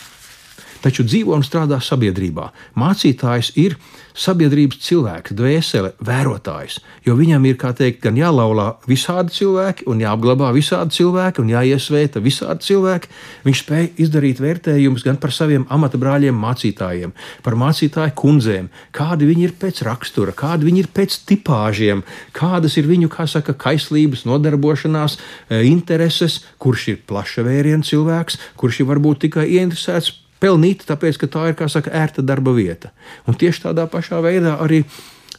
taču 0.83 1.07
dzīvo 1.07 1.37
un 1.37 1.45
strādā 1.47 1.79
sabiedrībā. 1.83 2.51
Mācītājs 2.79 3.53
ir 3.61 3.77
sabiedrības 4.19 4.81
cilvēks, 4.85 5.33
dvēsele, 5.37 5.93
vērotājs, 6.05 6.79
jo 7.07 7.15
viņam 7.17 7.47
ir, 7.49 7.57
kā 7.61 7.73
teikt, 7.77 8.03
gan 8.05 8.19
jālaulā 8.19 8.69
visādi 8.89 9.33
cilvēki, 9.33 9.87
un 9.89 10.03
jāapglabā 10.03 10.51
visādi 10.55 10.99
cilvēki, 10.99 11.43
un 11.43 11.53
jāiesvēta 11.53 12.23
visādi 12.25 12.67
cilvēki. 12.69 13.11
Viņš 13.47 13.63
spēj 13.65 13.89
izdarīt 14.05 14.43
vērtējumus 14.43 15.07
gan 15.07 15.19
par 15.23 15.33
saviem 15.35 15.67
amata 15.73 16.01
brāļiem, 16.01 16.37
mācītājiem, 16.45 17.15
par 17.45 17.57
mācītāju 17.61 18.17
kundzēm, 18.19 18.71
kādi 18.97 19.29
viņi 19.31 19.47
ir 19.49 19.57
pēc 19.61 19.83
rakstura, 19.89 20.37
kādi 20.37 20.69
viņi 20.69 20.85
ir 20.85 20.91
pēc 20.93 21.19
tipāžiem, 21.29 22.05
kādas 22.37 22.77
ir 22.81 22.89
viņu, 22.91 23.11
kā 23.13 23.27
saka, 23.31 23.57
kaislības, 23.57 24.27
nodarbošanās, 24.29 25.19
e, 25.49 25.63
intereses, 25.71 26.43
kurš 26.63 26.89
ir 26.93 27.01
plaša 27.09 27.47
vēriena 27.47 27.87
cilvēks, 27.87 28.39
kurš 28.61 28.83
ir 28.83 28.93
varbūt 28.93 29.25
tikai 29.27 29.49
ieinteresēts 29.57 30.19
pelnīt, 30.43 30.85
tāpēc 30.89 31.21
ka 31.23 31.31
tā 31.31 31.47
ir, 31.51 31.57
kā 31.59 31.71
saka, 31.71 31.93
ērta 31.95 32.25
darba 32.27 32.55
vieta. 32.57 32.91
Un 33.31 33.39
tieši 33.39 33.69
tādā 33.69 33.87
pašā 33.91 34.21
veidā 34.25 34.59
arī 34.63 34.83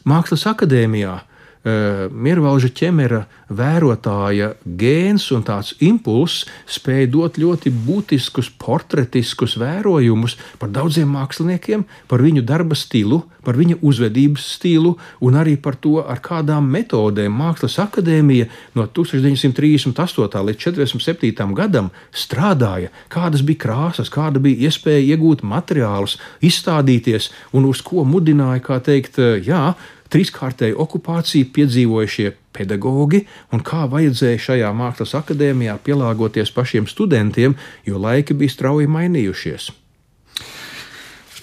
Mākslas 0.07 0.47
akadēmijā 0.49 1.19
Mirvalža 1.63 2.67
ķemera 2.75 3.21
vērotāja 3.47 4.49
gēns 4.67 5.29
un 5.31 5.45
tāds 5.47 5.71
impulss 5.79 6.43
spēja 6.67 7.07
dot 7.13 7.37
ļoti 7.39 7.71
būtiskus 7.85 8.49
portretiskus 8.59 9.55
vērojumus 9.61 10.35
par 10.59 10.73
daudziem 10.75 11.13
māksliniekiem, 11.15 11.85
par 12.11 12.23
viņu 12.25 12.43
darba 12.43 12.75
stilu, 12.75 13.21
par 13.47 13.55
viņa 13.55 13.79
uzvedības 13.79 14.49
stilu 14.57 14.97
un 15.23 15.39
arī 15.39 15.55
par 15.55 15.79
to, 15.79 16.01
ar 16.03 16.19
kādām 16.23 16.67
metodēm 16.67 17.31
Mākslas 17.31 17.79
akadēmija 17.79 18.49
no 18.75 18.87
1938. 18.87 20.43
līdz 20.49 20.59
1947. 20.67 21.55
gadam 21.55 21.91
strādāja, 22.11 22.91
kādas 23.07 23.43
bija 23.45 23.63
krāsas, 23.63 24.11
kāda 24.11 24.43
bija 24.43 24.67
iespēja 24.67 25.15
iegūt 25.15 25.47
materiālus, 25.47 26.19
izstādīties 26.43 27.31
un 27.55 27.71
uz 27.71 27.79
ko 27.85 28.03
mudināja, 28.03 28.63
kā 28.67 28.83
teikt, 28.83 29.19
eh, 29.19 29.39
jā, 29.47 29.75
trīskārtēju 30.13 30.77
okupāciju 30.83 31.49
piedzīvojušie 31.55 32.31
pedagogi 32.53 33.23
un 33.53 33.63
kā 33.65 33.87
vajadzēja 33.89 34.41
šajā 34.47 34.73
mākslas 34.77 35.15
akadēmijā 35.17 35.77
pielāgoties 35.85 36.53
pašiem 36.53 36.89
studentiem, 36.89 37.57
jo 37.87 38.01
laiki 38.01 38.37
bija 38.37 38.53
strauji 38.53 38.91
mainījušies. 38.93 39.71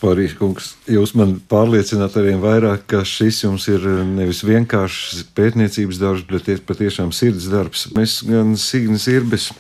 Spārīs 0.01 0.33
kungs, 0.39 0.71
jūs 0.89 1.11
man 1.19 1.35
pārliecināt 1.51 2.15
arī 2.17 2.33
vairāk, 2.41 2.87
ka 2.89 3.03
šis 3.05 3.43
jums 3.43 3.67
ir 3.69 3.85
nevis 4.09 4.41
vienkāršs 4.49 5.27
pētniecības 5.37 5.99
darbs, 6.01 6.25
bet 6.31 6.65
patiešām 6.65 7.13
sirds 7.13 7.51
darbs. 7.53 7.91
Mēs 7.93 8.23
gan 8.25 8.55
Signis 8.57 9.05
Irbes 9.13 9.51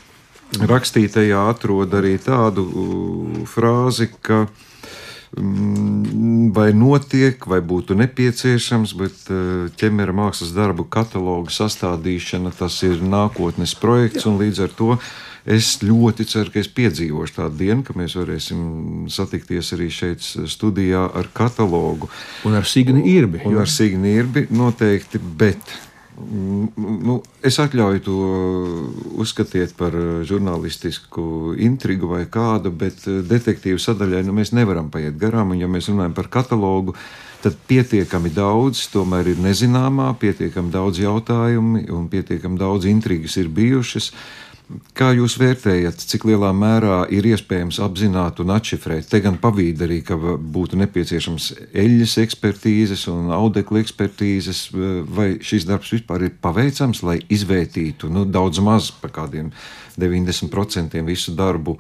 rakstītajā 0.56 1.44
atrod 1.50 1.92
arī 1.98 2.14
tādu 2.22 2.64
frāzi, 3.50 4.08
ka 4.24 4.46
vai 5.30 6.70
notiek, 6.74 7.44
vai 7.46 7.60
būtu 7.62 7.94
nepieciešams, 7.98 8.94
bet 8.98 9.28
eh, 9.30 9.68
ķemera 9.78 10.14
mākslas 10.16 10.50
darbu 10.56 10.88
katalogu 10.90 11.52
sastādīšana 11.54 12.50
tas 12.58 12.80
ir 12.86 12.98
nākotnes 12.98 13.76
projekts, 13.78 14.24
Jā. 14.24 14.30
un 14.32 14.40
līdz 14.42 14.64
ar 14.66 14.74
to 14.74 14.96
es 15.46 15.76
ļoti 15.84 16.26
ceru, 16.28 16.50
ka 16.52 16.60
es 16.60 16.70
piedzīvošu 16.74 17.36
tādu 17.38 17.62
dienu, 17.62 17.84
ka 17.86 17.94
mēs 17.96 18.16
varēsim 18.18 19.06
satikties 19.12 19.70
arī 19.76 19.88
šeit 19.94 20.24
studijā 20.24 21.06
ar 21.16 21.30
katalogu. 21.32 22.10
Un 22.44 22.58
ar 22.58 22.66
Signi 22.68 23.06
Irbi. 23.14 23.44
Un 23.48 23.62
ar 23.62 23.70
Signi 23.70 24.16
Irbi 24.18 24.48
noteikti, 24.50 25.22
bet 25.40 25.78
Nu, 26.20 27.20
es 27.46 27.56
atļauju 27.62 28.02
to 28.04 28.16
uzskatīt 29.22 29.72
par 29.78 29.94
eh, 29.96 30.10
žurnālistisku 30.28 31.54
intrigu 31.60 32.10
vai 32.10 32.24
kādu, 32.30 32.72
bet 32.74 33.06
eh, 33.08 33.20
detektīvu 33.26 33.80
sadaļai 33.80 34.22
nu, 34.26 34.34
mēs 34.36 34.52
nevaram 34.56 34.90
paiet 34.92 35.18
garām. 35.20 35.54
Un, 35.54 35.62
ja 35.62 35.70
mēs 35.70 35.88
runājam 35.90 36.14
par 36.16 36.30
katalogu, 36.32 36.96
tad 37.40 37.56
pietiekami 37.70 38.32
daudz 38.36 38.84
tomēr 38.92 39.32
ir 39.32 39.40
nezināmā, 39.40 40.10
pietiekami 40.20 40.72
daudz 40.74 41.00
jautājumu 41.00 41.86
un 41.96 42.10
pietiekami 42.12 42.60
daudz 42.60 42.88
intrigas 42.90 43.38
ir 43.40 43.48
bijušas. 43.48 44.12
Kā 44.94 45.08
jūs 45.16 45.34
vērtējat, 45.40 46.02
cik 46.12 46.28
lielā 46.28 46.50
mērā 46.54 47.00
ir 47.10 47.26
iespējams 47.26 47.80
apzināt 47.82 48.38
un 48.42 48.52
atšifrēt? 48.54 49.08
Te 49.10 49.18
gan 49.24 49.38
pavīd 49.42 49.82
arī, 49.82 49.98
ka 50.06 50.14
būtu 50.14 50.78
nepieciešams 50.78 51.48
eļļas 51.74 52.14
ekspertīzes 52.22 53.06
un 53.10 53.32
audekla 53.34 53.82
ekspertīzes, 53.82 54.68
vai 55.10 55.32
šis 55.42 55.66
darbs 55.66 55.90
vispār 55.96 56.28
ir 56.28 56.36
paveicams, 56.44 57.02
lai 57.06 57.18
izvērtītu 57.26 58.12
nu, 58.14 58.22
daudz 58.30 58.62
maz 58.62 58.92
par 58.94 59.14
kādiem 59.16 59.50
90% 59.98 61.02
visu 61.08 61.34
darbu 61.34 61.74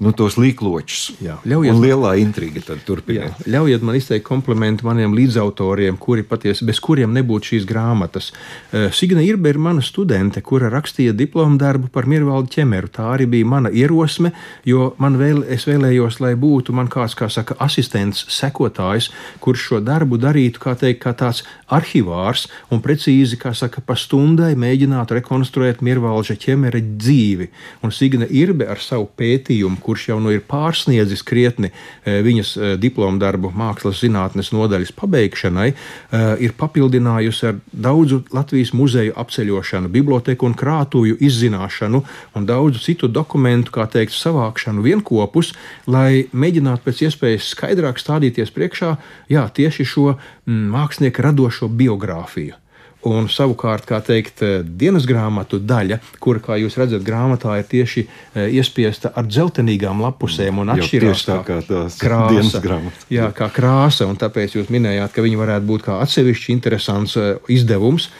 nu, 0.00 0.12
tos 0.16 0.36
līkločus. 0.40 1.20
Ļaujiet, 1.20 1.74
un 1.74 1.82
lielā 1.84 2.14
intriga 2.20 2.62
tad 2.64 2.80
turpināt. 2.86 3.42
Ļaujiet 3.50 3.84
man 3.84 3.98
izteikt 3.98 4.24
komplimentu 4.26 4.86
maniem 4.88 5.14
līdzautoriem, 5.16 5.98
kuri 6.00 6.24
patiesi 6.26 6.64
bez 6.68 6.80
kuriem 6.82 7.12
nebūtu 7.16 7.52
šīs 7.52 7.66
grāmatas. 7.68 8.30
Uh, 8.72 8.88
Signa 8.96 9.22
Irbe 9.24 9.52
ir 9.52 9.60
mana 9.60 9.84
studente, 9.84 10.40
kura 10.44 10.70
rakstīja 10.72 11.12
diplomu 11.16 11.60
darbu 11.60 11.90
par 11.92 12.08
Mirvaldu 12.10 12.52
ķemeru. 12.56 12.90
Tā 12.94 13.10
arī 13.14 13.28
bija 13.36 13.48
mana 13.48 13.72
ierosme, 13.72 14.32
jo 14.68 14.90
man 15.02 15.18
vēl, 15.20 15.42
es 15.52 15.68
vēlējos, 15.68 16.20
lai 16.24 16.32
būtu 16.40 16.74
man 16.76 16.88
kāds, 16.92 17.16
kā 17.18 17.28
saka, 17.32 17.58
asistents, 17.60 18.24
sekotājs, 18.32 19.10
kurš 19.44 19.66
šo 19.68 19.82
darbu 19.84 20.20
darītu, 20.20 20.62
kā 20.62 20.76
teikt, 20.80 21.02
kā 21.04 21.12
tāds 21.16 21.44
arhivārs 21.70 22.46
un 22.72 22.80
precīzi, 22.84 23.38
kā 23.40 23.52
saka, 23.56 23.82
pa 23.84 23.96
stundai 23.98 24.54
mēģinātu 24.58 25.20
rekonstruēt 25.20 25.84
Mirvalda 25.84 26.38
ķemera 26.40 26.80
dzīvi. 26.80 27.50
Un 27.84 27.92
Signa 27.94 28.28
Irbe 28.30 28.68
ar 28.70 28.80
savu 28.82 29.08
pētījumu, 29.18 29.80
kurš 29.90 30.06
jau 30.12 30.20
nu 30.22 30.30
ir 30.30 30.44
pārsniedzis 30.46 31.24
krietni 31.26 31.72
eh, 31.72 32.20
viņas 32.22 32.50
eh, 32.56 32.74
diplomu 32.78 33.18
darbu 33.18 33.50
mākslas 33.56 33.98
zinātnes 34.04 34.52
nodaļas 34.54 34.94
pabeigšanai, 34.94 35.68
eh, 35.72 36.26
ir 36.46 36.54
papildinājusi 36.58 37.48
ar 37.50 37.58
daudzu 37.72 38.22
Latvijas 38.36 38.70
muzeju 38.76 39.16
apceļošanu, 39.18 39.90
biblioteku 39.90 40.46
un 40.46 40.54
krātuju 40.54 41.18
izzināšanu 41.18 42.04
un 42.38 42.46
daudzu 42.46 42.84
citu 42.84 43.10
dokumentu, 43.10 43.74
kā 43.74 43.88
teikt, 43.90 44.14
savākšanu 44.14 44.86
vienopus, 44.86 45.54
lai 45.90 46.26
mēģinātu 46.30 46.86
pēc 46.86 47.04
iespējas 47.08 47.50
skaidrāk 47.56 47.98
stādīties 47.98 48.54
priekšā 48.54 48.94
jā, 49.32 49.46
tieši 49.50 49.88
šo 49.96 50.10
mm, 50.14 50.66
mākslinieku 50.76 51.26
radošo 51.26 51.70
biogrāfiju. 51.82 52.59
Un 53.08 53.30
savukārt, 53.32 53.86
kā 53.88 53.96
teikt, 54.04 54.42
eh, 54.44 54.60
dienas 54.60 55.06
grāmatu 55.08 55.56
daļa, 55.56 55.96
kur, 56.20 56.36
kā 56.44 56.58
jūs 56.60 56.76
redzat, 56.76 57.00
grāmatā 57.00 57.56
ir 57.56 57.64
tieši 57.64 58.02
eh, 58.04 58.50
iespiesta 58.60 59.12
ar 59.16 59.24
dzeltenīgām 59.24 60.02
lapusēm 60.04 60.60
un 60.60 60.74
atšķirās 60.74 61.24
tā 61.24 61.38
kā 61.46 61.62
tās 61.64 61.96
krāsa. 61.96 62.60
Jā, 63.08 63.30
kā 63.32 63.48
krāsa, 63.48 64.04
un 64.04 64.20
tāpēc 64.20 64.58
jūs 64.58 64.68
minējāt, 64.68 65.14
ka 65.16 65.24
viņi 65.24 65.40
varētu 65.40 65.70
būt 65.70 65.86
kā 65.88 65.96
atsevišķi 66.04 66.52
interesants 66.52 67.16
eh, 67.16 67.32
izdevums. 67.48 68.10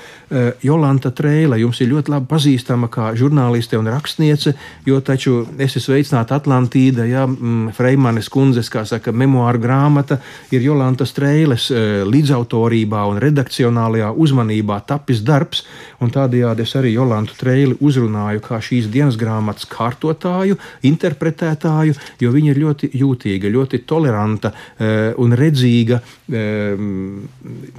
Jolanta 0.63 1.11
Trēla 1.11 1.57
jums 1.59 1.81
ir 1.83 1.89
ļoti 1.91 2.13
labi 2.13 2.29
pazīstama 2.31 2.87
kā 2.87 3.09
žurnāliste 3.19 3.75
un 3.75 3.89
rakstniece, 3.91 4.53
jo 4.87 5.01
taču 5.03 5.41
es 5.59 5.75
esmu 5.75 5.97
sveicināta 5.97 6.37
Atlantīda, 6.39 7.03
ja 7.03 7.25
mm, 7.27 7.73
Freimanes 7.75 8.31
kundzes, 8.31 8.71
kā 8.71 8.85
saka, 8.87 9.11
memoāru 9.11 9.59
grāmata 9.59 10.21
ir 10.55 10.63
Jolantas 10.63 11.17
Trēles 11.17 11.67
līdzautorībā 12.07 13.03
un 13.11 13.19
redakcionālajā 13.27 14.13
uzmanībā 14.15 14.70
tapis 14.87 15.23
darbs, 15.27 15.65
un 16.01 16.13
tādējādi 16.15 16.65
es 16.65 16.75
arī 16.79 16.93
Jolantu 16.95 17.35
Treili 17.39 17.77
uzrunāju 17.81 18.43
kā 18.45 18.61
šīs 18.63 18.91
dienas 18.93 19.19
grāmatas 19.21 19.67
kārtotāju, 19.71 20.59
interpretētāju, 20.91 21.97
jo 22.23 22.35
viņa 22.35 22.53
ir 22.53 22.63
ļoti 22.65 22.93
jūtīga, 23.01 23.51
ļoti 23.57 23.83
toleranta 23.91 24.53
eh, 24.53 25.11
un 25.19 25.35
redzīga 25.37 26.01
eh, 26.01 26.85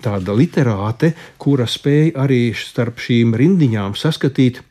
tāda 0.01 0.35
literāte, 0.37 1.13
kura 1.37 1.69
spēja 1.69 2.17
arī 2.25 2.41
starp 2.57 2.99
šīm 3.01 3.35
rindiņām 3.37 3.95
saskatīt 3.99 4.63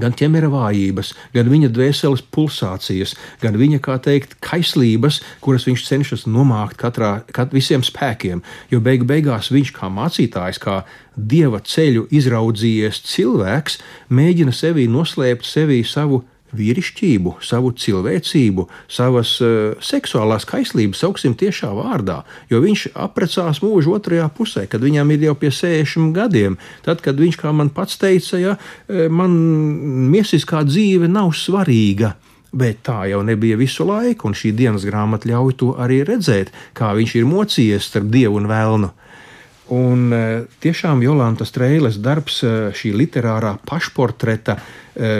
gan 0.00 0.14
ķemera 0.16 0.50
vājības, 0.52 1.12
gan 1.34 1.50
viņa 1.52 1.70
dvēseles 1.74 2.24
pulsācijas, 2.34 3.14
gan 3.42 3.58
viņa, 3.60 3.80
kā 3.84 3.96
teikt, 4.02 4.36
kaislības, 4.44 5.20
kuras 5.44 5.66
viņš 5.68 5.86
cenšas 5.88 6.26
nomākt 6.30 6.78
katrā, 6.80 7.16
kat, 7.34 7.54
visiem 7.54 7.84
spēkiem. 7.86 8.42
Jo 8.72 8.82
beigu 8.84 9.08
beigās 9.08 9.52
viņš 9.54 9.74
kā 9.76 9.90
mācītājs, 9.92 10.60
kā 10.62 10.82
dieva 11.14 11.62
ceļu 11.62 12.08
izraudzījies 12.14 13.02
cilvēks, 13.08 13.80
mēģina 14.10 14.54
sevī 14.54 14.88
noslēpt 14.90 15.46
sevī 15.46 15.82
savu 15.86 16.24
vīrišķību, 16.56 17.36
savu 17.44 17.72
cilvēcību, 17.78 18.66
savas 18.90 19.36
uh, 19.44 19.74
seksuālās 19.84 20.46
kaislības, 20.48 21.02
sauksim 21.04 21.36
tiešā 21.38 21.70
vārdā, 21.76 22.22
jo 22.50 22.62
viņš 22.64 22.88
apprecās 23.06 23.62
mūža 23.64 23.96
otrajā 23.98 24.28
pusē, 24.36 24.66
kad 24.70 24.84
viņam 24.84 25.14
ir 25.14 25.28
jau 25.28 25.36
pie 25.38 25.52
60 25.54 26.14
gadiem. 26.16 26.58
Tad, 26.84 27.02
kad 27.04 27.18
viņš, 27.20 27.38
kā 27.40 27.52
man 27.54 27.72
pats 27.74 27.98
teica, 28.00 28.38
ja, 28.40 28.56
eh, 28.88 29.08
man 29.08 29.34
miesiskā 30.12 30.64
dzīve 30.66 31.10
nav 31.10 31.34
svarīga. 31.36 32.14
Bet 32.54 32.84
tā 32.86 33.08
jau 33.10 33.22
nebija 33.26 33.58
visu 33.58 33.82
laiku, 33.82 34.28
un 34.28 34.36
šī 34.38 34.52
dienas 34.54 34.84
grāmata 34.86 35.26
ļauj 35.26 35.56
to 35.58 35.72
arī 35.74 36.04
redzēt, 36.06 36.52
kā 36.74 36.92
viņš 36.94 37.16
ir 37.18 37.26
mocījies 37.26 37.88
starp 37.90 38.12
dievu 38.14 38.38
un 38.38 38.46
vēlnu. 38.46 38.90
Un 39.72 40.10
e, 40.12 40.44
tiešām 40.60 41.00
Jolantas 41.00 41.48
Streiles 41.48 41.96
darbs, 42.04 42.42
e, 42.44 42.50
šī 42.76 42.92
literārā 43.00 43.54
pašportreta 43.64 44.58
e, 44.58 45.12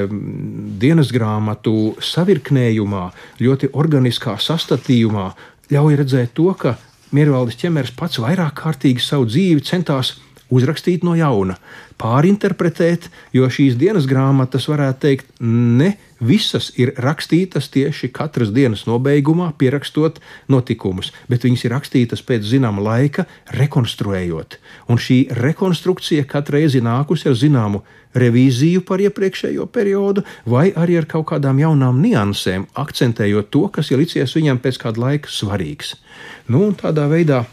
dienas 0.81 1.13
grāmatu 1.15 1.95
savirknējumā, 2.05 3.07
ļoti 3.41 3.73
organiskā 3.73 4.37
sastatījumā, 4.37 5.31
ļauj 5.73 5.97
redzēt 6.03 6.35
to, 6.37 6.51
ka 6.61 6.77
Miervaldis 7.15 7.57
ķemers 7.63 7.95
pats 7.97 8.21
vairāk 8.21 8.57
kārtīgi 8.59 9.01
savu 9.01 9.31
dzīvi 9.31 9.65
centās 9.65 10.17
uzrakstīt 10.53 11.05
no 11.07 11.15
jauna, 11.17 11.57
pārinterpretēt, 12.01 13.09
jo 13.33 13.49
šīs 13.49 13.79
dienas 13.81 14.09
grāmatas, 14.11 14.69
varētu 14.69 15.01
teikt, 15.07 15.31
ne 15.41 15.95
visas 16.25 16.71
ir 16.81 16.95
rakstītas 17.01 17.69
tieši 17.75 18.11
katras 18.15 18.53
dienas 18.55 18.85
nobeigumā, 18.89 19.51
pierakstot 19.59 20.21
notikumus, 20.49 21.13
bet 21.29 21.45
viņas 21.47 21.67
ir 21.67 21.75
rakstītas 21.75 22.25
pēc 22.27 22.47
zināma 22.49 22.85
laika, 22.85 23.27
rekonstruējot. 23.59 24.59
Un 24.89 25.01
šī 25.01 25.19
rekonstrukcija 25.39 26.27
katru 26.31 26.59
reizi 26.59 26.83
nākusi 26.85 27.31
ar 27.31 27.39
zināmu 27.39 27.83
revīziju 28.15 28.85
par 28.87 29.03
iepriekšējo 29.03 29.67
periodu, 29.75 30.23
vai 30.47 30.69
arī 30.71 31.01
ar 31.01 31.09
kaut 31.11 31.27
kādām 31.33 31.59
jaunām 31.63 31.99
niansēm, 32.03 32.69
akcentējot 32.79 33.51
to, 33.51 33.67
kas 33.75 33.91
ir 33.91 34.01
licies 34.03 34.37
viņam 34.37 34.63
pēc 34.63 34.81
kāda 34.85 35.07
laika 35.09 35.33
svarīgs. 35.33 35.97
Nu, 36.49 36.71
tādā 36.79 37.09
veidā 37.11 37.45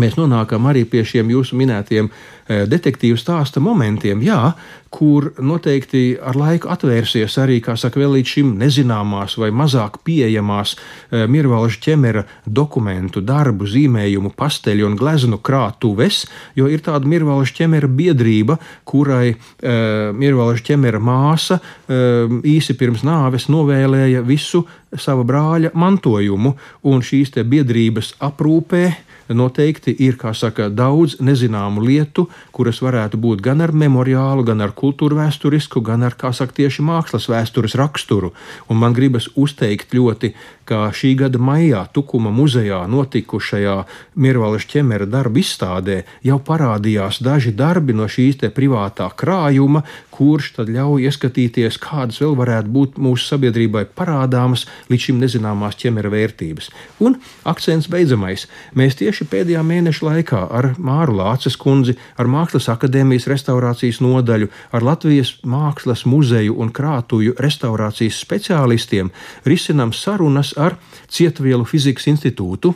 mēs 0.00 0.16
nonākam 0.16 0.68
arī 0.70 0.84
pie 0.88 1.02
šiem 1.04 1.30
jūsu 1.32 1.56
minētiem 1.58 2.08
eh, 2.08 2.64
detektīvu 2.68 3.18
stāsta 3.20 3.60
momentiem, 3.60 4.22
jā, 4.24 4.54
kur 4.92 5.30
noteikti 5.40 6.18
ar 6.20 6.36
laiku 6.36 6.68
atvērsies 6.72 7.38
arī, 7.40 7.58
kā 7.64 7.76
saka, 7.80 8.00
vēl 8.00 8.18
līdz 8.18 8.32
šim 8.34 8.50
nezināmās 8.60 9.38
vai 9.40 9.50
mazāk 9.56 10.00
pieejamās 10.06 10.74
eh, 10.76 11.26
Mirvalža 11.28 11.80
ķemera 11.86 12.24
dokumentu, 12.46 13.22
darbu, 13.24 13.68
zīmējumu, 13.68 14.32
pasteļu 14.36 14.88
un 14.88 14.98
gleznu 15.00 15.40
krātuves, 15.44 16.24
jo 16.56 16.68
ir 16.72 16.84
tāda 16.84 17.08
Mirvalža 17.08 17.62
ķemera 17.62 17.90
biedrība, 17.92 18.58
kurai 18.88 19.32
uh, 19.32 20.10
Mirvalža 20.16 20.64
ķemera 20.72 21.00
māsa 21.02 21.58
īsi 21.88 22.74
pirms 22.78 23.02
nāves 23.06 23.48
novēlēja 23.52 24.22
visu 24.26 24.62
sava 24.98 25.24
brāļa 25.26 25.72
mantojumu, 25.78 26.54
un 26.88 27.02
šīs 27.04 27.34
biedrības 27.48 28.14
aprūpē 28.22 28.84
noteikti 29.28 29.94
ir 29.98 30.16
saka, 30.34 30.68
daudz 30.68 31.18
nezināmu 31.20 31.82
lietu, 31.84 32.28
kuras 32.52 32.82
varētu 32.82 33.20
būt 33.20 33.42
gan 33.44 33.60
ar 33.60 33.72
memoriālu, 33.72 34.44
gan 34.44 34.60
ar 34.60 34.72
kultūru 34.72 35.16
vēsturisku, 35.20 35.82
gan 35.82 36.02
ar 36.02 36.16
saka, 36.32 36.52
tieši 36.52 36.82
mākslas 36.82 37.28
vēstures 37.28 37.76
raksturu. 37.78 38.32
Un 38.68 38.76
man 38.76 38.92
gribas 38.92 39.28
uzteikt 39.36 39.94
ļoti, 39.94 40.34
ka 40.68 40.88
šī 40.94 41.14
gada 41.18 41.40
maijā 41.42 41.84
Tukuma 41.92 42.30
muzejā 42.34 42.82
notikušajā 42.90 43.76
Mirvalas 44.14 44.66
ķemera 44.70 45.06
darbu 45.10 45.42
izstādē 45.42 46.02
jau 46.26 46.38
parādījās 46.42 47.22
daži 47.24 47.52
darbi 47.56 47.96
no 47.96 48.08
šīs 48.10 48.42
privātā 48.54 49.08
krājuma, 49.18 49.82
kurš 50.12 50.52
tad 50.58 50.70
ļauj 50.72 51.08
ieskatīties, 51.08 51.78
kādas 51.82 52.20
vēl 52.22 52.36
varētu 52.38 52.72
būt 52.72 52.98
mūsu 53.02 53.26
sabiedrībai 53.32 53.84
parādāmas 53.96 54.66
līdz 54.90 55.08
šim 55.08 55.20
nezināmās 55.22 55.78
ķemera 55.80 56.12
vērtības. 56.12 56.70
Un 57.02 57.16
akcents 57.48 57.88
beidzamais. 57.92 58.46
Mēs 58.78 58.98
tieši 59.00 59.26
pēdējā 59.32 59.62
mēneša 59.66 60.06
laikā 60.08 60.42
ar 60.58 60.72
Māru 60.78 61.16
Lāces 61.18 61.56
kundzi, 61.60 61.96
ar 62.20 62.30
Mākslas 62.30 62.68
akadēmijas 62.72 63.28
restaurācijas 63.32 64.00
nodaļu, 64.04 64.50
ar 64.72 64.86
Latvijas 64.86 65.34
Mākslas 65.42 66.04
muzeju 66.08 66.56
un 66.62 66.72
krātuju 66.74 67.36
restaurācijas 67.42 68.20
speciālistiem 68.22 69.12
risinām 69.48 69.94
sarunas 69.96 70.51
ar 70.60 70.76
Cietvielu 71.12 71.64
fizikas 71.68 72.08
institūtu 72.12 72.74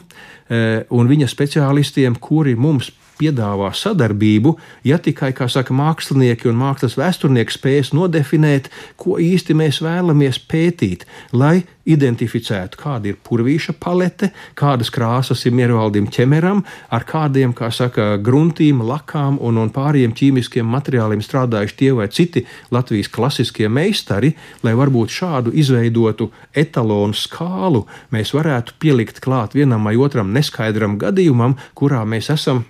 un 0.48 1.10
viņa 1.10 1.28
speciālistiem, 1.32 2.18
kuri 2.22 2.54
mums 2.54 2.92
piedāvā 3.16 3.70
sadarbību, 3.74 4.56
ja 4.84 4.98
tikai, 5.02 5.32
kā 5.36 5.48
saka, 5.48 5.74
mākslinieki 5.76 6.50
un 6.50 6.58
mākslas 6.60 6.98
vēsturnieki 7.00 7.54
spēs 7.54 7.94
nodefinēt, 7.96 8.68
ko 9.00 9.16
īsti 9.22 9.56
mēs 9.56 9.80
vēlamies 9.84 10.42
pētīt, 10.50 11.06
lai 11.32 11.62
identificētu, 11.86 12.78
kāda 12.80 13.12
ir 13.12 13.18
purvīša 13.22 13.76
palete, 13.80 14.32
kādas 14.58 14.90
krāsas 14.92 15.44
ir 15.46 15.54
miervaldim 15.56 16.08
ķemeram, 16.12 16.64
ar 16.90 17.06
kādiem, 17.06 17.54
kā 17.56 17.70
saka, 17.74 18.16
gruntīm, 18.18 18.82
lakām 18.86 19.38
un, 19.38 19.60
un 19.62 19.70
pārējiem 19.74 20.14
ķīmiskiem 20.18 20.66
materiāliem 20.66 21.22
strādājuši 21.22 21.78
tie 21.78 21.92
vai 21.96 22.08
citi 22.10 22.42
Latvijas 22.74 23.10
klasiskie 23.12 23.70
meistari, 23.70 24.34
lai 24.66 24.74
varbūt 24.78 25.14
šādu 25.14 25.54
izveidotu 25.54 26.32
etalonu 26.54 27.14
skālu 27.16 27.84
mēs 28.14 28.34
varētu 28.34 28.76
pielikt 28.82 29.22
klāt 29.22 29.54
vienam 29.56 29.86
vai 29.86 29.94
otram 29.96 30.34
neskaidram 30.36 30.98
gadījumam, 31.00 31.56
kurā 31.78 32.04
mēs 32.08 32.30
esam 32.34 32.64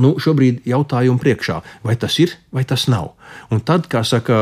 nu, 0.00 0.14
šobrīd 0.22 0.64
jautājumu 0.68 1.20
priekšā, 1.22 1.60
vai 1.86 1.96
tas 2.00 2.18
ir 2.22 2.36
vai 2.54 2.64
tas 2.68 2.86
nav. 2.92 3.15
Un 3.54 3.60
tad, 3.62 3.86
kā 3.90 4.02
saka, 4.06 4.36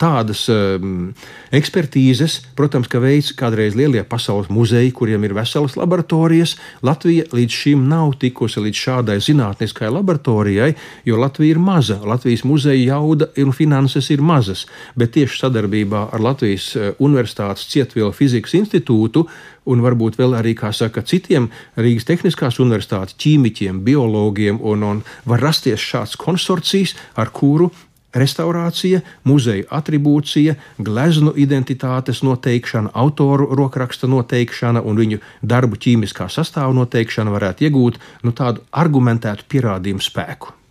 tādas 0.00 0.44
um, 0.52 1.12
ekspertīzes, 1.54 2.38
protams, 2.58 2.90
ka 2.92 3.00
veids 3.02 3.32
kādreiz 3.36 3.76
lielie 3.78 4.02
pasaules 4.08 4.50
muzeji, 4.52 4.92
kuriem 4.96 5.24
ir 5.24 5.36
veselas 5.36 5.76
laboratorijas, 5.80 6.56
Latvija 6.84 7.28
līdz 7.32 7.58
šim 7.62 7.86
nav 7.88 8.16
tikusi 8.20 8.60
līdz 8.64 8.82
šādai 8.86 9.18
zinātniskai 9.24 9.88
laboratorijai, 9.92 10.72
jo 11.08 11.20
Latvija 11.20 11.56
ir 11.56 11.62
maza, 11.62 12.00
Latvijas 12.04 12.44
muzeja 12.48 12.96
jauda 12.96 13.30
un 13.40 13.54
finanses 13.56 14.10
ir 14.12 14.20
mazas, 14.24 14.66
bet 14.96 15.14
tieši 15.16 15.44
sadarbībā 15.46 16.08
ar 16.12 16.26
Latvijas 16.28 16.68
uh, 16.76 16.92
Universitātes 17.00 17.68
Cietvielu 17.72 18.12
fizikas 18.16 18.56
institūtu 18.58 19.26
un 19.64 19.82
varbūt 19.82 20.18
vēl 20.18 20.36
arī, 20.38 20.54
kā 20.58 20.72
saka, 20.74 21.04
citiem 21.06 21.48
Rīgas 21.78 22.08
Tehniskās 22.08 22.58
Universitātes 22.62 23.16
ķīmiķiem, 23.22 23.82
biologiem, 23.86 24.58
un, 24.58 24.84
un 24.86 25.02
var 25.28 25.42
rasties 25.44 25.82
šāds 25.82 26.18
konsorcijs, 26.20 26.96
ar 27.18 27.32
kuru 27.34 27.70
restaurācija, 28.14 29.02
muzeja 29.24 29.68
attribūcija, 29.70 30.56
gleznu 30.78 31.34
identitātes 31.36 32.22
noteikšana, 32.26 32.92
autoru 32.94 33.50
rokraksta 33.56 34.10
noteikšana 34.10 34.82
un 34.84 35.00
viņu 35.02 35.20
darbu 35.42 35.80
ķīmiskā 35.80 36.28
sastāvā 36.32 36.74
noteikšana 36.76 37.32
varētu 37.34 37.68
iegūt 37.68 38.00
nu, 38.24 38.32
tādu 38.32 38.64
argumentētu 38.72 39.48
pierādījumu 39.48 40.04
spēku. 40.04 40.61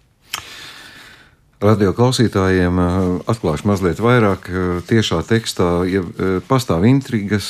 Radio 1.61 1.91
klausītājiem 1.93 2.79
eh, 2.81 2.95
atklāšu 3.29 3.67
mazliet 3.69 3.99
vairāk. 4.01 4.47
Eh, 4.49 4.69
tiešā 4.89 5.19
tekstā 5.29 5.67
ja 5.85 6.01
eh, 6.01 6.39
pastāv 6.47 6.87
intrigas 6.89 7.45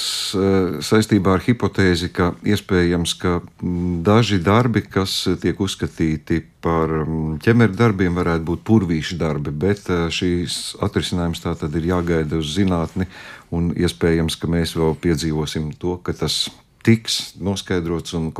saistībā 0.84 1.38
ar 1.38 1.45
hipotēzi, 1.45 2.09
ka 2.12 2.34
iespējams, 2.43 3.14
ka 3.22 3.38
mm, 3.39 4.01
daži 4.03 4.41
darbi, 4.43 4.84
kas 4.84 5.16
tiek 5.39 5.64
uzskatīti 5.64 6.41
par 6.59 6.91
mm, 7.05 7.39
ķemeru 7.45 7.78
darbiem, 7.80 8.20
varētu 8.20 8.49
būt 8.51 8.66
purvīšu 8.68 9.16
darbi, 9.22 9.55
bet 9.64 9.88
šīs 9.88 10.59
atrisinājums 10.84 11.45
tā 11.45 11.55
tad 11.64 11.80
ir 11.80 11.88
jāgaida 11.93 12.41
uz 12.43 12.51
zinātni, 12.57 13.07
un 13.55 13.72
iespējams, 13.80 14.36
ka 14.36 14.51
mēs 14.51 14.76
vēl 14.76 14.97
piedzīvosim 15.07 15.72
to, 15.80 15.95
ka 16.03 16.18
tas 16.20 16.49
tiks 16.84 17.38
noskaidrots 17.39 18.18
un 18.20 18.34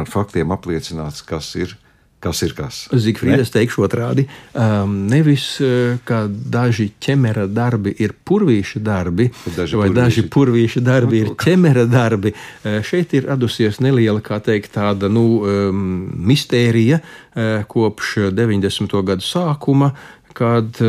ar 0.00 0.08
faktiem 0.08 0.56
apliecināts, 0.56 1.20
kas 1.28 1.52
ir 1.60 1.76
Kas 2.24 2.40
ir 2.46 2.54
kas? 2.56 2.78
Zigfrīdas 3.04 3.52
teikšu 3.52 3.84
otrādi. 3.84 4.24
Um, 4.56 4.94
nevis, 5.10 5.44
uh, 5.60 5.98
ka 6.08 6.24
daži 6.28 6.88
ķemera 7.04 7.44
darbi 7.50 7.92
ir 8.00 8.14
purvīša 8.24 8.80
darbi, 8.84 9.28
daži 9.56 9.76
vai 9.76 9.90
purvīši. 9.90 9.98
daži 10.00 10.24
purvīša 10.32 10.84
darbi 10.84 11.20
ir 11.20 11.34
ķemera 11.40 11.84
darbi. 11.90 12.32
Uh, 12.32 12.80
šeit 12.86 13.12
ir 13.18 13.28
radusies 13.28 13.80
neliela, 13.84 14.22
kā 14.24 14.40
teikt, 14.44 14.72
tāda 14.78 15.12
nu, 15.12 15.26
um, 15.44 15.84
mistērija 16.30 17.02
uh, 17.02 17.64
kopš 17.68 18.16
90. 18.32 18.96
gadu 19.04 19.26
sākuma, 19.26 19.92
kad 20.34 20.80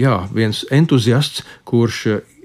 jā, 0.00 0.14
viens 0.32 0.62
entuziasts, 0.72 1.42
kurš 1.68 1.98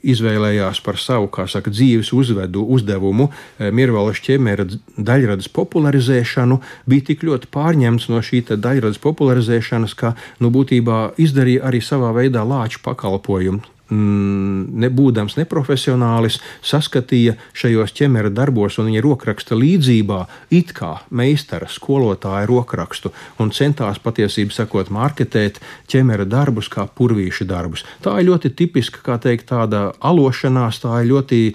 izvēlējās 0.04 0.82
par 0.86 1.00
savu 1.02 1.30
saka, 1.48 1.72
dzīves 1.72 2.12
uzvedu, 2.14 2.64
uzdevumu. 2.76 3.30
Mirvalas 3.60 4.22
ķemera 4.24 4.66
daļradas 4.98 5.50
popularizēšanu, 5.54 6.62
bija 6.86 7.12
tik 7.12 7.26
ļoti 7.28 7.52
pārņemts 7.52 8.10
no 8.10 8.22
šī 8.22 8.44
daļradas 8.52 9.02
popularizēšanas, 9.02 9.94
ka 9.94 10.16
nu, 10.40 10.50
būtībā 10.50 11.14
izdarīja 11.22 11.68
arī 11.70 11.82
savā 11.82 12.14
veidā 12.16 12.44
lāču 12.48 12.82
pakalpojumu 12.84 13.62
nebūdams 13.92 15.36
neprofesionālis, 15.40 16.40
saskatīja 16.64 17.36
šajos 17.58 17.92
ķemera 17.98 18.32
darbos 18.34 18.78
un 18.80 18.88
viņa 18.90 19.04
rokraksta 19.04 19.58
līdzībā 19.60 20.22
it 20.56 20.72
kā 20.78 20.94
meistara 21.10 21.68
skolotāja 21.72 22.48
rokrakstu 22.50 23.12
un 23.42 23.52
centās 23.56 24.00
patiesībā 24.00 24.56
sakot, 24.56 24.92
marketēt 24.94 25.60
ķemera 25.92 26.26
darbus 26.26 26.70
kā 26.72 26.86
purvīša 26.88 27.48
darbus. 27.50 27.84
Tā 28.04 28.16
ir 28.22 28.30
ļoti 28.30 28.54
tipiska, 28.56 29.04
kā 29.06 29.18
teikt, 29.22 29.50
tāda 29.52 29.90
alošanās, 30.00 30.82
tā 30.84 31.02
ir 31.02 31.12
ļoti 31.12 31.42
e, 31.52 31.54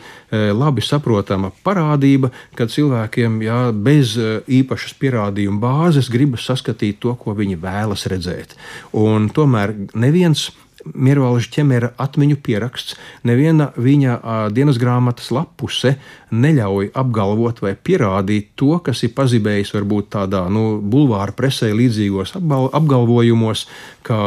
labi 0.53 0.85
saprotama 0.85 1.53
parādība, 1.65 2.33
kad 2.59 2.73
cilvēkiem 2.73 3.41
jā, 3.47 3.61
bez 3.73 4.17
e, 4.21 4.37
īpašas 4.61 4.97
pierādījuma 5.01 5.63
bāzes 5.63 6.13
gribas 6.13 6.45
saskatīt 6.49 7.01
to, 7.01 7.17
ko 7.17 7.37
viņi 7.39 7.59
vēlas 7.65 8.07
redzēt. 8.13 8.57
Un 8.97 9.31
tomēr 9.33 9.75
neviens 9.97 10.51
Miervalža 10.95 11.51
ķemera 11.57 11.93
atmiņu 12.03 12.39
pieraksts, 12.45 12.97
neviena 13.27 13.71
viņa 13.77 14.19
dienas 14.55 14.79
grāmatas 14.81 15.33
lapuse 15.35 15.97
neļauj 16.31 16.93
apgalvot 16.95 17.63
vai 17.65 17.75
pierādīt 17.75 18.53
to, 18.59 18.77
kas 18.85 19.03
ir 19.07 19.15
pazibējis 19.17 19.75
varbūt 19.77 20.13
tādā 20.17 20.47
nu, 20.53 20.79
bulvāra 20.83 21.35
presē 21.37 21.73
līdzīgos 21.77 22.37
apgalvojumos, 22.37 23.67
ka 24.07 24.19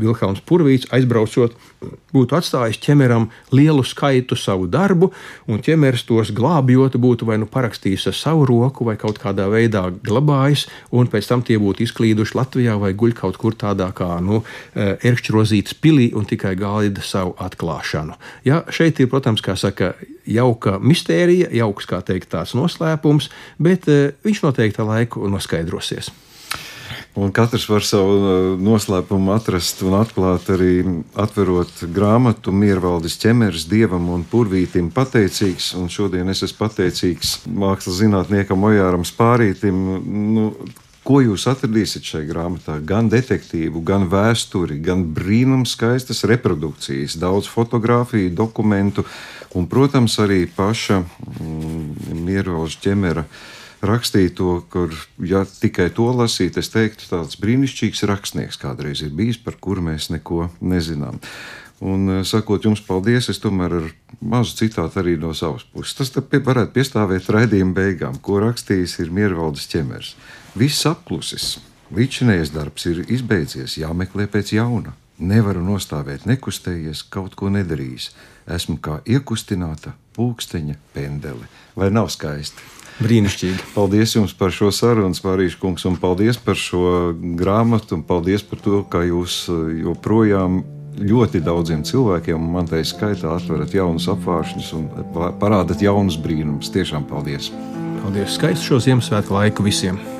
Vilhelms 0.00 0.42
Purvīts 0.46 0.88
aizbraucot, 0.94 1.56
būtu 2.14 2.36
atstājis 2.36 2.80
ķemeram 2.82 3.28
lielu 3.54 3.84
skaitu 3.86 4.36
savu 4.38 4.68
darbu, 4.70 5.10
un 5.50 5.62
ķemers 5.64 6.04
tos 6.08 6.32
glābjot, 6.36 6.98
būtu 7.00 7.28
vai 7.28 7.38
nu 7.40 7.48
parakstījis 7.50 8.08
ar 8.10 8.16
savu 8.18 8.46
roku, 8.48 8.86
vai 8.88 8.96
kaut 9.00 9.20
kādā 9.22 9.46
veidā 9.52 9.86
glabājis, 10.06 10.66
un 10.92 11.10
pēc 11.10 11.30
tam 11.30 11.44
tie 11.46 11.58
būtu 11.62 11.84
izklīduši 11.86 12.36
Latvijā 12.38 12.76
vai 12.80 12.92
guļ 12.98 13.16
kaut 13.20 13.40
kur 13.40 13.56
tādā 13.58 13.90
kā 13.96 14.18
nu, 14.24 14.42
e, 14.74 14.94
erkšķrozītas 15.10 15.76
pilī 15.80 16.10
un 16.16 16.28
tikai 16.28 16.56
gaida 16.58 17.04
savu 17.04 17.36
atklāšanu. 17.40 18.16
Ja, 18.48 18.64
šeit 18.72 19.00
ir, 19.00 19.10
protams, 19.12 19.44
kā 19.44 19.56
saka, 19.58 19.94
jauka 20.30 20.78
mistērija, 20.82 21.50
jauks, 21.60 21.88
kā 21.90 22.02
teikt, 22.06 22.30
tāds 22.34 22.56
noslēpums, 22.58 23.30
bet 23.58 23.88
e, 23.88 24.00
viņš 24.26 24.44
noteikti 24.48 24.86
laiku 24.86 25.28
noskaidrosies. 25.30 26.12
Un 27.20 27.32
katrs 27.36 27.66
var 27.68 27.84
savu 27.84 28.12
uh, 28.16 28.34
noslēpumu 28.56 29.34
atrast 29.34 29.82
un 29.84 29.98
atklāt 29.98 30.46
arī 30.54 30.80
atverot 31.20 31.82
grāmatu 31.92 32.54
Miervaldes 32.56 33.18
ķemeris 33.20 33.66
dievam 33.68 34.08
un 34.14 34.22
purvītim 34.24 34.88
pateicīgs. 34.94 35.74
Un 35.76 35.90
šodien 35.92 36.32
es 36.32 36.40
esmu 36.46 36.62
pateicīgs 36.62 37.34
mākslas 37.44 38.00
zinātniekam 38.00 38.64
Ojāram 38.70 39.04
Spārītim. 39.04 39.82
Nu, 40.36 40.46
Ko 41.00 41.22
jūs 41.24 41.46
atradīsiet 41.48 42.04
šajā 42.04 42.26
grāmatā? 42.28 42.74
Gan 42.84 43.08
detektīvu, 43.08 43.80
gan 43.88 44.04
vēsturi, 44.12 44.76
gan 44.84 45.06
brīnums 45.16 45.72
skaistas 45.72 46.20
reprodukcijas, 46.28 47.16
daudz 47.20 47.48
fotografiju, 47.48 48.28
dokumentu 48.36 49.06
un, 49.56 49.64
protams, 49.66 50.18
arī 50.20 50.44
paša 50.44 51.00
mm, 51.00 52.20
Miervaldes 52.20 52.76
ķemera 52.84 53.24
rakstīto, 53.86 54.60
kur 54.70 54.92
ja 55.24 55.44
tikai 55.48 55.88
to 55.94 56.10
lasīt, 56.16 56.58
es 56.60 56.70
teiktu, 56.72 57.08
tāds 57.10 57.38
brīnišķīgs 57.40 58.04
rakstnieks 58.10 58.60
kādreiz 58.60 59.02
ir 59.06 59.14
bijis, 59.16 59.40
par 59.40 59.56
kuru 59.60 59.84
mēs 59.90 60.10
neko 60.12 60.50
nezinām. 60.60 61.20
Un, 61.80 62.08
eh, 62.10 62.24
sakot 62.28 62.64
jums 62.64 62.82
paldies, 62.84 63.30
es 63.32 63.40
tomēr 63.40 63.78
ar 63.78 63.86
mazu 64.20 64.52
citātu 64.58 65.00
arī 65.00 65.16
no 65.18 65.32
savas 65.32 65.64
puses. 65.64 65.94
Tas 65.96 66.10
varētu 66.12 66.74
piestāvēt 66.76 67.32
raidījuma 67.32 67.74
beigām, 67.74 68.20
ko 68.20 68.40
rakstījis 68.44 68.98
ir 69.00 69.10
Miervaldes 69.10 69.66
ķemers. 69.66 70.14
Viss 70.54 70.84
apklusis, 70.84 71.58
līdzinējais 71.94 72.52
darbs 72.52 72.84
ir 72.86 73.04
izbeidzies, 73.08 73.78
jāmeklē 73.80 74.28
pēc 74.28 74.52
jauna. 74.52 74.92
Nevaru 75.20 75.60
nostāvēt, 75.60 76.24
nekustējies, 76.24 77.02
kaut 77.08 77.34
ko 77.36 77.48
nedarījis. 77.48 78.10
Esmu 78.48 78.78
kā 78.80 79.00
iekustināta 79.04 79.92
pulksteņa 80.16 80.76
pendele. 80.94 81.48
Vai 81.76 81.90
nav 81.90 82.08
skaisti? 82.08 82.79
Brīnišķīgi. 83.00 83.70
Paldies 83.74 84.12
jums 84.16 84.34
par 84.36 84.52
šo 84.52 84.68
sarunu, 84.74 85.16
Spārīša 85.16 85.60
kungs, 85.60 85.86
un 85.88 85.96
paldies 86.00 86.36
par 86.40 86.58
šo 86.60 87.14
grāmatu, 87.38 87.96
un 87.96 88.04
paldies 88.06 88.44
par 88.44 88.60
to, 88.60 88.82
ka 88.92 89.02
jūs 89.08 89.46
eh, 89.48 89.80
joprojām 89.86 90.60
ļoti 91.00 91.40
daudziem 91.46 91.84
cilvēkiem, 91.86 92.36
un 92.36 92.54
man 92.58 92.68
tai 92.68 92.82
skaitā 92.84 93.32
atverat 93.32 93.72
jaunus 93.72 94.10
apvāršņus 94.12 94.72
un 94.76 94.88
parādat 95.40 95.80
jaunus 95.80 96.20
brīnumus. 96.20 96.72
Tiešām 96.74 97.08
paldies! 97.08 97.52
Paldies! 98.02 98.36
Skaistu 98.36 98.74
šo 98.74 98.84
Ziemassvētku 98.90 99.38
laiku 99.38 99.64
visiem! 99.64 100.19